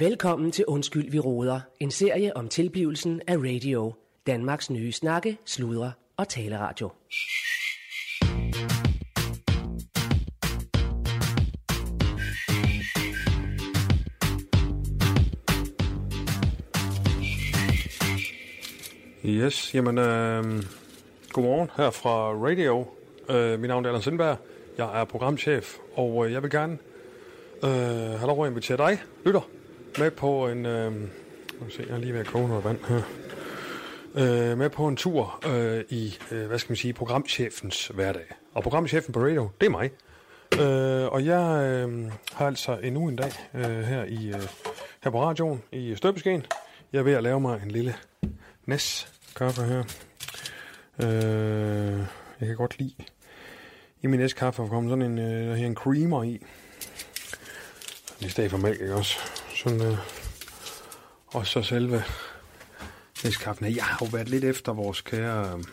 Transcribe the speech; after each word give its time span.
Velkommen 0.00 0.52
til 0.52 0.64
Undskyld, 0.66 1.10
vi 1.10 1.18
råder. 1.18 1.60
En 1.80 1.90
serie 1.90 2.36
om 2.36 2.48
tilblivelsen 2.48 3.20
af 3.26 3.36
radio. 3.36 3.94
Danmarks 4.26 4.70
nye 4.70 4.92
snakke, 4.92 5.38
sludre 5.44 5.92
og 6.16 6.28
taleradio. 6.28 6.90
Yes, 19.24 19.74
jamen, 19.74 19.98
øh, 19.98 20.44
godmorgen 21.32 21.70
her 21.76 21.90
fra 21.90 22.32
Radio. 22.32 22.86
Øh, 23.30 23.60
mit 23.60 23.68
navn 23.68 23.84
er 23.84 23.88
Allan 23.88 24.02
Sindberg. 24.02 24.36
Jeg 24.78 25.00
er 25.00 25.04
programchef, 25.04 25.76
og 25.94 26.26
øh, 26.26 26.32
jeg 26.32 26.42
vil 26.42 26.50
gerne 26.50 26.78
øh, 27.64 27.70
have 27.70 28.26
lov 28.26 28.44
at 28.44 28.50
invitere 28.50 28.76
dig, 28.76 28.98
lytter, 29.24 29.57
med 29.98 30.10
på 30.10 30.48
en... 30.48 30.66
Øh, 30.66 30.92
nu 30.92 31.68
se, 31.70 31.84
jeg 31.88 31.94
er 31.94 31.98
lige 31.98 32.12
ved 32.12 32.20
at 32.20 32.26
koge 32.26 32.48
noget 32.48 32.64
vand 32.64 32.78
her. 32.88 33.02
Øh, 34.14 34.58
med 34.58 34.70
på 34.70 34.88
en 34.88 34.96
tur 34.96 35.40
øh, 35.48 35.84
i, 35.88 36.18
øh, 36.30 36.46
hvad 36.46 36.58
skal 36.58 36.70
man 36.70 36.76
sige, 36.76 36.92
programchefens 36.92 37.86
hverdag. 37.86 38.24
Og 38.54 38.62
programchefen 38.62 39.12
på 39.12 39.20
radio, 39.20 39.48
det 39.60 39.66
er 39.66 39.70
mig. 39.70 39.90
Øh, 40.60 41.12
og 41.12 41.24
jeg 41.24 41.64
øh, 41.64 42.12
har 42.32 42.46
altså 42.46 42.78
endnu 42.82 43.08
en 43.08 43.16
dag 43.16 43.32
øh, 43.54 43.80
her, 43.80 44.04
i, 44.04 44.28
øh, 44.28 44.48
her 45.04 45.10
på 45.10 45.22
radioen 45.22 45.62
i 45.72 45.94
Støbeskeen. 45.96 46.46
Jeg 46.92 46.98
er 46.98 47.02
ved 47.02 47.12
at 47.12 47.22
lave 47.22 47.40
mig 47.40 47.60
en 47.64 47.70
lille 47.70 47.94
næs 48.66 49.12
kaffe 49.36 49.62
her. 49.62 49.84
Øh, 51.02 51.98
jeg 52.40 52.48
kan 52.48 52.56
godt 52.56 52.78
lide 52.78 52.94
i 54.02 54.06
min 54.06 54.20
næste 54.20 54.38
kaffe 54.38 54.62
at 54.62 54.68
komme 54.68 54.90
sådan 54.90 55.02
en, 55.02 55.18
øh, 55.18 55.56
her 55.56 55.66
en 55.66 55.74
creamer 55.74 56.22
i. 56.22 56.42
I 58.20 58.28
stedet 58.28 58.50
for 58.50 58.58
mælk, 58.58 58.80
ikke 58.80 58.94
også? 58.94 59.18
Sådan, 59.58 59.82
øh, 59.82 59.98
og 61.26 61.46
så 61.46 61.62
selve 61.62 62.04
næstkaffen. 63.24 63.76
Jeg 63.76 63.84
har 63.84 63.98
jo 64.06 64.08
været 64.12 64.28
lidt 64.28 64.44
efter 64.44 64.72
vores 64.72 65.00
kære... 65.00 65.52
Øh, 65.52 65.64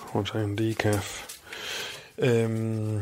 hun 0.00 0.24
tager 0.24 0.44
en 0.44 0.58
decaf. 0.58 1.26
Øhm, 2.18 3.00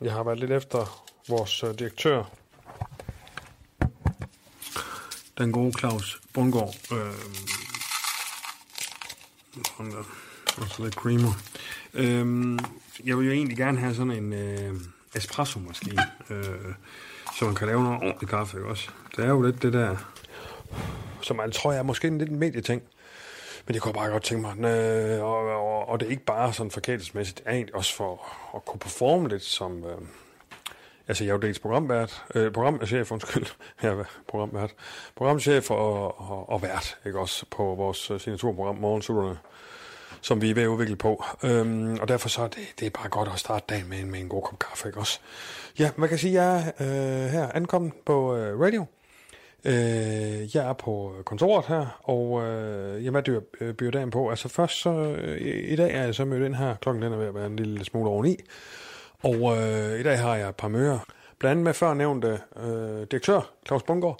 jeg 0.00 0.12
har 0.12 0.22
været 0.22 0.38
lidt 0.38 0.50
efter 0.50 1.06
vores 1.28 1.62
øh, 1.62 1.78
direktør, 1.78 2.24
den 5.38 5.52
gode 5.52 5.78
Claus 5.78 6.20
Bundgaard. 6.32 6.74
Øhm, 6.92 7.34
sådan. 9.76 9.94
Og 10.56 10.68
så 10.68 10.82
lidt 10.82 10.94
creamer. 10.94 11.32
Øhm, 11.94 12.58
jeg 13.04 13.18
vil 13.18 13.26
jo 13.26 13.32
egentlig 13.32 13.56
gerne 13.56 13.78
have 13.78 13.94
sådan 13.94 14.12
en 14.12 14.32
øh, 14.32 14.80
espresso-maskine, 15.14 16.02
øh, 16.30 16.74
så 17.38 17.44
man 17.44 17.54
kan 17.54 17.66
lave 17.66 17.82
noget 17.82 17.98
ordentligt 17.98 18.30
kaffe, 18.30 18.56
ikke 18.56 18.68
også? 18.68 18.90
Det 19.16 19.24
er 19.24 19.28
jo 19.28 19.42
lidt 19.42 19.62
det 19.62 19.72
der, 19.72 19.96
som 21.22 21.36
man 21.36 21.50
tror 21.50 21.72
jeg 21.72 21.78
er 21.78 21.82
måske 21.82 22.08
en 22.08 22.18
lidt 22.18 22.30
medieting. 22.30 22.82
Men 23.66 23.74
det 23.74 23.82
kunne 23.82 23.88
jeg 23.88 23.94
bare 23.94 24.10
godt 24.10 24.22
tænke 24.22 24.42
mig. 24.42 24.70
Øh, 24.70 25.24
og, 25.24 25.36
og, 25.36 25.88
og, 25.88 26.00
det 26.00 26.06
er 26.06 26.10
ikke 26.10 26.24
bare 26.24 26.52
sådan 26.52 26.70
forkælelsesmæssigt, 26.70 27.38
det 27.38 27.46
er 27.46 27.52
egentlig 27.52 27.74
også 27.74 27.94
for 27.96 28.26
at 28.56 28.64
kunne 28.64 28.78
performe 28.78 29.28
lidt 29.28 29.42
som... 29.42 29.84
Øh, 29.84 29.98
altså 31.08 31.24
jeg 31.24 31.30
er 31.30 31.34
jo 31.34 31.40
dels 31.40 31.58
programvært, 31.58 32.24
øh, 32.34 32.52
programchef, 32.52 32.92
altså, 32.92 33.14
undskyld, 33.14 33.46
jeg 33.82 33.92
er 33.92 34.04
programvært, 34.28 34.74
programchef 35.16 35.70
og, 35.70 36.20
og, 36.30 36.48
og 36.48 36.62
vært, 36.62 36.98
ikke 37.06 37.18
også, 37.18 37.46
på 37.50 37.62
vores 37.62 38.10
øh, 38.10 38.20
signaturprogram 38.20 38.76
Morgensutterne, 38.76 39.38
som 40.24 40.42
vi 40.42 40.50
er 40.50 40.54
ved 40.54 40.62
at 40.62 40.66
udvikle 40.66 40.96
på. 40.96 41.24
Øhm, 41.42 41.98
og 42.00 42.08
derfor 42.08 42.28
så 42.28 42.42
er 42.42 42.48
det, 42.48 42.74
det 42.80 42.86
er 42.86 42.90
bare 42.90 43.08
godt 43.08 43.28
at 43.32 43.38
starte 43.38 43.64
dagen 43.68 43.88
med, 43.88 44.04
med 44.04 44.20
en 44.20 44.28
god 44.28 44.42
kop 44.42 44.58
kaffe, 44.58 44.88
ikke 44.88 44.98
også? 44.98 45.20
Ja, 45.78 45.90
man 45.96 46.08
kan 46.08 46.18
sige, 46.18 46.40
at 46.40 46.46
jeg 46.46 46.72
er 46.78 47.24
øh, 47.24 47.30
her 47.30 47.48
ankommet 47.54 47.92
på 48.06 48.36
øh, 48.36 48.60
radio. 48.60 48.86
Øh, 49.64 50.56
jeg 50.56 50.68
er 50.68 50.72
på 50.72 51.14
kontoret 51.24 51.66
her, 51.66 52.00
og 52.02 52.42
øh, 52.42 53.04
jamen, 53.04 53.22
hvad 53.22 53.42
øh, 53.60 53.74
byr, 53.74 53.90
dagen 53.90 54.10
på? 54.10 54.30
Altså 54.30 54.48
først 54.48 54.80
så, 54.80 54.90
øh, 54.90 55.72
i 55.72 55.76
dag 55.76 55.94
er 55.94 56.04
jeg 56.04 56.14
så 56.14 56.24
mødt 56.24 56.46
ind 56.46 56.54
her, 56.54 56.74
klokken 56.74 57.02
den 57.02 57.12
er 57.12 57.16
ved 57.16 57.26
at 57.26 57.34
være 57.34 57.46
en 57.46 57.56
lille 57.56 57.84
smule 57.84 58.10
oveni. 58.10 58.36
Og 59.22 59.56
øh, 59.56 60.00
i 60.00 60.02
dag 60.02 60.18
har 60.18 60.36
jeg 60.36 60.48
et 60.48 60.56
par 60.56 60.68
møder, 60.68 60.98
blandt 61.38 61.50
andet 61.50 61.64
med 61.64 61.74
før 61.74 61.94
nævnte 61.94 62.40
øh, 62.56 63.06
direktør 63.10 63.50
Claus 63.66 63.82
Bungård. 63.82 64.18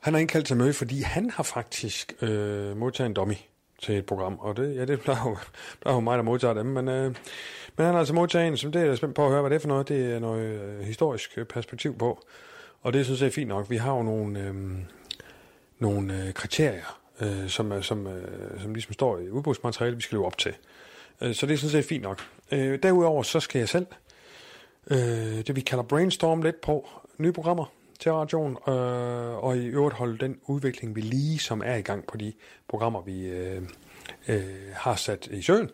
Han 0.00 0.14
har 0.14 0.20
indkaldt 0.20 0.46
til 0.46 0.56
møde, 0.56 0.72
fordi 0.72 1.02
han 1.02 1.30
har 1.30 1.42
faktisk 1.42 2.12
øh, 2.22 2.76
modtaget 2.76 3.08
en 3.08 3.14
dummy 3.14 3.36
til 3.78 3.98
et 3.98 4.06
program, 4.06 4.38
og 4.38 4.56
det, 4.56 4.76
ja, 4.76 4.84
det 4.84 5.00
plejer 5.00 5.28
jo, 5.28 5.36
plejer 5.80 5.96
jo 5.96 6.00
mig, 6.00 6.18
der 6.18 6.24
modtager 6.24 6.54
dem, 6.54 6.66
men, 6.66 6.88
øh, 6.88 7.04
men 7.76 7.86
han 7.86 7.92
har 7.92 7.98
altså 7.98 8.14
modtaget 8.14 8.48
en, 8.48 8.56
som 8.56 8.72
det 8.72 8.82
er 8.82 8.86
jeg 8.86 8.96
spændt 8.96 9.14
på 9.14 9.24
at 9.24 9.30
høre, 9.30 9.40
hvad 9.40 9.50
det 9.50 9.56
er 9.56 9.60
for 9.60 9.68
noget. 9.68 9.88
Det 9.88 10.12
er 10.12 10.18
noget 10.18 10.60
øh, 10.60 10.80
historisk 10.80 11.38
øh, 11.38 11.44
perspektiv 11.44 11.98
på, 11.98 12.20
og 12.82 12.92
det 12.92 13.04
synes 13.04 13.20
jeg 13.20 13.26
er 13.26 13.30
fint 13.32 13.48
nok. 13.48 13.70
Vi 13.70 13.76
har 13.76 13.96
jo 13.96 14.02
nogle, 14.02 14.40
øh, 14.40 14.54
nogle 15.78 16.26
øh, 16.26 16.32
kriterier, 16.32 16.98
øh, 17.20 17.48
som, 17.48 17.82
som, 17.82 18.06
øh, 18.06 18.60
som 18.62 18.74
ligesom 18.74 18.92
står 18.92 19.18
i 19.18 19.30
udbudsmaterialet, 19.30 19.96
vi 19.96 20.02
skal 20.02 20.16
leve 20.16 20.26
op 20.26 20.38
til. 20.38 20.54
Øh, 21.20 21.34
så 21.34 21.46
det 21.46 21.58
synes 21.58 21.74
jeg 21.74 21.78
er 21.80 21.86
fint 21.88 22.02
nok. 22.02 22.20
Øh, 22.52 22.78
derudover 22.82 23.22
så 23.22 23.40
skal 23.40 23.58
jeg 23.58 23.68
selv 23.68 23.86
øh, 24.90 24.98
det 25.46 25.56
vi 25.56 25.60
kalder 25.60 25.84
brainstorm 25.84 26.42
lidt 26.42 26.60
på 26.60 26.88
nye 27.18 27.32
programmer 27.32 27.64
til 28.00 28.12
radioen, 28.12 28.56
øh, 28.68 29.44
og 29.44 29.56
i 29.56 29.66
øvrigt 29.66 29.96
holde 29.96 30.18
den 30.18 30.38
udvikling 30.46 30.96
vi 30.96 31.00
lige, 31.00 31.38
som 31.38 31.62
er 31.64 31.74
i 31.74 31.82
gang 31.82 32.06
på 32.06 32.16
de 32.16 32.32
programmer, 32.68 33.02
vi 33.02 33.26
øh, 33.26 33.62
øh, 34.28 34.42
har 34.74 34.96
sat 34.96 35.26
i 35.26 35.42
søen, 35.42 35.70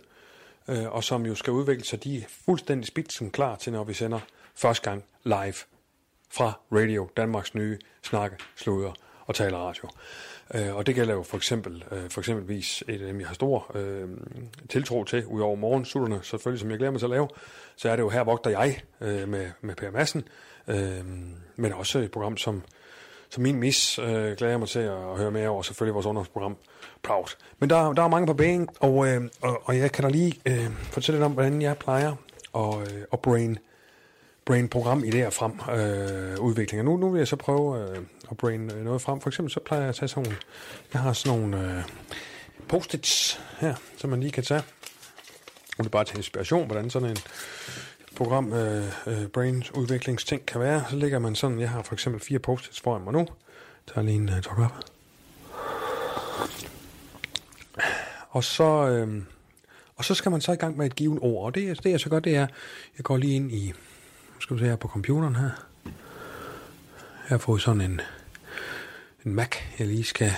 øh, 0.68 0.94
og 0.94 1.04
som 1.04 1.26
jo 1.26 1.34
skal 1.34 1.52
udvikle 1.52 1.84
sig, 1.84 2.04
de 2.04 2.18
er 2.18 2.22
fuldstændig 2.44 2.86
spidsen 2.86 3.30
klar 3.30 3.56
til, 3.56 3.72
når 3.72 3.84
vi 3.84 3.94
sender 3.94 4.20
første 4.54 4.90
gang 4.90 5.04
live 5.24 5.54
fra 6.30 6.52
Radio, 6.72 7.08
Danmarks 7.16 7.54
nye 7.54 7.78
snakke, 8.02 8.36
sluder 8.56 8.92
og 9.26 9.34
taler 9.34 9.58
radio. 9.58 9.88
Øh, 10.54 10.76
og 10.76 10.86
det 10.86 10.94
gælder 10.94 11.14
jo 11.14 11.22
for 11.22 11.36
eksempel, 11.36 11.84
øh, 11.90 12.10
for 12.10 12.20
eksempelvis 12.20 12.84
et 12.88 13.00
af 13.00 13.06
dem, 13.06 13.20
jeg 13.20 13.28
har 13.28 13.34
stor 13.34 13.70
øh, 13.74 14.08
tiltro 14.68 15.04
til, 15.04 15.26
udover 15.26 15.56
morgensutterne, 15.56 16.20
selvfølgelig, 16.22 16.60
som 16.60 16.70
jeg 16.70 16.78
glæder 16.78 16.90
mig 16.90 17.00
til 17.00 17.06
at 17.06 17.10
lave, 17.10 17.28
så 17.76 17.90
er 17.90 17.96
det 17.96 18.02
jo 18.02 18.08
her 18.08 18.24
vogter 18.24 18.50
jeg 18.50 18.80
øh, 19.00 19.28
med, 19.28 19.50
med 19.60 19.74
Per 19.74 19.90
Madsen, 19.90 20.28
øh, 20.70 21.04
men 21.56 21.72
også 21.72 21.98
et 21.98 22.10
program 22.10 22.36
som, 22.36 22.62
som 23.30 23.42
min 23.42 23.56
mis 23.56 23.98
øh, 23.98 24.06
glæder 24.06 24.48
jeg 24.48 24.58
mig 24.58 24.68
til 24.68 24.78
at, 24.78 25.10
at 25.10 25.16
høre 25.16 25.30
mere 25.30 25.48
over, 25.48 25.62
selvfølgelig 25.62 25.94
vores 25.94 26.06
underholdsprogram 26.06 26.56
Proud. 27.02 27.36
Men 27.58 27.70
der, 27.70 27.92
der 27.92 28.02
er 28.02 28.08
mange 28.08 28.26
på 28.26 28.34
banen, 28.34 28.68
og, 28.80 29.08
øh, 29.08 29.22
og, 29.40 29.62
og 29.64 29.78
jeg 29.78 29.92
kan 29.92 30.04
da 30.04 30.10
lige 30.10 30.34
øh, 30.46 30.70
fortælle 30.82 31.18
lidt 31.18 31.24
om, 31.24 31.32
hvordan 31.32 31.62
jeg 31.62 31.76
plejer 31.76 32.14
at, 32.54 32.80
øh, 32.80 33.02
at 33.12 33.20
brain 33.20 33.58
brain 34.44 34.68
program 34.68 35.04
idéer 35.04 35.28
frem, 35.28 35.52
øh, 35.78 36.40
udviklinger. 36.40 36.84
Nu, 36.84 36.96
nu 36.96 37.10
vil 37.10 37.18
jeg 37.18 37.28
så 37.28 37.36
prøve 37.36 37.90
øh, 37.90 37.96
at 38.30 38.36
brain 38.36 38.70
øh, 38.72 38.84
noget 38.84 39.02
frem. 39.02 39.20
For 39.20 39.28
eksempel 39.28 39.52
så 39.52 39.60
plejer 39.60 39.82
jeg 39.82 39.88
at 39.88 39.94
tage 39.94 40.08
sådan 40.08 40.22
nogle, 40.22 40.38
jeg 40.92 41.00
har 41.00 41.12
sådan 41.12 41.38
nogle 41.38 41.76
øh, 41.76 41.82
post-its 42.68 43.40
her, 43.58 43.74
som 43.96 44.10
man 44.10 44.20
lige 44.20 44.32
kan 44.32 44.44
tage. 44.44 44.62
Og 45.78 45.84
det 45.84 45.86
er 45.86 45.90
bare 45.90 46.04
til 46.04 46.16
inspiration, 46.16 46.66
hvordan 46.66 46.90
sådan 46.90 47.10
en 47.10 47.16
program, 48.20 48.52
øh, 48.52 48.84
øh, 49.06 49.26
brains 49.26 49.74
udviklingsting 49.74 50.46
kan 50.46 50.60
være. 50.60 50.84
Så 50.90 50.96
lægger 50.96 51.18
man 51.18 51.34
sådan, 51.34 51.60
jeg 51.60 51.70
har 51.70 51.82
for 51.82 51.92
eksempel 51.92 52.20
fire 52.20 52.38
post-its 52.38 52.80
foran 52.80 53.04
mig 53.04 53.12
nu. 53.12 53.26
Tager 53.86 54.04
lige 54.04 54.16
en 54.16 54.28
øh, 54.28 54.58
uh, 54.58 54.64
op. 54.64 54.72
Og 58.30 58.44
så, 58.44 58.88
øh, 58.88 59.22
og 59.96 60.04
så 60.04 60.14
skal 60.14 60.30
man 60.30 60.40
så 60.40 60.52
i 60.52 60.56
gang 60.56 60.76
med 60.76 60.86
et 60.86 60.96
givet 60.96 61.18
ord. 61.22 61.44
Og 61.44 61.54
det, 61.54 61.84
det 61.84 61.92
er 61.92 61.98
så 61.98 62.08
godt, 62.08 62.24
det 62.24 62.36
er, 62.36 62.46
jeg 62.96 63.04
går 63.04 63.16
lige 63.16 63.34
ind 63.34 63.52
i 63.52 63.72
skal 64.38 64.56
vi 64.56 64.60
se 64.60 64.66
her 64.66 64.76
på 64.76 64.88
computeren 64.88 65.36
her. 65.36 65.50
Jeg 65.84 67.28
har 67.28 67.38
fået 67.38 67.62
sådan 67.62 67.80
en, 67.80 68.00
en 69.24 69.34
Mac, 69.34 69.56
jeg 69.78 69.86
lige 69.86 70.04
skal, 70.04 70.32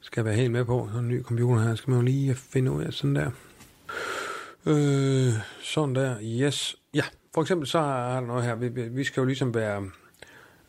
skal 0.00 0.24
være 0.24 0.34
helt 0.34 0.50
med 0.50 0.64
på. 0.64 0.88
Sådan 0.88 1.04
en 1.04 1.08
ny 1.08 1.22
computer 1.22 1.62
her. 1.62 1.74
Skal 1.74 1.90
man 1.90 2.00
jo 2.00 2.04
lige 2.04 2.34
finde 2.34 2.70
ud 2.70 2.82
af 2.82 2.92
sådan 2.92 3.16
der. 3.16 3.30
Øh, 4.66 5.32
sådan 5.62 5.94
der, 5.94 6.16
yes. 6.22 6.76
Ja, 6.94 7.04
for 7.34 7.40
eksempel 7.40 7.68
så 7.68 7.78
er 7.78 8.14
der 8.14 8.26
noget 8.26 8.44
her. 8.44 8.54
Vi, 8.54 8.68
vi 8.68 9.04
skal 9.04 9.20
jo 9.20 9.26
ligesom 9.26 9.54
være, 9.54 9.90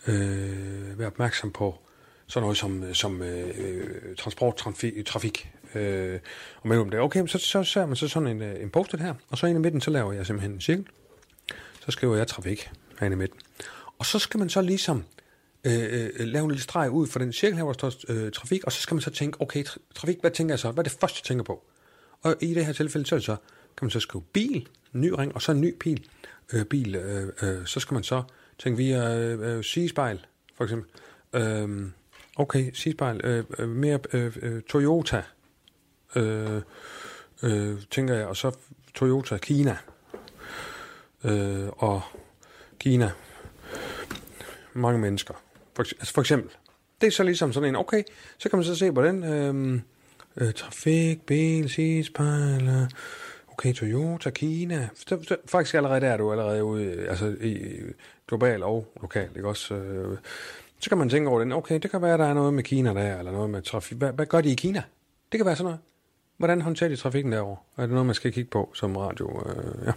øh, 0.07 0.99
være 0.99 1.07
opmærksom 1.07 1.51
på 1.51 1.79
sådan 2.27 2.41
noget 2.41 2.57
som, 2.57 2.93
som 2.93 3.21
øh, 3.21 4.15
transport, 4.17 4.55
trafik, 4.55 5.05
trafik 5.05 5.51
øh, 5.75 6.19
og 6.61 6.67
mellem 6.67 6.89
det. 6.89 6.99
Okay, 6.99 7.27
så, 7.27 7.37
så 7.37 7.63
ser 7.63 7.85
man 7.85 7.95
så 7.95 8.07
sådan 8.07 8.27
en, 8.27 8.41
øh, 8.41 8.63
en 8.63 8.69
post 8.69 8.95
her, 8.95 9.13
og 9.29 9.37
så 9.37 9.47
ind 9.47 9.57
i 9.57 9.61
midten, 9.61 9.81
så 9.81 9.91
laver 9.91 10.13
jeg 10.13 10.25
simpelthen 10.25 10.51
en 10.51 10.61
cirkel 10.61 10.87
så 11.85 11.91
skriver 11.91 12.15
jeg 12.15 12.27
trafik 12.27 12.69
herinde 12.99 13.15
i 13.15 13.17
midten. 13.17 13.39
Og 13.99 14.05
så 14.05 14.19
skal 14.19 14.37
man 14.39 14.49
så 14.49 14.61
ligesom 14.61 15.03
øh, 15.63 15.73
øh, 15.73 16.09
lave 16.19 16.43
en 16.43 16.51
lille 16.51 16.63
streg 16.63 16.91
ud 16.91 17.07
for 17.07 17.19
den 17.19 17.33
cirkel 17.33 17.57
her, 17.57 17.63
hvor 17.63 17.73
der 17.73 17.89
står 17.89 18.11
øh, 18.13 18.31
trafik, 18.31 18.63
og 18.63 18.71
så 18.71 18.81
skal 18.81 18.95
man 18.95 19.01
så 19.01 19.09
tænke, 19.09 19.41
okay, 19.41 19.63
trafik, 19.95 20.17
hvad 20.21 20.31
tænker 20.31 20.53
jeg 20.53 20.59
så? 20.59 20.71
Hvad 20.71 20.83
er 20.83 20.89
det 20.89 20.97
første, 20.99 21.19
jeg 21.19 21.25
tænker 21.25 21.43
på? 21.43 21.63
Og 22.21 22.35
i 22.41 22.53
det 22.53 22.65
her 22.65 22.73
tilfælde, 22.73 23.05
så, 23.05 23.19
så 23.19 23.35
kan 23.77 23.85
man 23.85 23.89
så 23.89 23.99
skrive 23.99 24.23
bil, 24.33 24.67
ny 24.93 25.09
ring, 25.09 25.35
og 25.35 25.41
så 25.41 25.51
en 25.51 25.61
ny 25.61 25.75
pil. 25.79 26.07
Øh, 26.53 26.65
bil, 26.65 26.95
øh, 26.95 27.31
øh, 27.41 27.65
så 27.65 27.79
skal 27.79 27.93
man 27.93 28.03
så 28.03 28.23
tænke 28.59 28.77
via 28.77 29.17
øh, 29.17 29.57
øh, 29.57 29.63
sigespejl, 29.63 30.25
for 30.55 30.63
eksempel. 30.63 30.89
Øh, 31.33 31.87
okay, 32.35 32.71
sigespejl, 32.73 33.21
øh, 33.23 33.43
øh, 33.59 33.69
mere 33.69 33.99
øh, 34.13 34.37
øh, 34.41 34.61
Toyota, 34.61 35.23
øh, 36.15 36.61
øh, 37.43 37.81
tænker 37.91 38.13
jeg, 38.13 38.25
og 38.25 38.37
så 38.37 38.51
Toyota 38.93 39.37
Kina, 39.37 39.77
øh, 41.23 41.67
og 41.67 42.01
Kina 42.79 43.11
mange 44.73 44.99
mennesker. 44.99 45.33
For, 45.75 45.83
altså 45.83 46.13
for 46.13 46.21
eksempel, 46.21 46.51
det 47.01 47.07
er 47.07 47.11
så 47.11 47.23
ligesom 47.23 47.53
sådan 47.53 47.69
en, 47.69 47.75
okay, 47.75 48.03
så 48.37 48.49
kan 48.49 48.57
man 48.57 48.65
så 48.65 48.75
se 48.75 48.91
på 48.91 49.01
den. 49.05 49.23
Øh, 49.23 49.81
øh, 50.37 50.53
trafik, 50.53 51.21
bil, 51.21 51.69
sidespejl, 51.69 52.67
øh, 52.67 52.89
okay, 53.55 53.73
Toyota, 53.73 54.29
Kina. 54.29 54.89
Så, 54.93 55.23
så, 55.27 55.37
faktisk 55.45 55.75
allerede 55.75 56.01
der 56.01 56.07
er 56.07 56.17
du 56.17 56.31
allerede 56.31 56.63
ude, 56.63 57.07
altså 57.09 57.35
i 57.41 57.57
global 58.27 58.63
og 58.63 58.87
lokal, 59.01 59.29
ikke 59.35 59.47
også? 59.47 59.75
Øh, 59.75 60.17
så 60.79 60.89
kan 60.89 60.97
man 60.97 61.09
tænke 61.09 61.29
over 61.29 61.39
den, 61.39 61.51
okay, 61.51 61.79
det 61.79 61.91
kan 61.91 62.01
være, 62.01 62.17
der 62.17 62.25
er 62.25 62.33
noget 62.33 62.53
med 62.53 62.63
Kina 62.63 62.93
der, 62.93 63.19
eller 63.19 63.31
noget 63.31 63.49
med 63.49 63.61
trafik. 63.61 63.97
Hvad, 63.97 64.13
hvad 64.13 64.25
gør 64.25 64.41
de 64.41 64.51
i 64.51 64.55
Kina? 64.55 64.83
Det 65.31 65.37
kan 65.39 65.45
være 65.45 65.55
sådan 65.55 65.65
noget. 65.65 65.79
Hvordan 66.37 66.61
håndterer 66.61 66.89
de 66.89 66.95
trafikken 66.95 67.31
derovre? 67.31 67.57
Er 67.77 67.81
det 67.81 67.89
noget, 67.89 68.05
man 68.05 68.15
skal 68.15 68.31
kigge 68.31 68.49
på 68.49 68.71
som 68.73 68.97
radio? 68.97 69.43
Øh, 69.49 69.87
ja. 69.87 69.91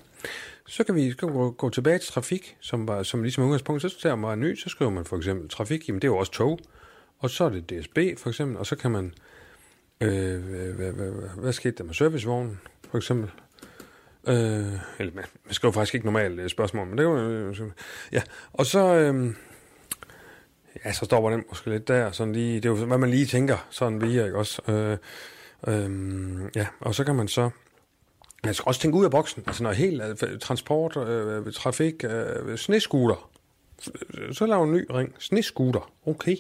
Så 0.67 0.85
kan 0.85 0.95
vi 0.95 1.13
gå, 1.13 1.51
gå 1.51 1.71
tilbage 1.71 1.99
til 1.99 2.13
trafik, 2.13 2.57
som, 2.61 2.89
var, 2.89 3.03
som 3.03 3.23
ligesom 3.23 3.45
udgangspunkt. 3.45 3.83
Så 3.83 3.89
ser 3.89 4.15
man 4.15 4.41
ny, 4.41 4.57
så 4.57 4.69
skriver 4.69 4.91
man 4.91 5.05
for 5.05 5.17
eksempel 5.17 5.49
trafik. 5.49 5.89
Jamen, 5.89 6.03
det 6.03 6.09
er 6.09 6.13
jo 6.13 6.17
også 6.17 6.33
tog. 6.33 6.59
Og 7.19 7.31
så 7.31 7.45
er 7.45 7.49
det 7.49 7.71
DSB 7.71 7.99
for 8.19 8.29
eksempel, 8.29 8.57
og 8.57 8.67
så 8.67 8.77
kan 8.77 8.91
man... 8.91 9.15
Øh, 10.01 10.43
hvad, 10.43 10.73
hvad, 10.73 10.93
hvad, 10.93 11.29
hvad 11.37 11.53
skete 11.53 11.77
der 11.79 11.85
med 11.85 11.95
servicevognen, 11.95 12.61
for 12.91 12.99
eksempel? 12.99 13.31
Øh, 14.29 14.73
eller 14.99 15.15
man, 15.15 15.25
skriver 15.51 15.73
faktisk 15.73 15.95
ikke 15.95 16.07
normalt 16.07 16.41
øh, 16.41 16.49
spørgsmål, 16.49 16.87
men 16.87 16.99
det 16.99 17.07
kan 17.07 17.15
man... 17.15 17.25
Øh, 17.31 17.71
ja, 18.13 18.23
og 18.53 18.67
så... 18.67 18.95
Øh, 18.95 19.35
ja, 20.85 20.93
så 20.93 21.05
stopper 21.05 21.31
den 21.31 21.45
måske 21.49 21.71
lidt 21.71 21.89
der, 21.89 22.11
sådan 22.11 22.33
lige, 22.33 22.55
det 22.55 22.65
er 22.65 22.69
jo, 22.69 22.85
hvad 22.85 22.99
man 22.99 23.11
lige 23.11 23.27
tænker, 23.27 23.67
sådan 23.71 24.01
via, 24.01 24.25
ikke 24.25 24.39
også? 24.39 24.63
Øh, 24.69 24.97
øh, 25.67 25.91
ja, 26.57 26.67
og 26.81 26.95
så 26.95 27.05
kan 27.05 27.15
man 27.15 27.29
så, 27.29 27.51
man 28.45 28.55
skal 28.55 28.65
også 28.67 28.81
tænke 28.81 28.99
ud 28.99 29.05
af 29.05 29.11
boksen, 29.11 29.43
altså 29.47 29.63
når 29.63 29.73
helt, 29.73 30.03
øh, 30.03 30.39
transport, 30.39 30.97
øh, 30.97 31.53
trafik, 31.53 32.05
øh, 32.05 32.59
sneskuter, 32.59 33.31
så 34.33 34.47
laver 34.47 34.65
en 34.65 34.73
ny 34.73 34.87
ring, 34.91 35.15
sneskuter, 35.19 35.93
okay, 36.07 36.37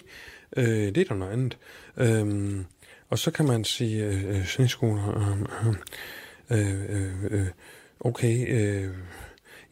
øh, 0.56 0.64
det 0.66 0.98
er 0.98 1.04
da 1.04 1.14
noget 1.14 1.32
andet. 1.32 1.58
Øh, 1.96 2.64
og 3.10 3.18
så 3.18 3.30
kan 3.30 3.46
man 3.46 3.64
sige, 3.64 4.04
øh, 4.04 4.46
sneskuter, 4.46 5.36
øh, 6.50 6.70
øh, 6.90 7.24
øh, 7.30 7.46
okay, 8.00 8.46
øh, 8.48 8.90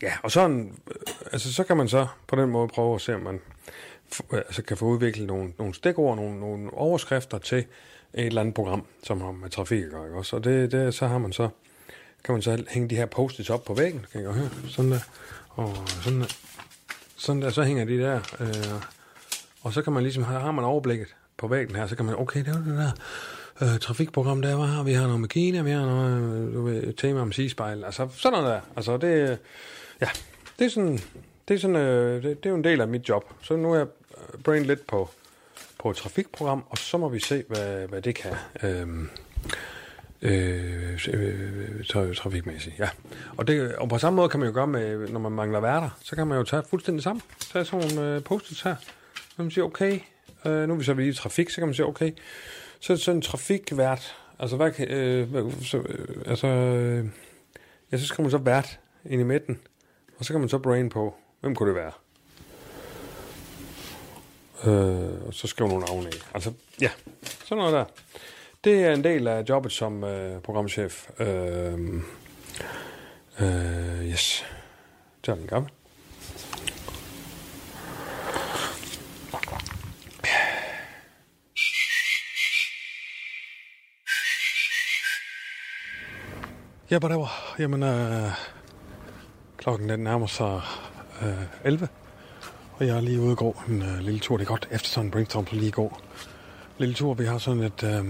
ja, 0.03 0.13
og 0.23 0.31
sådan, 0.31 0.79
øh, 0.91 0.95
altså 1.33 1.53
så 1.53 1.65
kan 1.65 1.77
man 1.77 1.89
så 1.89 2.07
på 2.27 2.37
den 2.37 2.51
måde 2.51 2.69
prøve 2.69 2.95
at 2.95 3.01
se, 3.01 3.15
om 3.15 3.21
man 3.21 3.41
øh, 4.33 4.39
altså 4.39 4.63
kan 4.63 4.77
få 4.77 4.85
udviklet 4.85 5.27
nogle, 5.27 5.53
nogle 5.59 5.75
stikord, 5.75 6.17
nogle, 6.17 6.41
nogle 6.41 6.75
overskrifter 6.75 7.39
til 7.39 7.59
et 8.15 8.27
eller 8.27 8.41
andet 8.41 8.55
program, 8.55 8.87
som 9.03 9.21
har 9.21 9.33
med 9.33 9.51
trafik 9.51 9.85
at 9.85 9.91
gøre. 9.91 10.15
Også. 10.15 10.37
Og 10.37 10.45
det, 10.45 10.73
det, 10.73 10.95
så 10.95 11.07
har 11.07 11.19
man 11.19 11.33
så, 11.33 11.49
kan 12.25 12.33
man 12.33 12.43
så 12.43 12.65
hænge 12.69 12.89
de 12.89 12.97
her 12.97 13.07
post 13.07 13.51
op 13.51 13.65
på 13.65 13.75
væggen, 13.75 14.07
kan 14.13 14.23
jeg 14.23 14.31
høre, 14.31 14.51
sådan 14.69 14.91
der, 14.91 15.01
og 15.49 15.77
sådan 16.03 16.21
der, 16.21 16.37
sådan 17.17 17.43
der, 17.43 17.51
så 17.51 17.63
hænger 17.63 17.85
de 17.85 17.99
der, 17.99 18.21
øh, 18.41 18.83
og 19.63 19.73
så 19.73 19.83
kan 19.83 19.93
man 19.93 20.03
ligesom, 20.03 20.23
har 20.23 20.53
man 20.53 20.65
overblikket 20.65 21.17
på 21.37 21.49
væggen 21.49 21.77
her, 21.77 21.87
så 21.87 21.97
kan 21.97 22.05
man, 22.05 22.15
okay, 22.15 22.41
det 22.41 22.49
er 22.49 22.53
det 22.53 22.77
der 22.77 22.93
øh, 23.61 23.79
trafikprogram, 23.79 24.43
der 24.43 24.55
var 24.55 24.67
her, 24.67 24.83
vi 24.83 24.93
har 24.93 25.05
noget 25.05 25.21
med 25.21 25.29
Kina, 25.29 25.63
vi 25.63 25.71
har 25.71 25.87
noget, 25.87 26.55
du 26.55 26.63
ved, 26.63 26.93
tema 26.93 27.21
om 27.21 27.33
sigespejl, 27.33 27.85
altså 27.85 28.09
sådan 28.17 28.39
noget 28.39 28.55
der, 28.55 28.61
altså 28.77 28.97
det, 28.97 29.39
ja, 30.01 30.09
det 30.59 30.65
er 30.65 30.71
sådan, 30.71 30.99
det 31.49 31.55
er, 31.55 31.59
sådan, 31.59 31.77
øh, 31.77 32.23
det, 32.23 32.23
det 32.23 32.47
er 32.47 32.51
jo 32.51 32.57
en 32.57 32.65
del 32.65 32.81
af 32.81 32.89
mit 32.89 33.09
job. 33.09 33.25
Så 33.43 33.57
nu 33.57 33.73
er 33.73 33.77
jeg 33.77 33.87
øh, 34.19 34.43
brain 34.43 34.63
lidt 34.63 34.87
på, 34.87 35.11
på 35.79 35.91
et 35.91 35.97
trafikprogram, 35.97 36.65
og 36.71 36.79
så 36.79 36.99
må 36.99 37.09
vi 37.09 37.21
se, 37.21 37.45
hvad, 37.49 37.89
hvad 37.89 38.03
det 38.03 38.15
kan. 38.15 38.33
Øhm, 38.63 39.09
øh, 40.23 40.99
øh, 41.13 42.15
trafikmæssigt, 42.15 42.79
ja. 42.79 42.89
Og, 43.37 43.47
det, 43.47 43.77
og 43.77 43.89
på 43.89 43.99
samme 43.99 44.17
måde 44.17 44.29
kan 44.29 44.41
man 44.41 44.49
jo 44.49 44.55
gøre 44.55 44.67
med, 44.67 45.09
når 45.09 45.21
man 45.21 45.33
mangler 45.33 45.61
værter, 45.61 45.91
så 46.03 46.17
kan 46.17 46.27
man 46.27 46.39
jo 46.39 46.45
tage 46.45 46.63
fuldstændig 46.71 47.03
sammen. 47.03 47.23
Tage 47.53 47.65
sådan 47.65 47.89
nogle 47.89 48.15
øh, 48.15 48.23
post-its 48.23 48.63
her. 48.63 48.75
Så 49.15 49.37
kan 49.37 49.45
man 49.45 49.51
sige, 49.51 49.65
okay, 49.65 50.01
øh, 50.45 50.69
nu 50.69 50.75
er 50.75 50.79
vi 50.79 50.85
så 50.85 50.95
lige 50.95 51.09
i 51.09 51.13
trafik, 51.13 51.51
så 51.51 51.57
kan 51.57 51.69
man 51.69 51.75
sige, 51.75 51.87
okay, 51.87 52.13
så 52.81 52.97
sådan 52.97 53.19
en 53.19 53.23
trafikvært, 53.23 54.17
altså 54.39 54.57
hvad 54.57 54.81
øh, 54.81 55.53
så, 55.63 55.79
øh, 55.79 56.23
altså, 56.27 56.47
øh, 56.47 57.07
ja, 57.93 57.99
så 57.99 58.07
skal 58.07 58.23
man 58.23 58.31
så 58.31 58.39
vært 58.39 58.81
ind 59.05 59.21
i 59.21 59.25
midten, 59.25 59.61
og 60.19 60.25
så 60.25 60.33
kan 60.33 60.41
man 60.41 60.49
så 60.49 60.59
brain 60.59 60.89
på, 60.89 61.15
Hvem 61.41 61.55
kunne 61.55 61.69
det 61.69 61.77
være? 61.77 61.93
Øh, 64.65 65.27
og 65.27 65.35
så 65.35 65.47
skriver 65.47 65.71
nogle 65.71 65.87
navne 65.87 66.07
af. 66.07 66.35
Altså, 66.35 66.53
ja, 66.81 66.91
sådan 67.45 67.59
noget 67.59 67.73
der. 67.73 67.85
Det 68.65 68.85
er 68.85 68.93
en 68.93 69.05
del 69.05 69.29
af 69.29 69.45
jobbet 69.49 69.73
som 69.73 70.05
øh, 70.05 70.41
programchef. 70.43 71.11
Øh, 71.21 71.79
øh, 73.41 74.07
yes. 74.07 74.45
Det 75.25 75.33
er 75.33 75.35
den 75.35 75.47
gammel. 75.47 75.71
Ja, 86.91 86.99
var. 86.99 87.55
Jamen, 87.59 87.83
øh, 87.83 88.31
klokken 89.57 89.89
den 89.89 90.01
nærmer 90.01 90.27
sig 90.27 90.61
øh, 91.23 91.43
11. 91.65 91.89
Og 92.73 92.87
jeg 92.87 92.97
er 92.97 93.01
lige 93.01 93.21
ude 93.21 93.31
og 93.31 93.37
gå 93.37 93.57
en 93.69 93.83
øh, 93.83 93.99
lille 93.99 94.21
tur. 94.21 94.37
Det 94.37 94.45
er 94.45 94.49
godt 94.49 94.69
efter 94.71 94.89
sådan 94.89 95.07
en 95.07 95.11
brainstorm, 95.11 95.47
så 95.47 95.55
lige 95.55 95.71
gå. 95.71 95.87
En 95.87 95.93
lille 96.79 96.95
tur. 96.95 97.15
Vi 97.15 97.25
har 97.25 97.39
sådan 97.39 97.63
et... 97.63 97.83
Øh, 97.83 98.05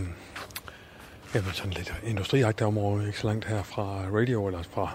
jamen 1.35 1.53
sådan 1.53 1.73
lidt 1.73 1.95
industriagtigt 2.05 2.67
område, 2.67 3.07
ikke 3.07 3.19
så 3.19 3.27
langt 3.27 3.45
her 3.45 3.63
fra 3.63 4.03
radio, 4.13 4.47
eller 4.47 4.63
fra 4.63 4.91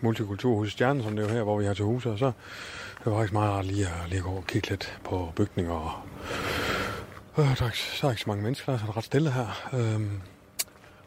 Multikulturhuset 0.00 0.72
Stjerne, 0.72 1.02
som 1.02 1.16
det 1.16 1.24
er 1.24 1.28
jo 1.28 1.34
her, 1.34 1.42
hvor 1.42 1.58
vi 1.58 1.64
har 1.64 1.74
til 1.74 1.84
hus. 1.84 2.06
Og 2.06 2.18
så 2.18 2.32
det 2.98 3.06
var 3.06 3.16
faktisk 3.16 3.32
meget 3.32 3.52
rart 3.52 3.64
lige 3.64 3.86
at, 3.86 4.08
lige 4.08 4.18
at 4.18 4.24
gå 4.24 4.30
og 4.30 4.46
kigge 4.46 4.70
lidt 4.70 4.98
på 5.04 5.32
bygninger. 5.36 5.72
Og, 5.72 5.92
øh, 7.38 7.58
der, 7.58 7.66
er, 7.66 7.70
der 8.00 8.06
er 8.06 8.10
ikke 8.10 8.22
så 8.22 8.28
mange 8.28 8.42
mennesker, 8.42 8.72
der 8.72 8.78
er 8.88 8.96
ret 8.96 9.04
stille 9.04 9.30
her. 9.30 9.68
Øh, 9.72 10.00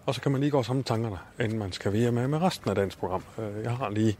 og 0.05 0.15
så 0.15 0.21
kan 0.21 0.31
man 0.31 0.41
lige 0.41 0.51
gå 0.51 0.63
sammen 0.63 0.83
tankerne, 0.83 1.17
inden 1.39 1.59
man 1.59 1.71
skal 1.71 1.93
videre 1.93 2.11
med, 2.11 2.27
med 2.27 2.41
resten 2.41 2.69
af 2.69 2.75
dagens 2.75 2.95
program. 2.95 3.23
Øh, 3.37 3.63
jeg 3.63 3.71
har 3.71 3.89
lige 3.89 4.17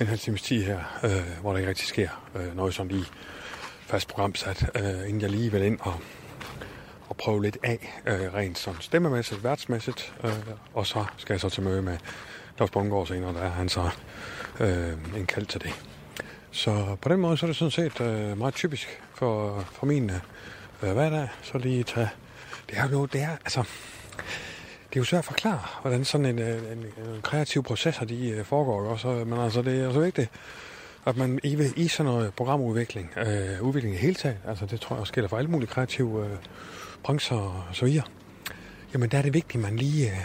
en 0.00 0.06
halv 0.06 0.18
times 0.18 0.42
tid 0.42 0.64
her, 0.64 0.78
øh, 1.04 1.40
hvor 1.40 1.50
der 1.50 1.58
ikke 1.58 1.68
rigtig 1.68 1.86
sker 1.86 2.08
øh, 2.34 2.56
noget 2.56 2.74
sådan 2.74 2.92
lige 2.92 3.06
fast 3.80 4.08
programsat, 4.08 4.70
øh, 4.74 5.08
inden 5.08 5.20
jeg 5.20 5.30
lige 5.30 5.52
vil 5.52 5.62
ind 5.62 5.78
og, 5.80 5.94
og 7.08 7.16
prøve 7.16 7.42
lidt 7.42 7.58
af, 7.62 8.02
øh, 8.06 8.34
rent 8.34 8.58
sådan 8.58 8.80
stemmemæssigt, 8.80 9.44
værtsmæssigt, 9.44 10.14
øh, 10.24 10.32
og 10.74 10.86
så 10.86 11.04
skal 11.16 11.34
jeg 11.34 11.40
så 11.40 11.48
til 11.48 11.62
møde 11.62 11.82
med 11.82 11.98
Lars 12.58 12.70
Bundgaard 12.70 13.06
senere, 13.06 13.34
der 13.34 13.40
er 13.40 13.50
han 13.50 13.68
så 13.68 13.90
øh, 14.60 14.92
en 15.16 15.26
kald 15.26 15.46
til 15.46 15.60
det. 15.60 15.84
Så 16.50 16.96
på 17.00 17.08
den 17.08 17.20
måde, 17.20 17.36
så 17.36 17.46
er 17.46 17.48
det 17.48 17.56
sådan 17.56 17.70
set 17.70 18.00
øh, 18.00 18.38
meget 18.38 18.54
typisk 18.54 19.02
for, 19.14 19.60
for 19.72 19.86
min 19.86 20.10
øh, 20.82 20.92
hverdag, 20.92 21.28
så 21.42 21.58
lige 21.58 21.82
tage, 21.82 22.08
det 22.70 22.78
er 22.78 22.88
jo 22.88 23.06
det 23.06 23.22
er, 23.22 23.30
altså, 23.30 23.64
det 24.94 25.00
er 25.00 25.00
jo 25.00 25.04
svært 25.04 25.18
at 25.18 25.24
forklare, 25.24 25.60
hvordan 25.82 26.04
sådan 26.04 26.26
en, 26.26 26.38
øh, 26.38 26.72
en, 26.72 26.78
en 26.78 27.22
kreativ 27.22 27.62
proces 27.62 27.96
de 28.08 28.28
øh, 28.28 28.44
foregår. 28.44 28.74
foregår. 28.74 28.90
Også. 28.92 29.08
Men 29.08 29.40
altså, 29.40 29.62
det 29.62 29.80
er 29.80 29.92
så 29.92 30.00
vigtigt, 30.00 30.30
at 31.06 31.16
man 31.16 31.40
i, 31.42 31.58
i 31.76 31.88
sådan 31.88 32.12
noget 32.12 32.34
programudvikling, 32.34 33.10
øh, 33.16 33.62
udvikling 33.62 33.94
i 33.94 33.98
hele 33.98 34.14
taget, 34.14 34.36
altså 34.48 34.66
det 34.66 34.80
tror 34.80 34.96
jeg 34.96 35.00
også 35.00 35.12
gælder 35.12 35.28
for 35.28 35.38
alle 35.38 35.50
mulige 35.50 35.68
kreative 35.68 36.24
øh, 36.24 36.30
brancher 37.02 37.36
og 37.36 37.64
så 37.72 37.84
videre, 37.84 38.04
jamen 38.92 39.08
der 39.08 39.18
er 39.18 39.22
det 39.22 39.34
vigtigt, 39.34 39.64
at 39.64 39.70
man 39.70 39.76
lige, 39.76 40.10
øh, 40.10 40.16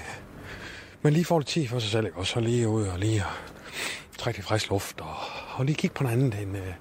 man 1.01 1.13
lige 1.13 1.25
får 1.25 1.39
lidt 1.39 1.47
tid 1.47 1.67
for 1.67 1.79
sig 1.79 1.91
selv, 1.91 2.05
ikke? 2.05 2.17
og 2.17 2.27
så 2.27 2.39
lige 2.39 2.67
ud 2.67 2.87
og 2.87 2.99
lige 2.99 3.23
trække 4.17 4.43
frisk 4.43 4.69
luft, 4.69 5.01
og, 5.01 5.15
og 5.55 5.65
lige 5.65 5.75
kigge 5.75 5.93
på 5.93 6.03
noget 6.03 6.17
andet 6.17 6.41
end, 6.41 6.57
øh, 6.57 6.73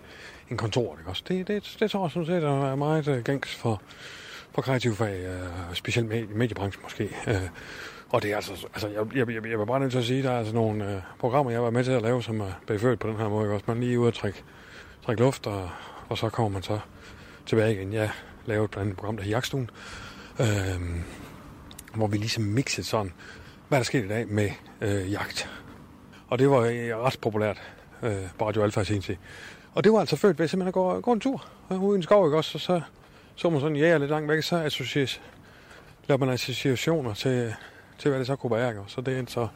end 0.50 0.58
kontoret. 0.58 0.98
Ikke? 0.98 1.10
Også 1.10 1.22
det, 1.28 1.48
det, 1.48 1.76
det 1.80 1.90
tror 1.90 2.04
jeg 2.04 2.10
sådan 2.10 2.26
set 2.26 2.44
er 2.44 2.74
meget 2.74 3.08
øh, 3.08 3.24
gængs 3.24 3.54
for, 3.54 3.82
og 4.58 4.64
kreative 4.64 4.94
fag, 4.94 5.26
øh, 5.26 5.74
specielt 5.74 6.08
med, 6.08 6.26
mediebranchen 6.26 6.82
måske. 6.82 7.16
Øh, 7.26 7.48
og 8.08 8.22
det 8.22 8.32
er 8.32 8.36
altså, 8.36 8.52
altså 8.74 8.88
jeg, 8.88 9.16
jeg, 9.16 9.34
jeg, 9.34 9.50
jeg 9.50 9.58
var 9.58 9.64
bare 9.64 9.80
nødt 9.80 9.90
til 9.90 9.98
at 9.98 10.04
sige, 10.04 10.18
at 10.18 10.24
der 10.24 10.30
er 10.30 10.38
altså 10.38 10.54
nogle 10.54 10.94
øh, 10.94 11.00
programmer, 11.18 11.52
jeg 11.52 11.62
var 11.62 11.70
med 11.70 11.84
til 11.84 11.92
at 11.92 12.02
lave, 12.02 12.22
som 12.22 12.40
er 12.40 12.52
beført 12.66 12.98
på 12.98 13.08
den 13.08 13.16
her 13.16 13.28
måde. 13.28 13.50
Også 13.50 13.64
man 13.68 13.80
lige 13.80 14.00
ud 14.00 14.06
og 14.06 14.14
trække, 14.14 14.42
trække 15.04 15.22
luft, 15.22 15.46
og, 15.46 15.70
og 16.08 16.18
så 16.18 16.28
kommer 16.28 16.48
man 16.48 16.62
så 16.62 16.78
tilbage 17.46 17.72
igen. 17.72 17.92
Jeg 17.92 18.10
lavede 18.46 18.64
et 18.64 18.70
blandt 18.70 18.86
andet 18.86 18.96
program, 18.96 19.16
der 19.16 19.22
hedder 19.22 19.36
Jagtstuen, 19.36 19.70
øh, 20.40 20.46
hvor 21.94 22.06
vi 22.06 22.16
ligesom 22.16 22.44
mixede 22.44 22.86
sådan, 22.86 23.12
hvad 23.68 23.78
der 23.78 23.84
skete 23.84 24.04
i 24.04 24.08
dag 24.08 24.28
med 24.28 24.50
øh, 24.80 25.12
jagt. 25.12 25.50
Og 26.28 26.38
det 26.38 26.50
var 26.50 26.58
øh, 26.58 26.96
ret 26.96 27.18
populært 27.22 27.62
øh, 28.02 28.12
på 28.38 28.48
Radio 28.48 28.62
Alfa 28.62 28.84
sin 28.84 29.02
tid. 29.02 29.16
Og 29.74 29.84
det 29.84 29.92
var 29.92 30.00
altså 30.00 30.16
født 30.16 30.38
ved 30.38 30.48
simpelthen 30.48 30.68
at 30.68 30.74
gå, 30.74 31.00
gå 31.00 31.12
en 31.12 31.20
tur 31.20 31.46
øh, 31.72 31.82
ude 31.82 31.96
i 31.96 31.98
en 31.98 32.02
skov, 32.02 32.26
ikke 32.26 32.36
også? 32.36 32.56
Og 32.56 32.60
så 32.60 32.80
så 33.38 33.50
man 33.50 33.60
sådan 33.60 33.76
jæger 33.76 33.98
lidt 33.98 34.10
langt 34.10 34.28
væk, 34.28 34.42
så 34.42 34.56
associeres, 34.56 35.20
laver 36.08 36.18
man 36.18 36.28
associationer 36.28 37.14
til, 37.14 37.54
til, 37.98 38.08
hvad 38.08 38.18
det 38.18 38.26
så 38.26 38.36
kunne 38.36 38.56
være. 38.56 38.68
Ikke? 38.68 38.82
Så 38.86 39.00
det 39.00 39.18
er 39.18 39.24
så 39.28 39.48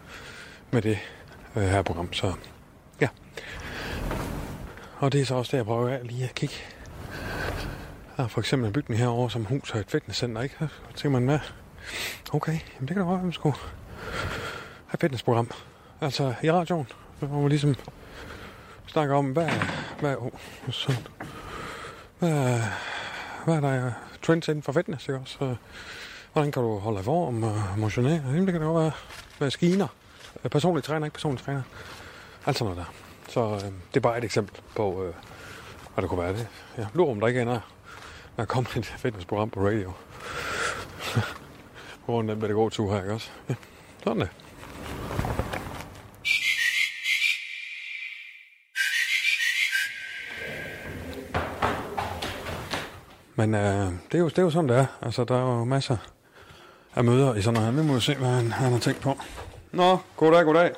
med 0.71 0.83
det 0.83 0.99
øh, 1.57 1.62
her 1.62 1.83
program. 1.83 2.12
Så 2.12 2.33
ja. 3.01 3.09
Og 4.99 5.12
det 5.12 5.21
er 5.21 5.25
så 5.25 5.35
også 5.35 5.51
der, 5.51 5.59
jeg 5.59 5.67
prøver 5.67 6.03
lige 6.03 6.25
at 6.25 6.35
kigge. 6.35 6.55
Der 8.17 8.25
er 8.25 8.29
for 8.29 8.41
eksempel 8.41 8.67
en 8.67 8.73
bygning 8.73 9.01
herovre, 9.01 9.31
som 9.31 9.45
hus 9.45 9.71
og 9.71 9.81
et 9.81 9.91
fitnesscenter, 9.91 10.43
ikke? 10.43 10.55
Så 10.59 10.69
tænker 10.95 11.21
man, 11.21 11.25
hvad? 11.25 11.39
Okay, 12.33 12.53
jamen 12.53 12.89
det 12.89 12.89
kan 12.89 12.97
da 12.97 13.03
godt 13.03 13.21
være, 13.21 13.29
at 13.29 13.35
skulle 13.35 13.57
have 14.87 14.99
fitnessprogram. 15.01 15.51
Altså 16.01 16.35
i 16.43 16.51
radioen, 16.51 16.89
hvor 17.19 17.41
man 17.41 17.49
ligesom 17.49 17.75
snakker 18.87 19.15
om, 19.15 19.33
hvad, 19.33 19.51
hvad, 20.01 20.17
oh, 20.17 20.31
sådan, 20.71 21.07
hvad, 22.19 22.61
hvad 23.44 23.54
er 23.54 23.61
der 23.61 23.87
øh, 23.87 23.92
trends 24.22 24.49
inden 24.49 24.62
for 24.62 24.72
fitness, 24.72 25.08
ikke 25.08 25.20
også? 25.20 25.37
Så, 25.38 25.54
hvordan 26.32 26.52
kan 26.52 26.62
du 26.62 26.78
holde 26.78 27.00
i 27.00 27.02
form 27.02 27.42
og 27.42 27.62
motionere? 27.76 28.22
Jamen, 28.26 28.46
det 28.46 28.52
kan 28.52 28.61
det 28.61 28.66
jo 28.66 28.75
være 28.75 28.90
maskiner. 29.40 29.87
Øh, 30.44 30.50
Personlig 30.50 30.84
træner, 30.84 31.06
ikke 31.06 31.14
personlig 31.14 31.44
træner. 31.44 31.62
Alt 32.46 32.58
sådan 32.58 32.75
noget 32.75 32.87
der. 32.87 32.94
Så 33.32 33.40
øh, 33.40 33.61
det 33.61 33.96
er 33.96 34.00
bare 34.00 34.18
et 34.18 34.25
eksempel 34.25 34.61
på, 34.76 35.04
øh, 35.04 35.14
hvad 35.94 36.02
det 36.02 36.08
kunne 36.08 36.22
være. 36.22 36.32
Det. 36.32 36.49
Ja, 36.78 36.87
lurer 36.94 37.11
om 37.11 37.20
der 37.20 37.26
ikke 37.26 37.42
ender, 37.42 37.61
der 38.37 38.44
kommer 38.44 38.70
et 38.76 38.87
fitnessprogram 38.87 39.50
på 39.50 39.61
radio. 39.61 39.92
på 42.06 42.12
grund 42.12 42.30
af 42.30 42.37
den 42.37 42.40
pædagogtur 42.40 42.92
her, 42.92 43.02
ikke 43.02 43.14
også? 43.14 43.30
Ja, 43.49 43.54
sådan 44.04 44.20
det. 44.20 44.28
Men 53.35 53.55
øh, 53.55 53.61
det, 53.61 54.15
er 54.15 54.19
jo, 54.19 54.29
det 54.29 54.39
er 54.39 54.43
jo 54.43 54.51
sådan, 54.51 54.69
det 54.69 54.77
er. 54.77 54.87
Altså, 55.03 55.25
der 55.25 55.37
er 55.37 55.59
jo 55.59 55.65
masser 55.65 55.97
af 56.95 57.05
møder 57.05 57.35
i 57.35 57.43
sådan 57.43 57.61
noget. 57.61 57.75
Nu 57.75 57.83
må 57.83 57.95
vi 57.95 58.01
se, 58.01 58.15
hvad 58.15 58.29
han, 58.29 58.53
han 58.53 58.73
har 58.73 58.79
tænkt 58.79 59.01
på. 59.01 59.19
Nå, 59.73 59.99
goddag, 60.17 60.45
goddag. 60.45 60.71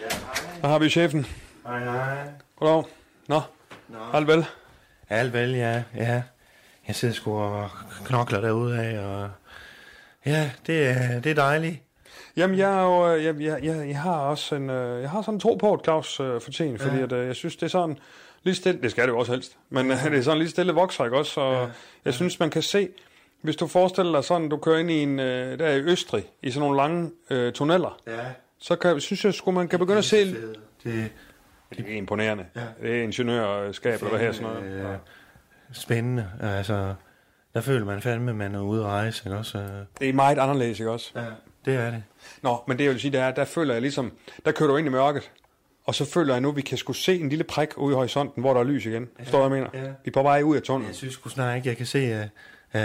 Ja, 0.00 0.16
hej. 0.16 0.60
Der 0.62 0.68
har 0.68 0.78
vi 0.78 0.88
chefen. 0.88 1.26
Hej, 1.66 1.84
hej. 1.84 2.16
Goddag. 2.56 2.84
Nå, 3.28 3.40
Nå. 3.88 3.98
alt 4.12 4.26
vel? 4.26 4.46
Alt 5.08 5.32
vel, 5.32 5.50
ja. 5.50 5.82
ja. 5.96 6.22
Jeg 6.88 6.94
sidder 6.96 7.14
sgu 7.14 7.38
og 7.38 7.70
knokler 8.04 8.40
derude 8.40 8.80
af, 8.80 8.98
og 9.06 9.30
ja, 10.26 10.50
det 10.66 10.86
er, 10.86 11.20
det 11.20 11.30
er 11.30 11.34
dejligt. 11.34 11.82
Jamen, 12.36 12.58
jeg, 12.58 12.78
er 12.78 12.82
jo, 12.82 13.14
øh, 13.14 13.24
jeg, 13.24 13.40
jeg, 13.40 13.64
jeg, 13.64 13.88
jeg 13.88 14.00
har 14.00 14.16
også 14.16 14.54
en, 14.54 14.70
øh, 14.70 15.02
jeg 15.02 15.10
har 15.10 15.22
sådan 15.22 15.34
en 15.34 15.40
tro 15.40 15.54
på, 15.54 15.72
at 15.72 15.80
Claus 15.84 16.20
øh, 16.20 16.40
fortjener, 16.40 16.78
fordi 16.78 17.00
at, 17.00 17.12
øh, 17.12 17.26
jeg 17.26 17.36
synes, 17.36 17.56
det 17.56 17.62
er 17.62 17.68
sådan 17.68 17.98
lige 18.42 18.54
stille, 18.54 18.82
det 18.82 18.90
skal 18.90 19.04
det 19.04 19.12
jo 19.12 19.18
også 19.18 19.32
helst, 19.32 19.56
men 19.70 19.90
øh, 19.90 20.04
det 20.04 20.18
er 20.18 20.22
sådan 20.22 20.38
lige 20.38 20.50
stille 20.50 20.72
vokser, 20.72 21.04
ikke 21.04 21.16
også? 21.16 21.40
Og 21.40 21.54
Ja. 21.66 21.68
jeg 22.04 22.14
synes, 22.14 22.40
man 22.40 22.50
kan 22.50 22.62
se, 22.62 22.88
hvis 23.42 23.56
du 23.56 23.66
forestiller 23.66 24.12
dig 24.12 24.24
sådan, 24.24 24.48
du 24.48 24.56
kører 24.56 24.78
ind 24.78 24.90
i 24.90 25.02
en, 25.02 25.20
øh, 25.20 25.58
der 25.58 25.68
i 25.70 25.80
Østrig, 25.80 26.24
i 26.42 26.50
sådan 26.50 26.60
nogle 26.60 26.76
lange 26.76 27.10
øh, 27.30 27.52
tunneller, 27.52 27.98
Ja. 28.06 28.12
så 28.58 28.76
kan, 28.76 29.00
synes 29.00 29.24
jeg, 29.24 29.34
sgu, 29.34 29.50
man 29.50 29.68
kan 29.68 29.78
begynde 29.78 29.98
at 29.98 30.04
se... 30.04 30.26
Det, 30.34 30.54
det 30.84 31.10
Det 31.76 31.84
er 31.92 31.96
imponerende. 31.96 32.46
Ja. 32.56 32.60
Det 32.82 32.98
er 32.98 33.02
ingeniørskab, 33.02 33.94
eller 33.94 34.08
hvad 34.08 34.20
her 34.20 34.32
sådan 34.32 34.48
noget. 34.48 34.64
øh, 34.64 34.96
spændende. 35.72 36.30
Altså, 36.42 36.94
der 37.54 37.60
føler 37.60 37.84
man 37.86 38.02
fandme, 38.02 38.30
at 38.30 38.36
man 38.36 38.54
er 38.54 38.60
ude 38.60 38.80
at 38.80 38.86
rejse, 38.86 39.22
ikke 39.26 39.38
også? 39.38 39.68
Det 40.00 40.08
er 40.08 40.12
meget 40.12 40.38
anderledes, 40.38 40.80
ikke 40.80 40.90
også? 40.92 41.10
Ja, 41.16 41.24
det 41.64 41.74
er 41.74 41.90
det. 41.90 42.02
Nå, 42.42 42.56
men 42.68 42.78
det 42.78 42.84
jeg 42.84 42.92
vil 42.92 43.00
sige, 43.00 43.12
det 43.12 43.20
er, 43.20 43.30
der 43.30 43.44
føler 43.44 43.72
jeg 43.74 43.82
ligesom, 43.82 44.12
der 44.44 44.52
kører 44.52 44.70
du 44.70 44.76
ind 44.76 44.86
i 44.86 44.90
mørket, 44.90 45.30
og 45.86 45.94
så 45.94 46.04
føler 46.04 46.34
jeg 46.34 46.40
nu, 46.40 46.48
at 46.48 46.56
vi 46.56 46.60
kan 46.60 46.78
skulle 46.78 46.96
se 46.96 47.20
en 47.20 47.28
lille 47.28 47.44
prik 47.44 47.68
ude 47.76 47.92
i 47.92 47.94
horisonten, 47.96 48.42
hvor 48.42 48.52
der 48.52 48.60
er 48.60 48.64
lys 48.64 48.86
igen. 48.86 49.04
Du, 49.04 49.30
hvad 49.30 49.40
jeg 49.40 49.50
mener? 49.50 49.66
ja. 49.74 49.80
Vi 49.82 49.92
er 50.06 50.10
på 50.10 50.22
vej 50.22 50.42
ud 50.42 50.56
af 50.56 50.62
tunnelen. 50.62 50.88
Jeg 50.88 50.96
synes 50.96 51.14
sgu 51.14 51.28
snart 51.28 51.56
ikke, 51.56 51.68
jeg 51.68 51.76
kan 51.76 51.86
se, 51.86 52.28
uh, 52.74 52.80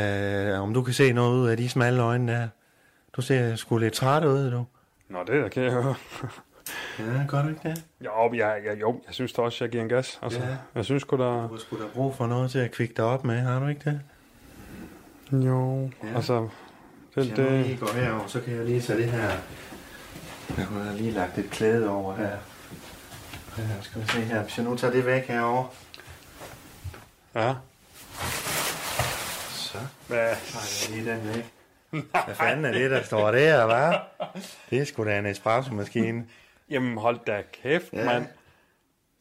uh, 0.55 0.63
om 0.63 0.73
du 0.73 0.81
kan 0.83 0.93
se 0.93 1.13
noget 1.13 1.39
ud 1.39 1.47
af 1.49 1.57
de 1.57 1.69
smalle 1.69 2.01
øjne 2.01 2.31
der. 2.31 2.47
Du 3.15 3.21
ser 3.21 3.55
sgu 3.55 3.77
lidt 3.77 3.93
træt 3.93 4.25
ud, 4.25 4.51
du. 4.51 4.65
Nå, 5.09 5.19
det 5.19 5.27
der 5.43 5.47
kan 5.49 5.63
jeg 5.63 5.71
høre. 5.71 5.95
Ja, 6.99 7.03
gør 7.27 7.41
du 7.41 7.49
ikke 7.49 7.61
det? 7.69 7.83
Jo, 8.05 8.33
jeg, 8.33 8.57
jeg, 8.65 8.81
jo, 8.81 9.01
jeg 9.07 9.13
synes 9.13 9.33
da 9.33 9.41
også, 9.41 9.63
jeg 9.63 9.71
giver 9.71 9.83
en 9.83 9.89
gas. 9.89 10.19
Altså, 10.21 10.39
Ja. 10.39 10.45
Jeg 10.75 10.85
synes 10.85 11.01
sgu 11.01 11.17
da... 11.17 11.23
Du 11.47 11.57
sgu 11.57 11.75
da 11.77 11.83
brug 11.93 12.15
for 12.15 12.27
noget 12.27 12.51
til 12.51 12.59
at 12.59 12.71
kvikke 12.71 12.93
dig 12.97 13.05
op 13.05 13.25
med, 13.25 13.39
har 13.39 13.59
du 13.59 13.67
ikke 13.67 13.81
det? 13.89 14.01
Jo, 15.45 15.89
Ja. 16.03 16.15
altså... 16.15 16.47
Hvis 17.13 17.27
Det, 17.27 17.37
jeg 17.37 17.45
nu 17.51 17.57
lige 17.57 17.71
det, 17.71 17.79
går 17.79 17.87
herover, 17.87 18.27
så 18.27 18.41
kan 18.41 18.55
jeg 18.55 18.65
lige 18.65 18.81
tage 18.81 18.99
det 18.99 19.09
her. 19.11 19.29
Jeg 20.57 20.67
kunne 20.67 20.83
have 20.83 20.97
lige 20.97 21.11
lagt 21.11 21.37
et 21.37 21.49
klæde 21.49 21.89
over 21.89 22.15
her. 22.15 22.27
Ja, 22.27 22.35
skal 23.81 24.01
vi 24.01 24.07
se 24.07 24.19
her. 24.21 24.43
Hvis 24.43 24.57
jeg 24.57 24.65
nu 24.65 24.75
tager 24.75 24.93
det 24.93 25.05
væk 25.05 25.27
herover. 25.27 25.65
ja. 27.35 27.53
Så 29.51 29.77
Hvad? 30.07 30.19
jeg 30.19 30.35
lige 30.89 31.11
den 31.11 31.27
væk. 31.35 31.45
Hvad 32.25 32.35
fanden 32.35 32.65
er 32.65 32.71
det, 32.71 32.91
der 32.91 33.03
står 33.03 33.31
der, 33.31 33.67
hva'? 33.67 34.27
Det 34.69 34.81
er 34.81 34.85
sgu 34.85 35.05
da 35.05 35.19
en 35.19 35.25
espresso-maskine. 35.25 36.25
Jamen, 36.69 36.97
hold 36.97 37.19
da 37.27 37.41
kæft, 37.63 37.93
Ja. 37.93 37.99
ja. 37.99 38.05
mand. 38.05 38.25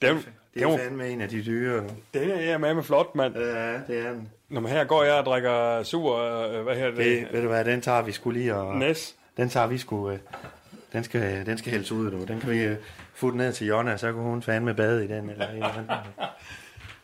Den, 0.03 0.17
Det 0.17 0.25
det, 0.55 0.63
er 0.63 0.69
er, 0.69 0.79
fandme 0.79 1.09
en 1.09 1.21
af 1.21 1.29
de 1.29 1.45
dyre. 1.45 1.85
den 2.15 2.31
er 2.31 2.59
med 2.59 2.75
med 2.75 2.83
flot, 2.83 3.15
mand. 3.15 3.35
Ja, 3.37 3.73
det 3.73 4.07
er 4.07 4.11
den. 4.13 4.29
Når 4.49 4.61
man 4.61 4.73
her 4.73 4.85
går 4.85 5.03
jeg 5.05 5.15
og 5.15 5.25
drikker 5.25 5.83
sur, 5.83 6.17
øh, 6.19 6.63
hvad 6.63 6.77
her 6.77 6.87
det? 6.87 6.97
Det, 6.97 7.29
ved 7.33 7.43
du 7.43 7.49
hvad, 7.49 7.65
den 7.65 7.81
tager 7.81 8.03
vi 8.03 8.13
skulle 8.13 8.41
lige 8.41 8.55
og... 8.55 8.77
Næs. 8.77 9.15
Den 9.37 9.49
tager 9.49 9.67
vi 9.67 9.79
sgu... 9.79 10.11
øh, 10.11 10.19
Den 10.93 11.05
skal, 11.05 11.47
den 11.47 11.59
skal 11.59 11.71
hældes 11.73 11.93
ud, 11.93 12.11
du. 12.11 12.25
Den 12.25 12.41
kan 12.41 12.51
vi 12.51 12.77
få 13.21 13.31
ned 13.31 13.53
til 13.53 13.67
Jonna, 13.67 13.97
så 13.97 14.13
kan 14.13 14.23
hun 14.23 14.43
fandme 14.43 14.75
bade 14.75 15.05
i 15.05 15.09
den. 15.09 15.31
Eller, 15.31 15.49
eller. 15.49 16.07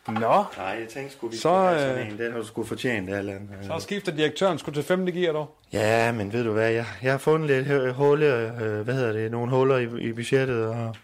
Nå, 0.20 0.44
Nej, 0.56 0.66
jeg 0.80 0.88
tænkte 0.88 1.12
sgu, 1.16 1.28
vi 1.28 1.37
Så, 1.37 1.40
skulle 1.40 1.58
have 1.58 1.80
sådan 1.80 1.99
øh, 1.99 2.12
en. 2.12 2.18
Den 2.18 2.32
har 2.32 2.38
du 2.38 2.46
sgu 2.46 2.64
fortjent, 2.64 3.11
Allan. 3.11 3.50
så 3.62 3.78
skifter 3.78 4.12
direktøren 4.12 4.58
skulle 4.58 4.75
til 4.76 4.85
5. 4.85 5.06
gear 5.06 5.32
dog. 5.32 5.54
Ja, 5.73 6.12
men 6.12 6.32
ved 6.32 6.44
du 6.44 6.52
hvad, 6.52 6.70
jeg, 6.70 6.87
jeg 7.02 7.11
har 7.12 7.18
fundet 7.18 7.50
lidt 7.50 7.68
øh, 7.68 7.88
hulle, 7.94 8.26
øh, 8.62 8.80
hvad 8.80 8.94
hedder 8.94 9.12
det, 9.12 9.30
nogle 9.30 9.50
huller 9.50 9.76
i, 9.76 10.08
i 10.08 10.12
budgettet, 10.12 10.66
og 10.66 10.96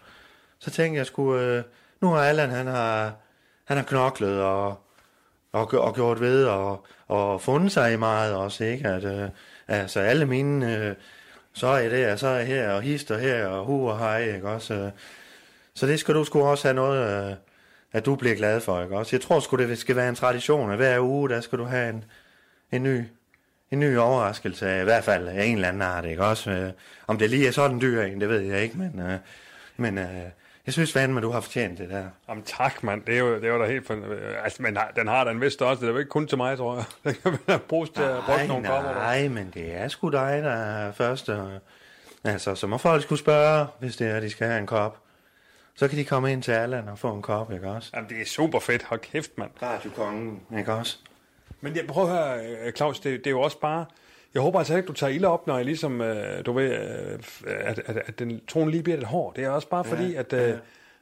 så 0.59 0.71
tænkte 0.71 0.97
jeg 0.97 1.05
sgu, 1.05 1.35
øh, 1.35 1.63
nu 2.01 2.07
har 2.07 2.21
Allan, 2.23 2.49
han 2.49 2.67
har, 2.67 3.11
han 3.65 3.77
har 3.77 3.83
knoklet 3.83 4.41
og, 4.41 4.67
og, 5.51 5.73
og 5.73 5.95
gjort 5.95 6.19
ved, 6.21 6.45
og, 6.45 6.85
og 7.07 7.41
fundet 7.41 7.71
sig 7.71 7.93
i 7.93 7.97
meget 7.97 8.35
også, 8.35 8.63
ikke? 8.63 8.87
At, 8.87 9.03
øh, 9.03 9.29
altså 9.67 9.99
alle 9.99 10.25
mine, 10.25 10.77
øh, 10.77 10.95
så 11.53 11.67
er 11.67 11.89
det, 11.89 12.11
og 12.11 12.19
så 12.19 12.27
er 12.27 12.43
her, 12.43 12.69
og 12.69 12.81
hister 12.81 13.17
her, 13.17 13.45
og 13.45 13.65
hu 13.65 13.89
og 13.89 13.99
hej, 13.99 14.35
ikke 14.35 14.49
også? 14.49 14.73
Øh, 14.73 14.91
så 15.73 15.87
det 15.87 15.99
skal 15.99 16.15
du 16.15 16.23
sgu 16.23 16.41
også 16.41 16.67
have 16.67 16.75
noget, 16.75 17.29
øh, 17.31 17.35
at 17.91 18.05
du 18.05 18.15
bliver 18.15 18.35
glad 18.35 18.61
for, 18.61 18.81
ikke 18.81 18.97
også? 18.97 19.15
Jeg 19.15 19.21
tror 19.21 19.39
sgu, 19.39 19.57
det 19.57 19.77
skal 19.77 19.95
være 19.95 20.09
en 20.09 20.15
tradition, 20.15 20.71
at 20.71 20.77
hver 20.77 20.99
uge, 20.99 21.29
der 21.29 21.41
skal 21.41 21.59
du 21.59 21.63
have 21.63 21.89
en, 21.89 22.03
en 22.71 22.83
ny 22.83 23.03
en 23.73 23.79
ny 23.79 23.97
overraskelse, 23.97 24.81
i 24.81 24.83
hvert 24.83 25.03
fald 25.03 25.27
af 25.27 25.45
en 25.45 25.55
eller 25.55 25.67
anden 25.67 25.81
art, 25.81 26.05
ikke 26.05 26.25
også? 26.25 26.51
Øh, 26.51 26.71
om 27.07 27.17
det 27.17 27.29
lige 27.29 27.47
er 27.47 27.51
sådan 27.51 27.81
dyr 27.81 28.01
en, 28.01 28.21
det 28.21 28.29
ved 28.29 28.39
jeg 28.39 28.63
ikke, 28.63 28.77
men, 28.77 28.99
øh, 28.99 29.19
men 29.77 29.97
øh, 29.97 30.29
jeg 30.65 30.73
synes 30.73 30.93
fandme, 30.93 31.21
du 31.21 31.31
har 31.31 31.41
fortjent 31.41 31.77
det 31.77 31.89
der. 31.89 32.05
Jamen 32.29 32.43
tak, 32.43 32.83
mand. 32.83 33.03
Det 33.05 33.15
er 33.15 33.19
jo, 33.19 33.35
det 33.35 33.43
er 33.43 33.53
jo 33.53 33.61
da 33.61 33.67
helt... 33.67 33.87
For, 33.87 33.93
altså, 34.43 34.63
men 34.63 34.77
den 34.95 35.07
har 35.07 35.23
da 35.23 35.31
en 35.31 35.41
vis 35.41 35.53
størrelse. 35.53 35.81
Det 35.81 35.89
er 35.89 35.93
jo 35.93 35.99
ikke 35.99 36.09
kun 36.09 36.27
til 36.27 36.37
mig, 36.37 36.57
tror 36.57 36.75
jeg. 36.75 36.85
Den 37.03 37.15
kan 37.23 37.37
vel 37.47 37.59
bruges 37.59 37.89
til 37.89 38.01
at 38.01 38.23
bruge 38.25 38.47
nogle 38.47 38.67
kopper. 38.67 38.89
der. 38.89 38.99
nej, 38.99 39.27
men 39.27 39.51
det 39.53 39.75
er 39.75 39.87
sgu 39.87 40.09
dig, 40.09 40.41
der 40.43 40.51
er 40.51 40.91
først. 40.91 41.29
Og, 41.29 41.51
altså, 42.23 42.55
så 42.55 42.67
må 42.67 42.77
folk 42.77 43.03
skulle 43.03 43.19
spørge, 43.19 43.67
hvis 43.79 43.95
det 43.95 44.07
er, 44.07 44.19
de 44.19 44.29
skal 44.29 44.47
have 44.47 44.59
en 44.59 44.67
kop. 44.67 44.99
Så 45.75 45.87
kan 45.87 45.97
de 45.97 46.05
komme 46.05 46.31
ind 46.31 46.43
til 46.43 46.51
Allan 46.51 46.87
og 46.87 46.99
få 46.99 47.13
en 47.13 47.21
kop, 47.21 47.51
ikke 47.53 47.69
også? 47.69 47.89
Jamen, 47.95 48.09
det 48.09 48.21
er 48.21 48.25
super 48.25 48.59
fedt. 48.59 48.83
Hold 48.83 48.99
kæft, 48.99 49.37
mand. 49.37 49.51
Radiokongen, 49.61 50.41
ikke 50.57 50.73
også? 50.73 50.97
Men 51.61 51.75
jeg 51.75 51.87
prøver 51.87 52.07
at 52.09 52.39
høre, 52.39 52.45
øh, 52.65 52.73
Claus, 52.73 52.99
det, 52.99 53.19
det 53.19 53.27
er 53.27 53.31
jo 53.31 53.41
også 53.41 53.59
bare... 53.59 53.85
Jeg 54.33 54.41
håber 54.41 54.59
altså 54.59 54.75
ikke, 54.75 54.87
du 54.87 54.93
tager 54.93 55.13
ilde 55.13 55.27
op, 55.27 55.47
når 55.47 55.55
jeg 55.57 55.65
ligesom, 55.65 56.01
øh, 56.01 56.45
du 56.45 56.53
ved, 56.53 56.71
øh, 56.71 57.19
at, 57.45 57.81
at, 57.85 57.97
at 58.05 58.19
den 58.19 58.39
tonen 58.47 58.69
lige 58.69 58.83
bliver 58.83 58.97
lidt 58.97 59.07
hård. 59.07 59.35
Det 59.35 59.43
er 59.43 59.49
også 59.49 59.69
bare 59.69 59.83
fordi, 59.83 60.15
at... 60.15 60.33
Øh, 60.33 60.53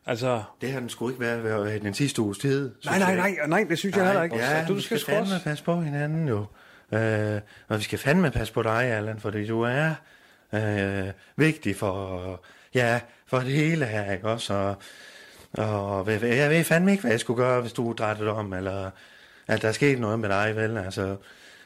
Altså, 0.05 0.43
Det 0.61 0.71
har 0.71 0.79
den 0.79 0.89
sgu 0.89 1.09
ikke 1.09 1.21
været 1.21 1.43
ved 1.43 1.79
den 1.79 1.93
sidste 1.93 2.21
uges 2.21 2.37
tid. 2.37 2.71
nej, 2.85 2.99
nej, 2.99 3.15
nej, 3.15 3.47
nej, 3.47 3.65
det 3.69 3.77
synes 3.77 3.95
jeg 3.95 4.05
heller 4.05 4.23
ikke. 4.23 4.37
Ja, 4.37 4.65
du 4.67 4.73
vi 4.73 4.81
skal, 4.81 4.99
skal 4.99 5.13
fandme 5.15 5.39
passe 5.43 5.63
på 5.63 5.81
hinanden 5.81 6.27
jo. 6.27 6.45
Øh, 6.91 7.41
og 7.67 7.77
vi 7.77 7.83
skal 7.83 7.99
fandme 7.99 8.31
passe 8.31 8.53
på 8.53 8.63
dig, 8.63 8.83
Allan, 8.83 9.19
fordi 9.19 9.47
du 9.47 9.61
er 9.61 9.93
øh, 10.53 11.11
vigtig 11.35 11.75
for, 11.75 12.41
ja, 12.73 12.99
for 13.27 13.39
det 13.39 13.51
hele 13.51 13.85
her, 13.85 14.11
ikke 14.11 14.27
også? 14.27 14.53
Og, 14.53 14.75
og 15.65 16.11
jeg 16.11 16.49
ved 16.49 16.63
fandme 16.63 16.91
ikke, 16.91 17.01
hvad 17.01 17.11
jeg 17.11 17.19
skulle 17.19 17.43
gøre, 17.43 17.61
hvis 17.61 17.73
du 17.73 17.93
drættede 17.97 18.29
om, 18.29 18.53
eller 18.53 18.89
at 19.47 19.61
der 19.61 19.67
er 19.67 19.71
sket 19.71 19.99
noget 19.99 20.19
med 20.19 20.29
dig, 20.29 20.55
vel? 20.55 20.77
Altså, 20.77 21.15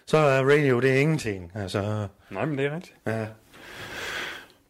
så 0.07 0.17
er 0.17 0.43
radio, 0.43 0.79
det 0.79 0.91
er 0.91 0.97
ingenting. 0.99 1.51
Altså, 1.55 2.07
Nej, 2.29 2.45
men 2.45 2.57
det 2.57 2.65
er 2.65 2.75
rigtigt. 2.75 2.95
ja. 3.07 3.25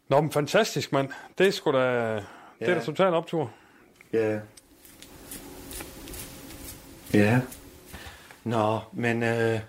Nå, 0.08 0.20
men 0.20 0.32
fantastisk, 0.32 0.92
mand. 0.92 1.08
Det 1.38 1.46
er 1.46 1.50
sgu 1.50 1.72
da... 1.72 1.78
Det 1.78 2.22
er 2.60 2.70
Ja. 2.70 2.74
da 2.74 2.80
totalt 2.80 3.14
optur. 3.14 3.50
Ja. 4.12 4.38
Ja. 7.14 7.40
Nå, 8.44 8.78
men 8.92 9.22
øh, 9.22 9.60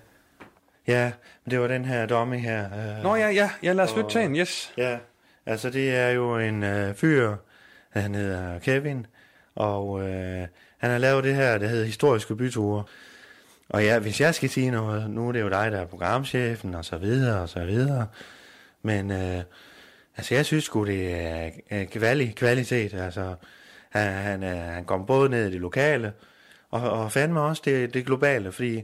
ja, 0.88 1.12
men 1.46 1.52
det 1.52 1.60
var 1.60 1.68
den 1.68 1.86
her 1.86 2.06
dummy 2.06 2.40
her. 2.40 2.66
Øh, 2.98 3.04
Nå, 3.04 3.16
ja, 3.16 3.30
ja, 3.30 3.50
ja 3.64 3.74
lad 3.74 3.84
os 3.84 3.96
lytte 3.96 4.10
til 4.10 4.22
en, 4.22 4.36
yes. 4.36 4.74
Ja, 4.78 4.98
altså 5.46 5.70
det 5.70 5.96
er 5.96 6.10
jo 6.10 6.38
en 6.38 6.64
øh, 6.64 6.96
fyr, 6.96 7.36
han 7.90 8.16
hedder 8.16 8.60
Kevin, 8.60 9.06
og 9.56 10.02
øh, 10.10 10.48
han 10.78 10.92
har 10.92 10.98
lavet 10.98 11.24
det 11.24 11.36
her, 11.36 11.58
der 11.58 11.68
hedder 11.68 11.86
Historiske 11.86 12.36
Byture. 12.36 12.84
Og 13.70 13.84
ja, 13.84 14.00
hvis 14.00 14.22
jeg 14.22 14.36
skal 14.36 14.50
sige 14.50 14.72
noget, 14.72 15.10
nu 15.10 15.28
er 15.28 15.32
det 15.32 15.42
jo 15.42 15.50
dig, 15.50 15.72
der 15.72 15.80
er 15.80 15.86
programchefen, 15.86 16.76
og 16.76 16.86
så 16.86 16.98
videre, 16.98 17.42
og 17.42 17.50
så 17.50 17.66
videre. 17.66 18.08
Men 18.82 19.12
øh, 19.12 19.44
altså, 20.18 20.36
jeg 20.36 20.46
synes 20.46 20.64
sgu, 20.64 20.86
det 20.86 21.16
er 21.16 21.50
kvali- 21.86 22.34
kvalitet. 22.34 22.94
Altså, 22.94 23.36
han, 23.90 24.14
han, 24.14 24.44
øh, 24.44 24.58
han 24.58 24.86
kom 24.86 25.06
både 25.06 25.30
ned 25.30 25.48
i 25.50 25.52
det 25.52 25.62
lokale, 25.62 26.14
og, 26.72 26.82
og 26.82 27.12
fandme 27.12 27.42
også 27.42 27.62
det, 27.66 27.94
det 27.94 28.06
globale, 28.06 28.52
fordi 28.52 28.76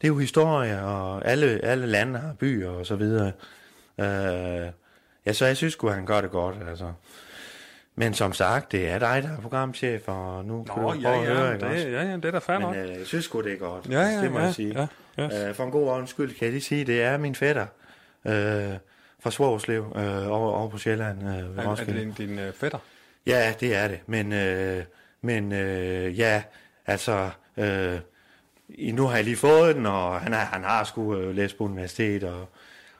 det 0.00 0.04
er 0.04 0.08
jo 0.08 0.18
historie, 0.18 0.82
og 0.82 1.28
alle, 1.28 1.60
alle 1.62 1.86
lande 1.86 2.18
har 2.18 2.32
byer 2.32 2.70
og 2.70 2.86
så 2.86 2.96
videre. 2.96 3.32
Øh, 3.98 4.68
ja, 5.26 5.32
så 5.32 5.46
jeg 5.46 5.56
synes 5.56 5.72
sgu, 5.72 5.88
han 5.88 6.06
gør 6.06 6.20
det 6.20 6.30
godt, 6.30 6.56
altså 6.68 6.92
men 7.94 8.14
som 8.14 8.32
sagt, 8.32 8.72
det 8.72 8.88
er 8.88 8.98
dig, 8.98 9.22
der 9.22 9.28
er 9.36 9.40
programchef, 9.40 10.02
og 10.08 10.44
nu 10.44 10.64
kan 10.64 10.82
Nå, 10.82 10.92
du 10.92 10.98
ja, 11.00 11.10
ja, 11.12 11.24
høre, 11.24 11.52
det, 11.54 11.62
også? 11.62 11.88
ja, 11.88 12.02
ja, 12.02 12.16
det 12.16 12.24
er 12.24 12.30
da 12.30 12.38
fair 12.38 12.58
nok. 12.58 12.74
Men 12.76 12.84
øh, 12.84 12.90
jeg 12.98 13.06
synes 13.06 13.24
sgu, 13.24 13.40
det 13.40 13.52
er 13.52 13.56
godt. 13.56 13.86
Ja, 13.90 14.00
ja, 14.00 14.22
det 14.22 14.32
må 14.32 14.38
ja, 14.38 14.44
jeg 14.44 14.54
sige. 14.54 14.88
ja, 15.18 15.24
yes. 15.24 15.34
Øh, 15.48 15.54
for 15.54 15.64
en 15.64 15.70
god 15.70 15.88
ordens 15.88 16.10
skyld 16.10 16.28
kan 16.34 16.44
jeg 16.44 16.52
lige 16.52 16.62
sige, 16.62 16.84
det 16.84 17.02
er 17.02 17.16
min 17.18 17.34
fætter 17.34 17.66
øh, 18.24 18.32
fra 19.20 19.30
Svorslev 19.30 19.92
øh, 19.96 20.30
over, 20.30 20.52
over 20.52 20.68
på 20.68 20.78
Sjælland. 20.78 21.22
Øh, 21.22 21.64
Er, 21.64 21.70
er 21.70 21.74
det 21.74 21.86
din, 21.86 22.12
din 22.12 22.38
uh, 22.38 22.54
fætter? 22.54 22.78
Ja, 23.26 23.54
det 23.60 23.74
er 23.74 23.88
det. 23.88 24.00
Men, 24.06 24.32
øh, 24.32 24.84
men 25.22 25.52
øh, 25.52 26.18
ja, 26.18 26.42
altså... 26.86 27.30
Øh, 27.56 27.98
nu 28.68 29.06
har 29.06 29.16
jeg 29.16 29.24
lige 29.24 29.36
fået 29.36 29.76
den, 29.76 29.86
og 29.86 30.20
han, 30.20 30.32
har, 30.32 30.44
han 30.44 30.62
har 30.64 30.84
sgu 30.84 31.16
øh, 31.16 31.34
læst 31.34 31.58
på 31.58 31.64
universitet 31.64 32.24
og, 32.24 32.48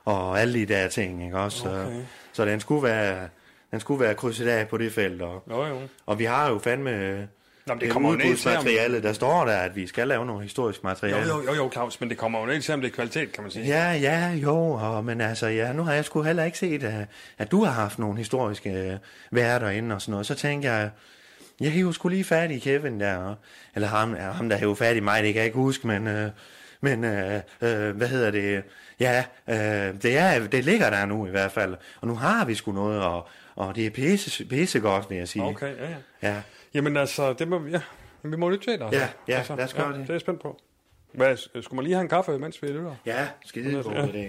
og 0.04 0.40
alle 0.40 0.54
de 0.60 0.66
der 0.66 0.88
ting, 0.88 1.24
ikke 1.24 1.38
også? 1.38 1.58
Så, 1.58 1.68
Okay. 1.68 2.02
så 2.32 2.44
den 2.44 2.60
skulle 2.60 2.82
være, 2.82 3.28
den 3.74 3.80
skulle 3.80 4.00
være 4.00 4.14
krydset 4.14 4.48
af 4.48 4.68
på 4.68 4.76
det 4.78 4.92
felt. 4.92 5.22
Og, 5.22 5.42
Jo, 5.50 5.66
jo. 5.66 5.80
og 6.06 6.18
vi 6.18 6.24
har 6.24 6.50
jo 6.50 6.58
fandme 6.58 7.28
Nå, 7.66 7.74
men 7.74 7.80
det 7.80 7.86
det 7.86 7.92
kommer 7.92 8.10
jo 8.10 8.16
ned 8.16 8.22
til, 8.22 8.28
om... 8.28 8.32
udbudsmateriale, 8.32 9.02
der 9.02 9.12
står 9.12 9.44
der, 9.44 9.56
at 9.56 9.76
vi 9.76 9.86
skal 9.86 10.08
lave 10.08 10.26
noget 10.26 10.42
historisk 10.42 10.82
Jo, 10.84 10.88
materiale. 10.88 11.26
jo, 11.26 11.42
jo, 11.42 11.54
jo, 11.54 11.70
Claus, 11.72 12.00
men 12.00 12.08
det 12.08 12.18
kommer 12.18 12.40
jo 12.40 12.46
ned 12.46 12.60
til, 12.60 12.74
om 12.74 12.80
det 12.80 12.90
er 12.90 12.94
kvalitet, 12.94 13.32
kan 13.32 13.42
man 13.42 13.50
sige. 13.50 13.66
Ja, 13.66 13.92
ja, 13.92 14.30
jo, 14.30 14.56
og, 14.70 15.04
men 15.04 15.20
altså, 15.20 15.46
ja, 15.46 15.72
nu 15.72 15.82
har 15.82 15.92
jeg 15.92 16.04
sgu 16.04 16.22
heller 16.22 16.44
ikke 16.44 16.58
set, 16.58 16.84
at, 16.84 17.06
at 17.38 17.50
du 17.50 17.64
har 17.64 17.72
haft 17.72 17.98
nogle 17.98 18.18
historiske 18.18 18.70
øh, 18.70 18.96
værter 19.30 19.68
inde 19.68 19.94
og 19.94 20.00
sådan 20.02 20.10
noget. 20.10 20.26
Så 20.26 20.34
tænker 20.34 20.72
jeg, 20.72 20.90
jeg 21.60 21.70
hiver 21.70 21.92
sgu 21.92 22.08
lige 22.08 22.24
fat 22.24 22.50
i 22.50 22.58
Kevin 22.58 23.00
der, 23.00 23.34
eller 23.74 23.88
ham, 23.88 24.14
ja, 24.14 24.30
ham 24.30 24.48
der 24.48 24.56
hiver 24.56 24.74
fat 24.74 24.96
i 24.96 25.00
mig, 25.00 25.22
det 25.22 25.32
kan 25.32 25.38
jeg 25.38 25.46
ikke 25.46 25.58
huske, 25.58 25.86
men, 25.86 26.06
øh, 26.06 26.30
men 26.80 27.04
øh, 27.04 27.40
øh, 27.60 27.96
hvad 27.96 28.08
hedder 28.08 28.30
det, 28.30 28.62
ja, 29.00 29.24
øh, 29.48 30.02
det, 30.02 30.18
er, 30.18 30.46
det 30.46 30.64
ligger 30.64 30.90
der 30.90 31.06
nu 31.06 31.26
i 31.26 31.30
hvert 31.30 31.52
fald, 31.52 31.74
og 32.00 32.08
nu 32.08 32.14
har 32.14 32.44
vi 32.44 32.54
sgu 32.54 32.72
noget, 32.72 33.02
og, 33.02 33.28
og 33.56 33.76
det 33.76 33.86
er 33.86 33.90
pisse, 33.90 34.44
pisse 34.44 34.80
godt, 34.80 35.10
vil 35.10 35.18
jeg 35.18 35.28
sige. 35.28 35.44
Okay, 35.44 35.76
ja, 35.76 35.90
ja. 35.90 35.96
Ja, 36.22 36.42
Jamen 36.74 36.96
altså, 36.96 37.32
det 37.32 37.48
må 37.48 37.58
vi... 37.58 37.70
Ja, 37.70 37.80
vi 38.22 38.36
må 38.36 38.48
lytte 38.48 38.64
til 38.64 38.70
altså. 38.70 39.00
Ja, 39.00 39.08
ja, 39.28 39.38
altså, 39.38 39.56
lad 39.56 39.64
os 39.64 39.74
gøre 39.74 39.86
ja, 39.86 39.92
det. 39.92 40.00
Det 40.00 40.08
er 40.08 40.14
jeg 40.14 40.20
spændt 40.20 40.42
på. 40.42 40.60
Hvad, 41.12 41.36
skulle 41.36 41.76
man 41.76 41.84
lige 41.84 41.94
have 41.94 42.02
en 42.02 42.08
kaffe, 42.08 42.38
mens 42.38 42.62
vi 42.62 42.68
lytter? 42.68 42.96
ja 43.06 43.28
skide 43.44 43.82
god 43.82 43.92
Ja. 44.14 44.28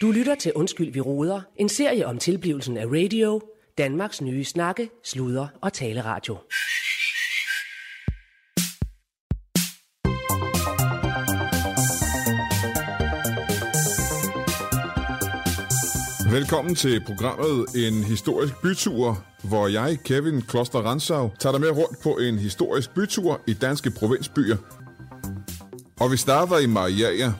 Du 0.00 0.10
lytter 0.10 0.34
til 0.34 0.52
Undskyld, 0.52 0.92
vi 0.92 1.00
roder. 1.00 1.40
En 1.56 1.68
serie 1.68 2.06
om 2.06 2.18
tilblivelsen 2.18 2.76
af 2.76 2.86
radio. 2.86 3.40
Danmarks 3.78 4.22
nye 4.22 4.44
snakke, 4.44 4.90
sludre 5.04 5.48
og 5.60 5.72
taleradio. 5.72 6.36
Velkommen 16.50 16.74
til 16.74 17.00
programmet 17.06 17.66
En 17.74 18.04
Historisk 18.04 18.54
Bytur, 18.62 19.24
hvor 19.42 19.68
jeg, 19.68 19.98
Kevin 20.04 20.42
Kloster 20.42 20.78
Ransau, 20.78 21.30
tager 21.38 21.52
dig 21.52 21.60
med 21.60 21.70
rundt 21.70 22.02
på 22.02 22.16
en 22.16 22.38
historisk 22.38 22.94
bytur 22.94 23.40
i 23.46 23.52
danske 23.52 23.90
provinsbyer. 23.90 24.56
Og 26.00 26.12
vi 26.12 26.16
starter 26.16 26.58
i 26.58 26.66
Mariager. 26.66 27.32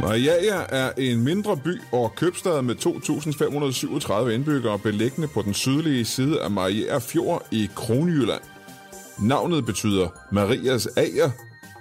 Mariager 0.00 0.60
er 0.68 0.92
en 0.98 1.24
mindre 1.24 1.56
by 1.56 1.80
og 1.92 2.12
købstad 2.16 2.62
med 2.62 2.74
2.537 4.24 4.28
indbyggere 4.28 4.78
beliggende 4.78 5.28
på 5.28 5.42
den 5.42 5.54
sydlige 5.54 6.04
side 6.04 6.42
af 6.42 6.50
Mariager 6.50 6.98
Fjord 6.98 7.46
i 7.50 7.68
Kronjylland. 7.74 8.42
Navnet 9.18 9.66
betyder 9.66 10.08
Marias 10.32 10.88
ager, 10.96 11.30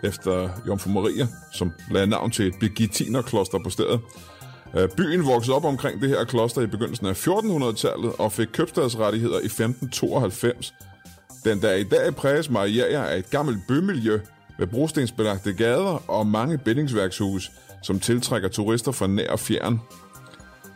efter 0.03 0.49
Jomfru 0.67 0.89
Maria, 0.89 1.27
som 1.53 1.71
lagde 1.91 2.07
navn 2.07 2.31
til 2.31 2.47
et 2.47 2.53
begitinerkloster 2.59 3.59
på 3.63 3.69
stedet. 3.69 3.99
Øh, 4.75 4.89
byen 4.97 5.25
voksede 5.25 5.55
op 5.55 5.65
omkring 5.65 6.01
det 6.01 6.09
her 6.09 6.23
kloster 6.23 6.61
i 6.61 6.67
begyndelsen 6.67 7.07
af 7.07 7.27
1400-tallet 7.27 8.13
og 8.19 8.31
fik 8.31 8.47
købstadsrettigheder 8.53 9.39
i 9.39 9.45
1592. 9.45 10.73
Den 11.43 11.61
der 11.61 11.73
i 11.73 11.83
dag 11.83 12.15
præges 12.15 12.49
Mariager 12.49 13.03
af 13.03 13.17
et 13.17 13.29
gammelt 13.29 13.59
bymiljø 13.67 14.19
med 14.59 14.67
brostensbelagte 14.67 15.53
gader 15.53 16.09
og 16.09 16.27
mange 16.27 16.57
bindingsværkshuse, 16.57 17.51
som 17.83 17.99
tiltrækker 17.99 18.49
turister 18.49 18.91
fra 18.91 19.07
nær 19.07 19.31
og 19.31 19.39
fjern. 19.39 19.79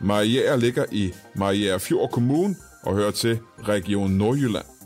Mariager 0.00 0.56
ligger 0.56 0.84
i 0.92 1.12
Mariager 1.34 1.78
Fjord 1.78 2.10
Kommune 2.10 2.56
og 2.82 2.94
hører 2.94 3.10
til 3.10 3.38
Region 3.68 4.10
Nordjylland. 4.10 4.79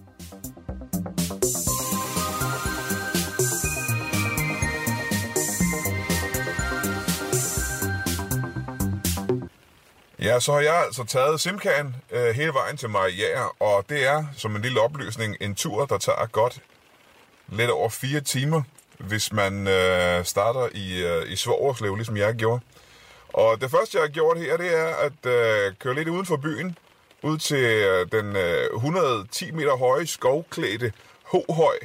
Ja, 10.34 10.40
så 10.40 10.52
har 10.52 10.60
jeg 10.60 10.84
altså 10.86 11.04
taget 11.04 11.40
Simkan 11.40 11.94
øh, 12.10 12.34
hele 12.34 12.52
vejen 12.54 12.76
til 12.76 12.90
Mariager, 12.90 13.62
og 13.62 13.84
det 13.88 14.06
er, 14.06 14.24
som 14.36 14.56
en 14.56 14.62
lille 14.62 14.80
oplysning, 14.80 15.36
en 15.40 15.54
tur, 15.54 15.86
der 15.86 15.98
tager 15.98 16.26
godt 16.26 16.62
lidt 17.48 17.70
over 17.70 17.88
fire 17.88 18.20
timer, 18.20 18.62
hvis 18.98 19.32
man 19.32 19.68
øh, 19.68 20.24
starter 20.24 20.68
i, 20.74 21.02
øh, 21.04 21.32
i 21.32 21.36
Svogerslev, 21.36 21.94
ligesom 21.94 22.16
jeg 22.16 22.34
gjorde. 22.34 22.60
Og 23.32 23.60
det 23.60 23.70
første, 23.70 23.98
jeg 23.98 24.02
har 24.02 24.08
gjort 24.08 24.38
her, 24.38 24.56
det 24.56 24.78
er 24.78 24.86
at 24.86 25.26
øh, 25.26 25.72
køre 25.78 25.94
lidt 25.94 26.08
uden 26.08 26.26
for 26.26 26.36
byen, 26.36 26.78
ud 27.22 27.38
til 27.38 27.64
øh, 27.64 28.06
den 28.12 28.36
øh, 28.36 28.76
110 28.76 29.50
meter 29.50 29.76
høje 29.76 30.06
skovklædte 30.06 30.92
Hohøj, 31.24 31.76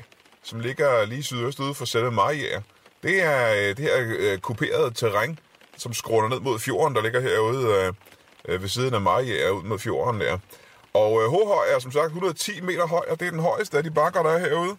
som 0.44 0.60
ligger 0.60 1.06
lige 1.06 1.24
sydøst 1.24 1.60
ude 1.60 1.74
for 1.74 1.86
selve 1.86 2.12
Mariager. 2.12 2.62
Det 3.04 3.24
er 3.24 3.54
øh, 3.54 3.78
det 3.78 3.80
her 3.80 4.16
øh, 4.20 4.38
kuperede 4.38 4.94
terræn, 4.94 5.40
som 5.78 5.94
skråner 5.94 6.30
ned 6.30 6.40
mod 6.40 6.60
fjorden, 6.60 6.96
der 6.96 7.02
ligger 7.02 7.20
herude 7.20 7.68
øh, 7.68 7.94
øh, 8.48 8.62
ved 8.62 8.70
siden 8.70 8.94
af 8.94 9.02
Mariager, 9.02 9.50
ud 9.50 9.64
mod 9.64 9.80
fjorden 9.80 10.22
der. 10.22 10.38
Og 10.94 11.24
øh, 11.24 11.30
Hohøj 11.30 11.66
er 11.76 11.80
som 11.80 11.92
sagt 11.92 12.06
110 12.06 12.62
meter 12.62 12.88
høj, 12.88 13.06
og 13.10 13.20
det 13.20 13.28
er 13.28 13.32
den 13.32 13.40
højeste 13.40 13.78
af 13.78 13.84
de 13.84 13.92
bakker, 13.92 14.24
der 14.24 14.30
er 14.30 14.40
herude. 14.40 14.78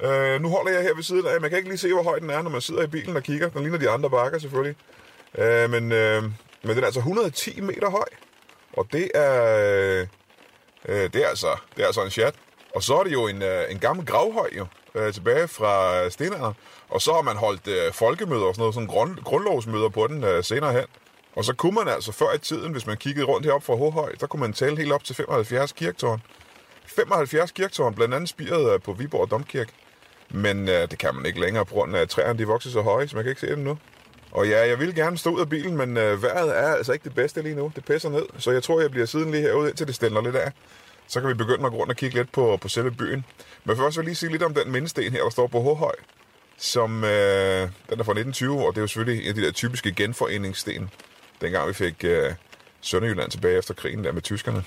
Øh, 0.00 0.42
nu 0.42 0.48
holder 0.48 0.72
jeg 0.72 0.82
her 0.82 0.94
ved 0.94 1.02
siden 1.02 1.26
af. 1.26 1.40
Man 1.40 1.50
kan 1.50 1.58
ikke 1.58 1.68
lige 1.68 1.78
se, 1.78 1.92
hvor 1.92 2.02
høj 2.02 2.18
den 2.18 2.30
er, 2.30 2.42
når 2.42 2.50
man 2.50 2.60
sidder 2.60 2.82
i 2.82 2.86
bilen 2.86 3.16
og 3.16 3.22
kigger. 3.22 3.48
Den 3.48 3.62
ligner 3.62 3.78
de 3.78 3.90
andre 3.90 4.10
bakker 4.10 4.38
selvfølgelig. 4.38 4.76
Øh, 5.38 5.70
men, 5.70 5.92
øh, 5.92 6.22
men 6.62 6.76
den 6.76 6.78
er 6.78 6.84
altså 6.84 7.00
110 7.00 7.60
meter 7.60 7.90
høj. 7.90 8.08
Og 8.72 8.86
det 8.92 9.10
er, 9.14 9.56
øh, 10.00 10.06
øh, 10.88 11.12
det 11.12 11.24
er, 11.24 11.28
altså, 11.28 11.56
det 11.76 11.82
er 11.82 11.86
altså 11.86 12.04
en 12.04 12.10
chat. 12.10 12.34
Og 12.74 12.82
så 12.82 12.98
er 12.98 13.04
det 13.04 13.12
jo 13.12 13.26
en, 13.26 13.42
øh, 13.42 13.64
en 13.70 13.78
gammel 13.78 14.06
gravhøj 14.06 14.48
jo, 14.58 14.66
øh, 14.94 15.12
tilbage 15.12 15.48
fra 15.48 16.10
stenalderen. 16.10 16.54
Og 16.88 17.00
så 17.00 17.12
har 17.12 17.22
man 17.22 17.36
holdt 17.36 17.68
øh, 17.68 17.92
folkemøder 17.92 18.44
og 18.44 18.54
sådan 18.54 18.60
noget, 18.62 18.74
sådan 18.74 18.88
grund, 18.88 19.16
grundlovsmøder 19.24 19.88
på 19.88 20.06
den 20.06 20.24
øh, 20.24 20.44
senere 20.44 20.72
hen. 20.72 20.84
Og 21.38 21.44
så 21.44 21.52
kunne 21.52 21.74
man 21.74 21.88
altså 21.88 22.12
før 22.12 22.34
i 22.34 22.38
tiden, 22.38 22.72
hvis 22.72 22.86
man 22.86 22.96
kiggede 22.96 23.26
rundt 23.26 23.46
heroppe 23.46 23.66
fra 23.66 23.74
Håhøj, 23.74 24.14
så 24.20 24.26
kunne 24.26 24.40
man 24.40 24.52
tælle 24.52 24.76
helt 24.76 24.92
op 24.92 25.04
til 25.04 25.14
75 25.14 25.72
kirktårn. 25.72 26.22
75 26.86 27.50
kirktårn, 27.50 27.94
blandt 27.94 28.14
andet 28.14 28.28
spiret 28.28 28.74
øh, 28.74 28.80
på 28.80 28.92
Viborg 28.92 29.30
Domkirke. 29.30 29.72
Men 30.30 30.68
øh, 30.68 30.90
det 30.90 30.98
kan 30.98 31.14
man 31.14 31.26
ikke 31.26 31.40
længere, 31.40 31.64
på 31.64 31.74
grund 31.74 31.96
af 31.96 32.08
træerne 32.08 32.38
de 32.38 32.46
vokser 32.46 32.70
så 32.70 32.80
høje, 32.80 33.08
så 33.08 33.16
man 33.16 33.24
kan 33.24 33.30
ikke 33.30 33.40
se 33.40 33.46
dem 33.46 33.58
nu. 33.58 33.78
Og 34.30 34.48
ja, 34.48 34.68
jeg 34.68 34.78
vil 34.78 34.94
gerne 34.94 35.18
stå 35.18 35.30
ud 35.30 35.40
af 35.40 35.48
bilen, 35.48 35.76
men 35.76 35.96
øh, 35.96 36.22
vejret 36.22 36.58
er 36.58 36.74
altså 36.74 36.92
ikke 36.92 37.04
det 37.04 37.14
bedste 37.14 37.42
lige 37.42 37.54
nu. 37.54 37.72
Det 37.76 37.84
pisser 37.84 38.10
ned, 38.10 38.26
så 38.38 38.50
jeg 38.50 38.62
tror, 38.62 38.80
jeg 38.80 38.90
bliver 38.90 39.06
siden 39.06 39.30
lige 39.30 39.42
herude, 39.42 39.68
indtil 39.68 39.86
det 39.86 39.94
stiller 39.94 40.22
lidt 40.22 40.36
af. 40.36 40.52
Så 41.08 41.20
kan 41.20 41.28
vi 41.28 41.34
begynde 41.34 41.66
at 41.66 41.70
gå 41.70 41.76
rundt 41.78 41.90
og 41.90 41.96
kigge 41.96 42.16
lidt 42.16 42.32
på, 42.32 42.58
på 42.62 42.68
selve 42.68 42.90
byen. 42.90 43.24
Men 43.64 43.76
først 43.76 43.96
vil 43.96 44.02
jeg 44.02 44.06
lige 44.06 44.16
sige 44.16 44.32
lidt 44.32 44.42
om 44.42 44.54
den 44.54 44.72
mindesten 44.72 45.12
her, 45.12 45.22
der 45.22 45.30
står 45.30 45.46
på 45.46 45.60
Håhøj. 45.60 45.94
Som, 46.58 47.04
øh, 47.04 47.68
den 47.90 48.00
er 48.00 48.04
fra 48.04 48.12
1920, 48.12 48.66
og 48.66 48.72
det 48.74 48.78
er 48.78 48.82
jo 48.82 48.86
selvfølgelig 48.86 49.22
en 49.22 49.28
af 49.28 49.34
de 49.34 49.42
der 49.42 49.52
typiske 49.52 49.92
genforeningssten. 49.92 50.90
Dengang 51.40 51.68
vi 51.68 51.72
fik 51.72 52.04
øh, 52.04 52.34
Sønderjylland 52.80 53.30
tilbage 53.30 53.58
efter 53.58 53.74
krigen 53.74 54.04
der 54.04 54.12
med 54.12 54.22
tyskerne. 54.22 54.64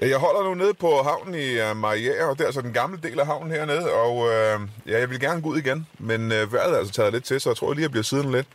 Jeg 0.00 0.18
holder 0.18 0.44
nu 0.44 0.54
nede 0.54 0.74
på 0.74 1.02
havnen 1.02 1.34
i 1.34 1.60
uh, 1.60 1.76
Mariager, 1.76 2.24
og 2.24 2.34
det 2.34 2.40
er 2.40 2.46
altså 2.46 2.60
den 2.60 2.72
gamle 2.72 2.98
del 3.02 3.20
af 3.20 3.26
havnen 3.26 3.50
hernede, 3.50 3.92
og 3.92 4.28
øh, 4.28 4.60
ja, 4.86 4.98
jeg 4.98 5.10
vil 5.10 5.20
gerne 5.20 5.42
gå 5.42 5.48
ud 5.48 5.58
igen, 5.58 5.86
men 5.98 6.32
øh, 6.32 6.52
vejret 6.52 6.74
er 6.74 6.78
altså 6.78 6.92
taget 6.92 7.12
lidt 7.12 7.24
til, 7.24 7.40
så 7.40 7.50
jeg 7.50 7.56
tror 7.56 7.72
lige, 7.72 7.82
jeg 7.82 7.90
bliver 7.90 8.04
siden 8.04 8.32
lidt. 8.32 8.46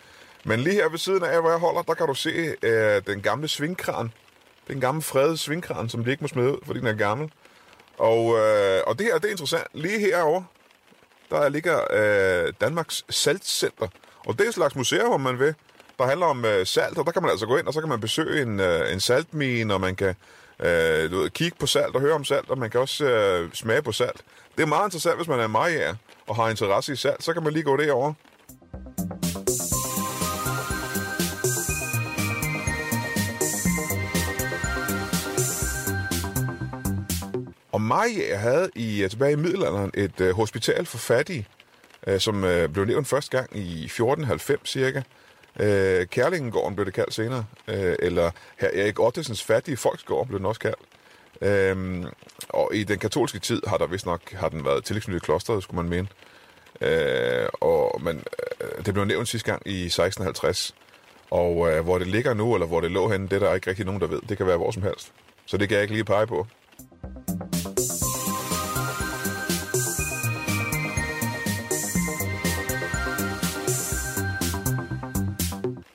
Men 0.46 0.60
lige 0.60 0.76
her 0.76 0.90
ved 0.90 0.98
siden 0.98 1.24
af, 1.24 1.42
hvor 1.42 1.50
jeg 1.50 1.60
holder, 1.60 1.82
der 1.82 1.94
kan 1.94 2.08
du 2.08 2.14
se 2.14 2.56
øh, 2.64 3.02
den 3.08 3.22
gamle 3.22 3.48
svingkran. 3.48 4.12
Den 4.68 4.82
gamle 4.82 5.02
fredede 5.02 5.38
svingkran, 5.38 5.90
som 5.90 6.04
de 6.04 6.12
ikke 6.12 6.24
må 6.24 6.28
smide 6.28 6.52
ud, 6.52 6.58
fordi 6.66 6.80
den 6.80 6.88
er 6.88 6.94
gammel. 6.94 7.32
Og, 8.02 8.38
øh, 8.38 8.82
og 8.88 9.00
det 9.00 9.06
her, 9.06 9.18
det 9.18 9.26
er 9.26 9.32
interessant. 9.32 9.68
Lige 9.74 10.00
herovre, 10.00 10.46
der 11.30 11.50
ligger 11.50 11.80
øh, 11.90 12.54
Danmarks 12.62 13.06
Saltcenter. 13.10 13.88
Og 14.26 14.38
det 14.38 14.44
er 14.44 14.48
et 14.48 14.54
slags 14.54 14.76
museum, 14.76 15.12
om 15.12 15.22
man 15.22 15.40
vil, 15.40 15.56
der 16.00 16.06
handler 16.06 16.26
om 16.26 16.46
øh, 16.46 16.66
salt, 16.66 16.98
og 16.98 17.06
der 17.06 17.12
kan 17.12 17.22
man 17.22 17.32
altså 17.32 17.46
gå 17.46 17.58
ind, 17.58 17.68
og 17.68 17.74
så 17.74 17.80
kan 17.80 17.90
man 17.90 18.00
besøge 18.00 18.42
en, 18.42 18.60
øh, 18.60 18.94
en 18.94 19.00
saltmine, 19.00 19.74
og 19.74 19.82
man 19.82 19.96
kan 19.96 20.16
øh, 20.60 21.12
du 21.12 21.18
ved, 21.18 21.30
kigge 21.30 21.58
på 21.60 21.66
salt 21.66 21.96
og 21.96 22.02
høre 22.02 22.14
om 22.14 22.24
salt, 22.26 22.50
og 22.50 22.58
man 22.58 22.70
kan 22.70 22.80
også 22.80 23.06
øh, 23.06 23.54
smage 23.54 23.82
på 23.82 23.92
salt. 23.92 24.22
Det 24.58 24.64
er 24.64 24.68
meget 24.68 24.88
interessant, 24.88 25.16
hvis 25.16 25.28
man 25.28 25.40
er 25.40 25.48
majer 25.48 25.96
og 26.28 26.36
har 26.36 26.50
interesse 26.50 26.94
i 26.94 26.96
salt, 26.96 27.24
så 27.24 27.34
kan 27.34 27.44
man 27.44 27.54
lige 27.54 27.64
gå 27.64 27.78
derover. 27.78 28.14
Og 37.92 38.40
havde 38.40 38.70
i, 38.76 39.04
øh, 39.04 39.10
tilbage 39.10 39.32
i 39.32 39.36
middelalderen 39.36 39.92
et 39.94 40.22
øh, 40.22 40.36
hospital 40.36 40.86
for 40.86 40.98
fattige, 40.98 41.48
øh, 42.08 42.20
som 42.20 42.44
øh, 42.44 42.70
blev 42.70 42.86
nævnt 42.86 43.08
første 43.08 43.38
gang 43.38 43.58
i 43.58 43.84
1490 43.84 44.70
cirka. 44.70 45.02
Øh, 45.60 46.06
Kærlingengården 46.06 46.76
blev 46.76 46.86
det 46.86 46.94
kaldt 46.94 47.14
senere, 47.14 47.46
øh, 47.68 47.96
eller 48.00 48.32
her 48.60 48.70
Erik 48.74 49.00
Ottesens 49.00 49.44
fattige 49.44 49.78
folksgård 49.78 50.28
blev 50.28 50.40
den 50.40 50.46
også 50.46 50.60
kaldt. 50.60 50.80
Øhm, 51.42 52.06
og 52.50 52.72
i 52.74 52.84
den 52.84 53.00
katolske 53.00 53.40
tid 53.40 53.62
har 53.68 53.78
der 53.78 53.88
vist 53.88 54.06
nok 54.06 54.34
har 54.34 54.50
den 54.50 54.66
været 54.66 54.84
tilknyttet 54.84 55.24
klosteret, 55.24 55.64
skulle 55.64 55.84
man 55.84 55.90
mene. 55.90 56.08
Øh, 56.82 57.48
og, 57.54 58.02
man, 58.02 58.24
øh, 58.62 58.86
det 58.86 58.94
blev 58.94 59.06
nævnt 59.06 59.28
sidste 59.28 59.52
gang 59.52 59.62
i 59.66 59.86
1650. 59.86 60.76
Og 61.32 61.72
øh, 61.72 61.84
hvor 61.84 61.98
det 61.98 62.08
ligger 62.08 62.34
nu, 62.34 62.54
eller 62.54 62.68
hvor 62.68 62.82
det 62.82 62.92
lå 62.92 63.10
henne, 63.10 63.28
det 63.28 63.36
er 63.36 63.40
der 63.40 63.54
ikke 63.54 63.70
rigtig 63.70 63.86
nogen, 63.86 64.02
der 64.02 64.08
ved. 64.08 64.22
Det 64.30 64.38
kan 64.38 64.48
være 64.48 64.58
hvor 64.58 64.72
som 64.72 64.84
helst. 64.84 65.12
Så 65.46 65.58
det 65.58 65.70
kan 65.70 65.76
jeg 65.76 65.82
ikke 65.82 65.94
lige 65.94 66.06
pege 66.06 66.28
på. 66.28 66.48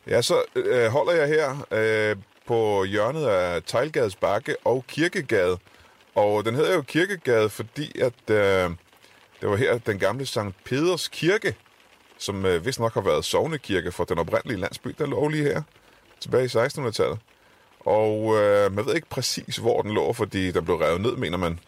Ja, 0.08 0.22
så 0.22 0.42
øh, 0.54 0.86
holder 0.86 1.12
jeg 1.12 1.28
her 1.28 1.66
øh, 1.70 2.16
på 2.46 2.84
hjørnet 2.84 3.26
af 3.26 3.62
Tejlgades 3.62 4.16
Bakke 4.16 4.56
og 4.64 4.84
Kirkegade. 4.88 5.58
Og 6.14 6.44
den 6.44 6.54
hedder 6.54 6.74
jo 6.74 6.82
Kirkegade, 6.82 7.50
fordi 7.50 8.00
at 8.00 8.30
øh, 8.30 8.70
det 9.40 9.48
var 9.48 9.56
her 9.56 9.78
den 9.78 9.98
gamle 9.98 10.26
Sankt 10.26 10.56
Peders 10.64 11.08
Kirke, 11.08 11.54
som 12.18 12.46
øh, 12.46 12.66
vist 12.66 12.80
nok 12.80 12.94
har 12.94 13.00
været 13.00 13.24
sovnekirke 13.24 13.92
for 13.92 14.04
den 14.04 14.18
oprindelige 14.18 14.60
landsby, 14.60 14.94
der 14.98 15.06
lå 15.06 15.28
lige 15.28 15.44
her, 15.44 15.62
tilbage 16.20 16.44
i 16.44 16.46
1600-tallet. 16.46 17.18
Og 17.80 18.36
øh, 18.36 18.72
man 18.72 18.86
ved 18.86 18.94
ikke 18.94 19.08
præcis, 19.08 19.56
hvor 19.56 19.82
den 19.82 19.90
lå, 19.90 20.12
fordi 20.12 20.50
den 20.50 20.64
blev 20.64 20.76
revet 20.76 21.00
ned, 21.00 21.16
mener 21.16 21.38
man. 21.38 21.58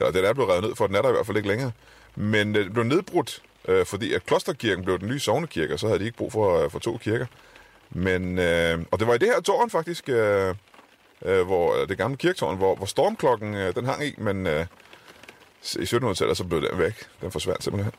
Ja, 0.00 0.10
den 0.10 0.24
er 0.24 0.32
blevet 0.32 0.50
revet 0.50 0.64
ned, 0.64 0.76
for 0.76 0.86
den 0.86 0.96
er 0.96 1.02
der 1.02 1.08
i 1.08 1.12
hvert 1.12 1.26
fald 1.26 1.36
ikke 1.36 1.48
længere. 1.48 1.72
Men 2.16 2.56
øh, 2.56 2.64
den 2.64 2.72
blev 2.72 2.84
nedbrudt, 2.84 3.42
øh, 3.68 3.86
fordi 3.86 4.12
at 4.14 4.26
klosterkirken 4.26 4.84
blev 4.84 4.98
den 4.98 5.08
nye 5.08 5.20
sovnekirke, 5.20 5.74
og 5.74 5.78
så 5.78 5.86
havde 5.86 5.98
de 5.98 6.04
ikke 6.04 6.16
brug 6.16 6.32
for, 6.32 6.64
øh, 6.64 6.70
for 6.70 6.78
to 6.78 6.96
kirker. 6.96 7.26
Men, 7.90 8.38
øh, 8.38 8.78
og 8.90 8.98
det 8.98 9.06
var 9.06 9.14
i 9.14 9.18
det 9.18 9.28
her 9.28 9.40
tårn 9.40 9.70
faktisk, 9.70 10.08
øh, 10.08 10.54
øh, 11.24 11.46
hvor 11.46 11.74
det 11.88 11.98
gamle 11.98 12.16
kirketårn, 12.16 12.56
hvor, 12.56 12.74
hvor 12.74 12.86
stormklokken 12.86 13.54
øh, 13.54 13.74
den 13.74 13.84
hang 13.84 14.04
i, 14.04 14.14
men 14.18 14.46
øh, 14.46 14.66
i 15.62 15.82
1700-tallet 15.82 16.36
så 16.36 16.44
blev 16.44 16.62
den 16.62 16.78
væk. 16.78 16.94
Den 17.20 17.30
forsvandt 17.30 17.64
simpelthen. 17.64 17.92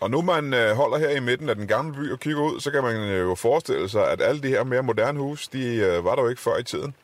Og 0.00 0.10
nu 0.10 0.22
man 0.22 0.54
øh, 0.54 0.76
holder 0.76 0.98
her 0.98 1.10
i 1.10 1.20
midten 1.20 1.48
af 1.48 1.54
den 1.54 1.66
gamle 1.66 1.94
by 1.94 2.12
og 2.12 2.20
kigger 2.20 2.42
ud, 2.42 2.60
så 2.60 2.70
kan 2.70 2.82
man 2.82 2.96
øh, 2.96 3.20
jo 3.20 3.34
forestille 3.34 3.88
sig, 3.88 4.10
at 4.10 4.20
alle 4.22 4.42
de 4.42 4.48
her 4.48 4.64
mere 4.64 4.82
moderne 4.82 5.18
hus, 5.18 5.48
de 5.48 5.76
øh, 5.76 6.04
var 6.04 6.14
der 6.14 6.22
jo 6.22 6.28
ikke 6.28 6.40
før 6.40 6.58
i 6.58 6.62
tiden. 6.62 6.94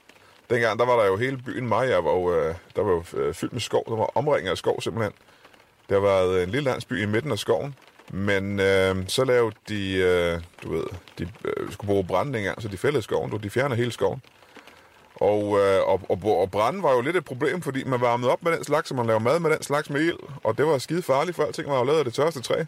Dengang, 0.50 0.78
der 0.78 0.87
var 0.87 0.96
der 0.96 1.06
jo 1.06 1.16
hele 1.16 1.37
byen 1.37 1.68
Maja, 1.68 2.00
hvor 2.00 2.32
øh, 2.32 2.54
der 2.76 2.82
var 2.82 2.90
jo 2.90 3.04
øh, 3.18 3.35
fyldt 3.35 3.52
med 3.52 3.61
skov. 3.61 3.85
Der 3.88 3.96
var 3.96 4.11
omringet 4.14 4.50
af 4.50 4.59
skov 4.59 4.80
simpelthen. 4.80 5.12
Der 5.88 5.98
var 5.98 6.22
en 6.42 6.50
lille 6.50 6.70
landsby 6.70 7.02
i 7.02 7.06
midten 7.06 7.32
af 7.32 7.38
skoven. 7.38 7.74
Men 8.11 8.61
øh, 8.61 8.96
så 9.09 9.24
lavede 9.24 9.54
de, 9.68 9.92
øh, 9.96 10.40
du 10.62 10.72
ved, 10.72 10.85
de 11.18 11.28
øh, 11.44 11.72
skulle 11.72 11.88
bruge 11.88 12.04
brænde 12.04 12.32
dengang, 12.32 12.62
så 12.62 12.68
de 12.68 12.78
fældede 12.78 13.02
skoven. 13.02 13.30
Du, 13.30 13.37
de 13.37 13.50
fjernede 13.50 13.76
hele 13.76 13.92
skoven. 13.92 14.22
Og, 15.14 15.59
øh, 15.59 15.88
og, 15.88 16.00
og, 16.09 16.40
og 16.40 16.50
branden 16.50 16.82
var 16.82 16.92
jo 16.92 17.00
lidt 17.00 17.16
et 17.16 17.24
problem, 17.24 17.62
fordi 17.62 17.85
man 17.85 18.00
varmede 18.00 18.32
op 18.32 18.42
med 18.42 18.52
den 18.52 18.64
slags, 18.64 18.90
og 18.90 18.96
man 18.96 19.06
lavede 19.06 19.24
mad 19.24 19.40
med 19.40 19.50
den 19.50 19.62
slags 19.62 19.90
med 19.90 20.00
ild. 20.00 20.18
Og 20.44 20.59
det 20.59 20.66
var 20.66 20.78
skide 20.78 21.02
farligt, 21.02 21.37
for 21.37 21.42
alting 21.42 21.70
var 21.70 21.78
jo 21.78 21.85
lavet 21.85 21.98
af 21.98 22.04
det 22.04 22.14
tørste 22.14 22.40
træ. 22.42 22.64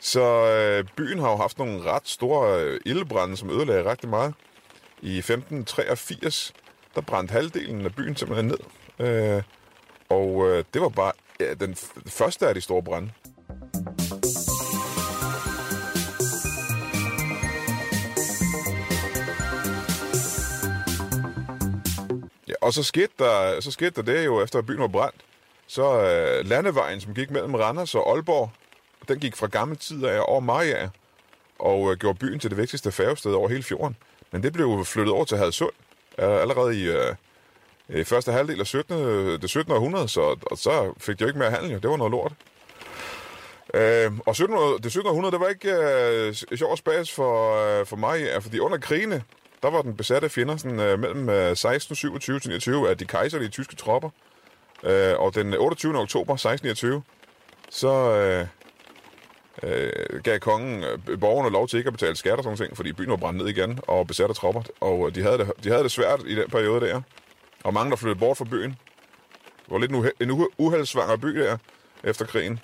Så 0.00 0.22
øh, 0.46 0.84
byen 0.96 1.18
har 1.18 1.30
jo 1.30 1.36
haft 1.36 1.58
nogle 1.58 1.82
ret 1.82 2.08
store 2.08 2.60
øh, 2.64 2.80
ildbrænde, 2.86 3.36
som 3.36 3.50
ødelagde 3.50 3.90
rigtig 3.90 4.08
meget. 4.08 4.34
I 5.02 5.18
1583, 5.18 6.52
der 6.94 7.00
brændte 7.00 7.32
halvdelen 7.32 7.84
af 7.84 7.94
byen 7.94 8.16
simpelthen 8.16 8.46
ned. 8.46 8.58
Øh, 9.06 9.42
og 10.08 10.48
øh, 10.48 10.64
det 10.74 10.82
var 10.82 10.88
bare 10.88 11.12
ja, 11.40 11.54
den 11.54 11.76
første 12.06 12.48
af 12.48 12.54
de 12.54 12.60
store 12.60 12.82
brænde. 12.82 13.10
Ja, 22.48 22.54
og 22.60 22.72
så 22.72 22.82
skete, 22.82 23.12
der, 23.18 23.60
så 23.60 23.70
skete 23.70 23.90
der 23.90 24.02
det 24.02 24.24
jo, 24.24 24.42
efter 24.42 24.58
at 24.58 24.66
byen 24.66 24.80
var 24.80 24.88
brændt. 24.88 25.24
Så 25.66 26.00
øh, 26.00 26.46
landevejen, 26.46 27.00
som 27.00 27.14
gik 27.14 27.30
mellem 27.30 27.54
Randers 27.54 27.94
og 27.94 28.10
Aalborg, 28.10 28.50
den 29.08 29.18
gik 29.18 29.36
fra 29.36 29.46
gamle 29.46 29.76
tider 29.76 30.10
af 30.10 30.20
over 30.26 30.40
Maja 30.40 30.88
og 31.58 31.92
øh, 31.92 31.98
gjorde 31.98 32.18
byen 32.18 32.38
til 32.40 32.50
det 32.50 32.58
vigtigste 32.58 32.92
færgested 32.92 33.32
over 33.32 33.48
hele 33.48 33.62
fjorden. 33.62 33.96
Men 34.32 34.42
det 34.42 34.52
blev 34.52 34.84
flyttet 34.84 35.14
over 35.14 35.24
til 35.24 35.38
Hadsund 35.38 35.72
allerede 36.28 36.80
i, 36.80 36.88
øh, 36.88 37.14
i 37.88 38.04
første 38.04 38.32
halvdel 38.32 38.60
af 38.60 38.66
17. 38.66 38.98
det 39.40 39.50
17. 39.50 39.72
århundrede, 39.72 40.08
så, 40.08 40.20
og 40.20 40.58
så 40.58 40.94
fik 40.98 41.18
de 41.18 41.22
jo 41.22 41.28
ikke 41.28 41.38
mere 41.38 41.50
handel, 41.50 41.70
jo. 41.70 41.78
det 41.78 41.90
var 41.90 41.96
noget 41.96 42.10
lort. 42.10 42.32
Øh, 43.74 44.12
og 44.26 44.36
17, 44.36 44.56
det 44.82 44.92
17. 44.92 45.10
århundrede, 45.10 45.32
det 45.32 45.40
var 45.40 45.48
ikke 45.48 45.72
øh, 45.72 46.34
sjov 46.34 46.76
spas 46.76 47.12
for, 47.12 47.54
øh, 47.54 47.86
for 47.86 47.96
mig, 47.96 48.20
ja, 48.20 48.38
fordi 48.38 48.58
under 48.58 48.78
krigene, 48.78 49.22
der 49.62 49.70
var 49.70 49.82
den 49.82 49.96
besatte 49.96 50.28
fjender 50.28 50.56
sådan, 50.56 50.80
øh, 50.80 50.98
mellem 50.98 51.28
øh, 51.28 51.50
1627 51.50 52.40
til 52.40 52.48
29 52.48 52.90
af 52.90 52.98
de 52.98 53.04
kejserlige 53.04 53.48
tyske 53.48 53.76
tropper. 53.76 54.10
Øh, 54.84 55.18
og 55.18 55.34
den 55.34 55.54
28. 55.54 55.98
oktober 55.98 56.34
1629, 56.34 57.02
så 57.70 57.88
øh, 57.88 58.46
øh, 59.62 60.20
gav 60.24 60.38
kongen 60.38 60.84
øh, 61.08 61.20
borgerne 61.20 61.50
lov 61.50 61.68
til 61.68 61.76
ikke 61.78 61.88
at 61.88 61.92
betale 61.92 62.16
skat 62.16 62.32
og 62.38 62.44
sådan 62.44 62.58
ting, 62.58 62.76
fordi 62.76 62.92
byen 62.92 63.10
var 63.10 63.16
brændt 63.16 63.38
ned 63.38 63.48
igen 63.48 63.78
og 63.86 64.06
besat 64.06 64.28
af 64.30 64.36
tropper. 64.36 64.62
Og 64.80 65.06
øh, 65.06 65.14
de 65.14 65.22
havde, 65.22 65.38
det, 65.38 65.52
de 65.64 65.68
havde 65.68 65.82
det 65.82 65.90
svært 65.90 66.22
i 66.26 66.34
den 66.34 66.50
periode 66.50 66.86
der. 66.86 67.00
Og 67.64 67.74
mange, 67.74 67.90
der 67.90 67.96
flyttede 67.96 68.18
bort 68.18 68.36
fra 68.36 68.44
byen. 68.44 68.70
Det 69.64 69.70
var 69.70 69.78
lidt 69.78 69.90
en, 69.90 70.04
uhe- 70.04 70.16
en 70.20 70.48
uheldsvanger 70.58 71.16
by 71.16 71.28
der 71.28 71.56
efter 72.04 72.24
krigen. 72.24 72.60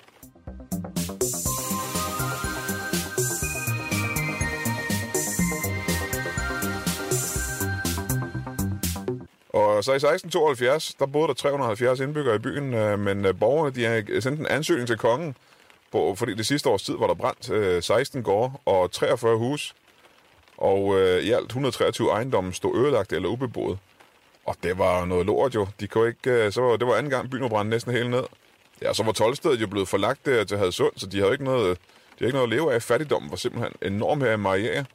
Og 9.49 9.83
så 9.83 9.91
i 9.91 9.95
1672, 9.95 10.93
der 10.99 11.05
boede 11.05 11.27
der 11.27 11.33
370 11.33 11.99
indbyggere 11.99 12.35
i 12.35 12.39
byen, 12.39 12.73
øh, 12.73 12.99
men 12.99 13.25
øh, 13.25 13.39
borgerne 13.39 13.75
de 13.75 14.05
øh, 14.09 14.21
sendte 14.21 14.39
en 14.39 14.47
ansøgning 14.47 14.87
til 14.87 14.97
kongen, 14.97 15.35
på, 15.91 16.15
fordi 16.15 16.33
det 16.33 16.45
sidste 16.45 16.69
års 16.69 16.83
tid 16.83 16.95
var 16.97 17.07
der 17.07 17.13
brændt 17.13 17.49
øh, 17.49 17.83
16 17.83 18.23
gårde 18.23 18.53
og 18.65 18.91
43 18.91 19.37
hus, 19.37 19.75
og 20.57 20.99
øh, 20.99 21.23
i 21.23 21.31
alt 21.31 21.45
123 21.45 22.11
ejendomme 22.11 22.53
stod 22.53 22.77
ødelagt 22.77 23.13
eller 23.13 23.29
ubeboet. 23.29 23.77
Og 24.45 24.55
det 24.63 24.77
var 24.77 25.05
noget 25.05 25.25
lort 25.25 25.55
jo. 25.55 25.67
De 25.79 25.87
kunne 25.87 26.07
ikke, 26.07 26.31
øh, 26.31 26.51
så 26.51 26.61
var, 26.61 26.77
det 26.77 26.87
var 26.87 26.95
anden 26.95 27.09
gang, 27.09 27.29
byen 27.29 27.41
var 27.41 27.49
brændt 27.49 27.69
næsten 27.69 27.93
helt 27.93 28.09
ned. 28.09 28.23
Ja, 28.81 28.93
så 28.93 29.03
var 29.03 29.11
tolvstedet 29.11 29.61
jo 29.61 29.67
blevet 29.67 29.87
forlagt 29.87 30.25
der 30.25 30.43
til 30.43 30.57
Hadsund, 30.57 30.93
så 30.95 31.07
de 31.07 31.19
havde 31.19 31.31
ikke 31.31 31.43
noget, 31.43 31.77
de 31.77 32.19
havde 32.19 32.29
ikke 32.29 32.37
noget 32.37 32.47
at 32.47 32.53
leve 32.53 32.73
af. 32.73 32.81
Fattigdommen 32.81 33.31
var 33.31 33.37
simpelthen 33.37 33.93
enorm 33.93 34.21
her 34.21 34.31
i 34.31 34.37
Maria. 34.37 34.85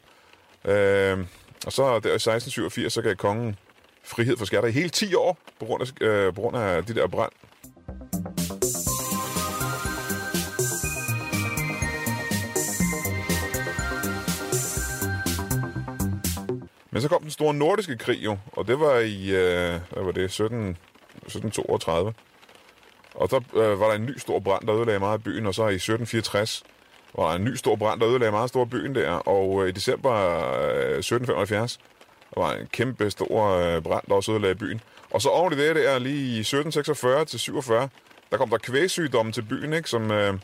Øh, 0.64 1.18
og 1.66 1.72
så 1.72 1.82
der 1.82 2.10
i 2.10 2.14
1687, 2.14 2.92
så 2.92 3.02
gav 3.02 3.14
kongen 3.14 3.56
frihed 4.04 4.36
for 4.36 4.44
skatter 4.44 4.68
i 4.68 4.72
hele 4.72 4.88
10 4.88 5.14
år, 5.14 5.38
på 5.60 5.64
grund 5.64 5.82
af, 5.82 6.06
øh, 6.06 6.34
på 6.34 6.40
grund 6.40 6.56
af 6.56 6.84
de 6.84 6.94
der 6.94 7.06
brand. 7.06 7.32
Men 16.92 17.02
så 17.02 17.08
kom 17.08 17.22
den 17.22 17.30
store 17.30 17.54
nordiske 17.54 17.98
krig 17.98 18.24
jo, 18.24 18.38
og 18.52 18.68
det 18.68 18.80
var 18.80 18.98
i, 18.98 19.30
øh, 19.30 19.80
hvad 19.90 20.02
var 20.04 20.12
det, 20.12 20.30
17, 20.30 20.68
1732. 21.16 22.14
Og 23.14 23.28
så 23.28 23.36
øh, 23.54 23.80
var 23.80 23.86
der 23.86 23.94
en 23.94 24.06
ny 24.06 24.18
stor 24.18 24.38
brand, 24.38 24.66
der 24.66 24.76
ødelagde 24.76 25.00
meget 25.00 25.18
af 25.18 25.22
byen, 25.22 25.46
og 25.46 25.54
så 25.54 25.62
i 25.62 25.74
1764 25.74 26.62
var 27.14 27.28
der 27.28 27.36
en 27.36 27.44
ny 27.44 27.54
stor 27.54 27.76
brand, 27.76 28.00
der 28.00 28.08
ødelagde 28.08 28.32
meget 28.32 28.48
stor 28.48 28.64
byen 28.64 28.94
der, 28.94 29.10
og 29.10 29.62
øh, 29.62 29.68
i 29.68 29.72
december 29.72 30.12
øh, 30.12 30.98
1775 30.98 31.78
der 32.34 32.40
var 32.40 32.52
en 32.52 32.66
kæmpe 32.66 33.10
stor 33.10 33.48
øh, 33.48 33.82
brand, 33.82 34.04
der 34.08 34.14
også 34.14 34.32
ødelagde 34.32 34.54
byen. 34.54 34.80
Og 35.10 35.22
så 35.22 35.28
oven 35.28 35.52
i 35.52 35.56
det 35.56 35.76
der, 35.76 35.98
lige 35.98 36.36
i 36.36 36.40
1746 36.40 37.24
til 37.24 37.40
47, 37.40 37.88
der 38.30 38.36
kom 38.36 38.50
der 38.50 38.58
kvægsygdomme 38.58 39.32
til 39.32 39.42
byen, 39.42 39.72
ikke, 39.72 39.90
som, 39.90 40.10
øh, 40.10 40.34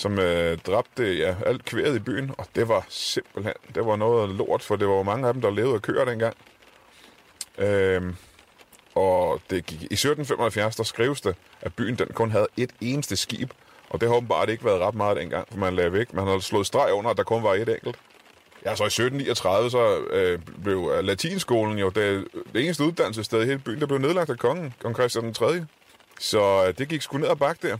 som 0.00 0.18
øh, 0.18 0.58
dræbte 0.58 1.14
ja, 1.14 1.34
alt 1.46 1.64
kværet 1.64 1.96
i 1.96 1.98
byen. 1.98 2.30
Og 2.38 2.46
det 2.54 2.68
var 2.68 2.86
simpelthen, 2.88 3.54
det 3.74 3.86
var 3.86 3.96
noget 3.96 4.28
lort, 4.28 4.62
for 4.62 4.76
det 4.76 4.88
var 4.88 4.94
jo 4.94 5.02
mange 5.02 5.28
af 5.28 5.32
dem, 5.32 5.42
der 5.42 5.50
levede 5.50 5.74
af 5.74 5.82
køer 5.82 6.04
dengang. 6.04 6.36
Øh, 7.58 8.14
og 8.94 9.40
det 9.50 9.66
gik, 9.66 9.82
i 9.82 9.94
1775, 9.94 10.76
der 10.76 10.82
skrives 10.82 11.20
det, 11.20 11.36
at 11.60 11.74
byen 11.74 11.94
den 11.94 12.08
kun 12.14 12.30
havde 12.30 12.46
et 12.56 12.70
eneste 12.80 13.16
skib. 13.16 13.50
Og 13.90 14.00
det 14.00 14.08
har 14.08 14.16
åbenbart 14.16 14.48
ikke 14.48 14.64
været 14.64 14.80
ret 14.80 14.94
meget 14.94 15.16
dengang, 15.16 15.48
for 15.50 15.58
man 15.58 15.74
lagde 15.74 15.92
væk. 15.92 16.14
Man 16.14 16.26
havde 16.26 16.42
slået 16.42 16.66
streg 16.66 16.92
under, 16.92 17.10
at 17.10 17.16
der 17.16 17.22
kun 17.22 17.42
var 17.42 17.54
et 17.54 17.68
enkelt. 17.68 17.96
Ja, 18.64 18.76
så 18.76 18.84
i 18.84 18.86
1739, 18.86 19.70
så 19.70 19.98
øh, 20.10 20.38
blev 20.64 20.92
øh, 20.94 21.04
latinskolen 21.04 21.78
jo 21.78 21.88
det, 21.88 22.24
det 22.54 22.64
eneste 22.64 22.84
uddannelsessted 22.84 23.42
i 23.42 23.46
hele 23.46 23.58
byen, 23.58 23.80
der 23.80 23.86
blev 23.86 23.98
nedlagt 23.98 24.30
af 24.30 24.38
kongen, 24.38 24.74
kong 24.82 24.94
Christian 24.94 25.34
3. 25.34 25.66
Så 26.20 26.64
øh, 26.66 26.78
det 26.78 26.88
gik 26.88 27.02
sgu 27.02 27.18
ned 27.18 27.28
og 27.28 27.38
bakke 27.38 27.68
der. 27.68 27.76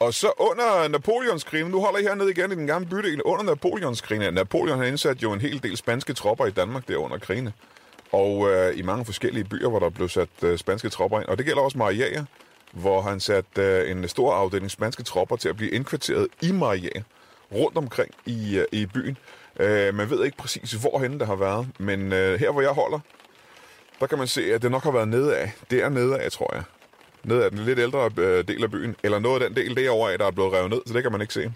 Og 0.00 0.14
så 0.14 0.32
under 0.38 0.88
Napoleonskrigen, 0.88 1.70
nu 1.70 1.80
holder 1.80 1.98
I 1.98 2.02
hernede 2.02 2.30
igen 2.30 2.52
i 2.52 2.54
den 2.54 2.66
gamle 2.66 2.88
bydel, 2.88 3.22
under 3.22 3.44
Napoleonskrigen, 3.44 4.34
Napoleon 4.34 4.78
har 4.78 4.84
indsat 4.84 5.22
jo 5.22 5.32
en 5.32 5.40
hel 5.40 5.62
del 5.62 5.76
spanske 5.76 6.12
tropper 6.12 6.46
i 6.46 6.50
Danmark 6.50 6.88
der 6.88 6.96
under 6.96 7.18
krigene. 7.18 7.52
Og 8.12 8.50
øh, 8.50 8.78
i 8.78 8.82
mange 8.82 9.04
forskellige 9.04 9.44
byer, 9.44 9.68
hvor 9.68 9.78
der 9.78 9.90
blev 9.90 10.08
sat 10.08 10.28
øh, 10.42 10.58
spanske 10.58 10.88
tropper 10.88 11.20
ind. 11.20 11.28
Og 11.28 11.38
det 11.38 11.46
gælder 11.46 11.62
også 11.62 11.78
Mariager, 11.78 12.24
hvor 12.72 13.00
han 13.00 13.20
satte 13.20 13.62
øh, 13.62 13.90
en 13.90 14.08
stor 14.08 14.34
afdeling 14.34 14.70
spanske 14.70 15.02
tropper 15.02 15.36
til 15.36 15.48
at 15.48 15.56
blive 15.56 15.70
indkvarteret 15.70 16.28
i 16.42 16.52
Mariager, 16.52 17.02
rundt 17.52 17.78
omkring 17.78 18.10
i, 18.26 18.58
øh, 18.58 18.66
i 18.72 18.86
byen. 18.86 19.16
Øh, 19.60 19.94
man 19.94 20.10
ved 20.10 20.24
ikke 20.24 20.36
præcis, 20.36 20.72
hvorhen 20.72 21.18
det 21.18 21.26
har 21.26 21.36
været, 21.36 21.68
men 21.78 22.12
øh, 22.12 22.40
her 22.40 22.50
hvor 22.50 22.60
jeg 22.60 22.70
holder, 22.70 22.98
der 24.00 24.06
kan 24.06 24.18
man 24.18 24.26
se, 24.26 24.54
at 24.54 24.62
det 24.62 24.70
nok 24.70 24.82
har 24.82 24.90
været 24.90 25.08
nedad. 25.08 25.48
Det 25.70 25.82
er 25.82 25.88
nedad, 25.88 26.30
tror 26.30 26.54
jeg. 26.54 26.62
Ned 27.24 27.42
ad 27.42 27.50
den 27.50 27.58
lidt 27.58 27.78
ældre 27.78 28.10
øh, 28.16 28.48
del 28.48 28.64
af 28.64 28.70
byen. 28.70 28.96
Eller 29.02 29.18
noget 29.18 29.42
af 29.42 29.48
den 29.48 29.56
del 29.56 29.76
derovre 29.76 30.12
af, 30.12 30.18
der 30.18 30.26
er 30.26 30.30
blevet 30.30 30.52
revet 30.52 30.70
ned, 30.70 30.80
så 30.86 30.94
det 30.94 31.02
kan 31.02 31.12
man 31.12 31.20
ikke 31.20 31.34
se. 31.34 31.52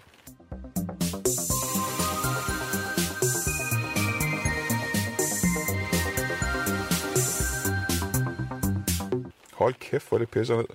Hold 9.53 9.73
kæft, 9.73 10.09
hvor 10.09 10.17
det 10.17 10.29
pisser 10.29 10.55
ned. 10.55 10.65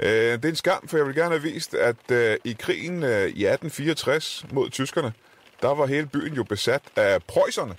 Øh, 0.00 0.32
det 0.32 0.44
er 0.44 0.48
en 0.48 0.56
skam, 0.56 0.88
for 0.88 0.96
jeg 0.96 1.06
vil 1.06 1.14
gerne 1.14 1.30
have 1.30 1.42
vist, 1.42 1.74
at 1.74 2.10
øh, 2.12 2.36
i 2.44 2.56
krigen 2.58 3.02
øh, 3.02 3.10
i 3.10 3.46
1864 3.46 4.46
mod 4.52 4.70
tyskerne, 4.70 5.12
der 5.62 5.74
var 5.74 5.86
hele 5.86 6.06
byen 6.06 6.34
jo 6.34 6.44
besat 6.44 6.82
af 6.96 7.22
preusserne. 7.22 7.74